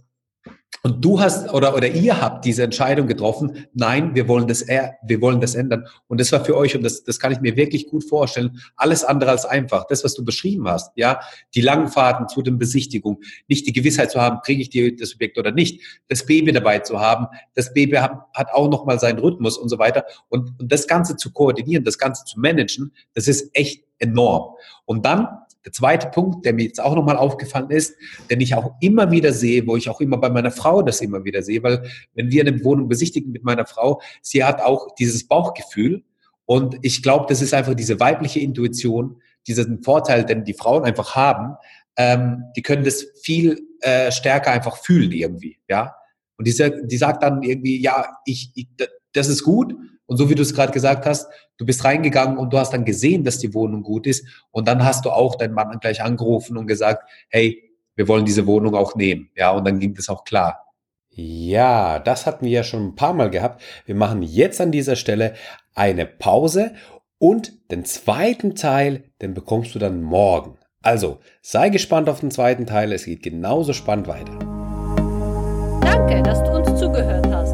und 0.83 1.03
du 1.03 1.19
hast 1.19 1.53
oder, 1.53 1.75
oder 1.75 1.87
ihr 1.87 2.21
habt 2.21 2.45
diese 2.45 2.63
Entscheidung 2.63 3.07
getroffen, 3.07 3.65
nein, 3.73 4.15
wir 4.15 4.27
wollen 4.27 4.47
das, 4.47 4.65
wir 4.67 5.21
wollen 5.21 5.41
das 5.41 5.55
ändern. 5.55 5.85
Und 6.07 6.21
das 6.21 6.31
war 6.31 6.45
für 6.45 6.55
euch, 6.55 6.75
und 6.75 6.83
das, 6.83 7.03
das 7.03 7.19
kann 7.19 7.31
ich 7.31 7.41
mir 7.41 7.57
wirklich 7.57 7.87
gut 7.87 8.07
vorstellen, 8.07 8.61
alles 8.75 9.03
andere 9.03 9.31
als 9.31 9.45
einfach. 9.45 9.87
Das, 9.87 10.03
was 10.03 10.13
du 10.13 10.23
beschrieben 10.23 10.67
hast, 10.67 10.91
ja, 10.95 11.19
die 11.55 11.61
langen 11.61 11.87
Fahrten 11.87 12.27
zu 12.29 12.41
den 12.41 12.57
Besichtigungen, 12.57 13.19
nicht 13.47 13.67
die 13.67 13.73
Gewissheit 13.73 14.11
zu 14.11 14.21
haben, 14.21 14.39
kriege 14.43 14.61
ich 14.61 14.69
die, 14.69 14.95
das 14.95 15.15
Objekt 15.15 15.37
oder 15.37 15.51
nicht, 15.51 15.81
das 16.07 16.25
Baby 16.25 16.53
dabei 16.53 16.79
zu 16.79 16.99
haben, 16.99 17.27
das 17.55 17.73
Baby 17.73 17.97
hat, 17.97 18.13
hat 18.33 18.51
auch 18.53 18.69
nochmal 18.69 18.99
seinen 18.99 19.19
Rhythmus 19.19 19.57
und 19.57 19.69
so 19.69 19.79
weiter. 19.79 20.05
Und, 20.29 20.51
und 20.59 20.71
das 20.71 20.87
Ganze 20.87 21.17
zu 21.17 21.33
koordinieren, 21.33 21.83
das 21.83 21.97
Ganze 21.97 22.23
zu 22.23 22.39
managen, 22.39 22.93
das 23.13 23.27
ist 23.27 23.49
echt 23.53 23.86
enorm. 23.99 24.55
Und 24.85 25.05
dann 25.05 25.27
der 25.67 25.73
zweite 25.73 26.07
Punkt, 26.07 26.45
der 26.45 26.53
mir 26.53 26.63
jetzt 26.63 26.81
auch 26.81 26.95
nochmal 26.95 27.17
aufgefallen 27.17 27.69
ist, 27.71 27.95
den 28.29 28.39
ich 28.39 28.55
auch 28.55 28.75
immer 28.79 29.11
wieder 29.11 29.33
sehe, 29.33 29.67
wo 29.67 29.75
ich 29.75 29.89
auch 29.89 29.99
immer 29.99 30.17
bei 30.17 30.29
meiner 30.29 30.51
Frau 30.51 30.81
das 30.81 31.01
immer 31.01 31.25
wieder 31.25 31.41
sehe, 31.41 31.61
weil 31.61 31.83
wenn 32.13 32.31
wir 32.31 32.41
eine 32.41 32.63
Wohnung 32.63 32.87
besichtigen 32.87 33.33
mit 33.33 33.43
meiner 33.43 33.65
Frau, 33.65 34.01
sie 34.21 34.45
hat 34.45 34.61
auch 34.61 34.95
dieses 34.95 35.27
Bauchgefühl 35.27 36.05
und 36.45 36.77
ich 36.83 37.03
glaube, 37.03 37.25
das 37.27 37.41
ist 37.41 37.53
einfach 37.53 37.73
diese 37.73 37.99
weibliche 37.99 38.39
Intuition, 38.39 39.21
diesen 39.45 39.83
Vorteil, 39.83 40.25
den 40.25 40.45
die 40.45 40.53
Frauen 40.53 40.85
einfach 40.85 41.15
haben, 41.15 41.57
ähm, 41.97 42.43
die 42.55 42.61
können 42.61 42.85
das 42.85 43.05
viel 43.21 43.59
äh, 43.81 44.09
stärker 44.11 44.51
einfach 44.51 44.77
fühlen 44.77 45.11
irgendwie, 45.11 45.57
ja. 45.67 45.95
Und 46.37 46.47
die, 46.47 46.71
die 46.85 46.97
sagt 46.97 47.23
dann 47.23 47.43
irgendwie, 47.43 47.81
ja, 47.81 48.07
ich, 48.25 48.51
ich 48.55 48.69
das 49.11 49.27
ist 49.27 49.43
gut 49.43 49.75
und 50.07 50.17
so 50.17 50.29
wie 50.29 50.35
du 50.35 50.41
es 50.41 50.53
gerade 50.53 50.71
gesagt 50.71 51.05
hast, 51.05 51.27
du 51.57 51.65
bist 51.65 51.83
reingegangen 51.83 52.37
und 52.37 52.51
du 52.51 52.57
hast 52.57 52.73
dann 52.73 52.85
gesehen, 52.85 53.23
dass 53.23 53.37
die 53.37 53.53
Wohnung 53.53 53.83
gut 53.83 54.07
ist. 54.07 54.25
Und 54.51 54.67
dann 54.67 54.83
hast 54.83 55.05
du 55.05 55.11
auch 55.11 55.35
deinen 55.35 55.53
Mann 55.53 55.77
gleich 55.79 56.01
angerufen 56.01 56.57
und 56.57 56.65
gesagt, 56.65 57.07
hey, 57.29 57.61
wir 57.95 58.07
wollen 58.07 58.25
diese 58.25 58.47
Wohnung 58.47 58.73
auch 58.73 58.95
nehmen. 58.95 59.29
Ja, 59.35 59.51
und 59.51 59.67
dann 59.67 59.79
ging 59.79 59.93
das 59.93 60.09
auch 60.09 60.23
klar. 60.23 60.65
Ja, 61.09 61.99
das 61.99 62.25
hatten 62.25 62.45
wir 62.45 62.51
ja 62.51 62.63
schon 62.63 62.87
ein 62.87 62.95
paar 62.95 63.13
Mal 63.13 63.29
gehabt. 63.29 63.61
Wir 63.85 63.95
machen 63.95 64.21
jetzt 64.21 64.61
an 64.61 64.71
dieser 64.71 64.95
Stelle 64.95 65.33
eine 65.73 66.05
Pause 66.05 66.73
und 67.19 67.71
den 67.71 67.85
zweiten 67.85 68.55
Teil, 68.55 69.05
den 69.21 69.33
bekommst 69.33 69.75
du 69.75 69.79
dann 69.79 70.03
morgen. 70.03 70.57
Also, 70.83 71.17
sei 71.41 71.69
gespannt 71.69 72.07
auf 72.07 72.19
den 72.19 72.31
zweiten 72.31 72.65
Teil, 72.67 72.93
es 72.93 73.05
geht 73.05 73.23
genauso 73.23 73.73
spannend 73.73 74.07
weiter. 74.07 74.37
Danke, 75.81 76.21
dass 76.21 76.43
du 76.43 76.51
uns 76.51 76.79
zugehört 76.79 77.27
hast. 77.27 77.53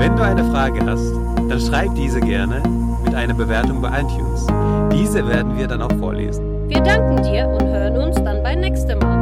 Wenn 0.00 0.16
du 0.16 0.22
eine 0.22 0.44
Frage 0.50 0.84
hast, 0.86 1.33
dann 1.48 1.60
schreib 1.60 1.94
diese 1.94 2.20
gerne 2.20 2.62
mit 3.04 3.14
einer 3.14 3.34
Bewertung 3.34 3.80
bei 3.80 4.00
iTunes. 4.00 4.46
Diese 4.92 5.26
werden 5.26 5.56
wir 5.56 5.66
dann 5.66 5.82
auch 5.82 5.92
vorlesen. 5.98 6.68
Wir 6.68 6.80
danken 6.80 7.22
dir 7.22 7.46
und 7.48 7.66
hören 7.66 7.96
uns 7.96 8.16
dann 8.16 8.42
beim 8.42 8.60
nächsten 8.60 8.98
Mal. 8.98 9.13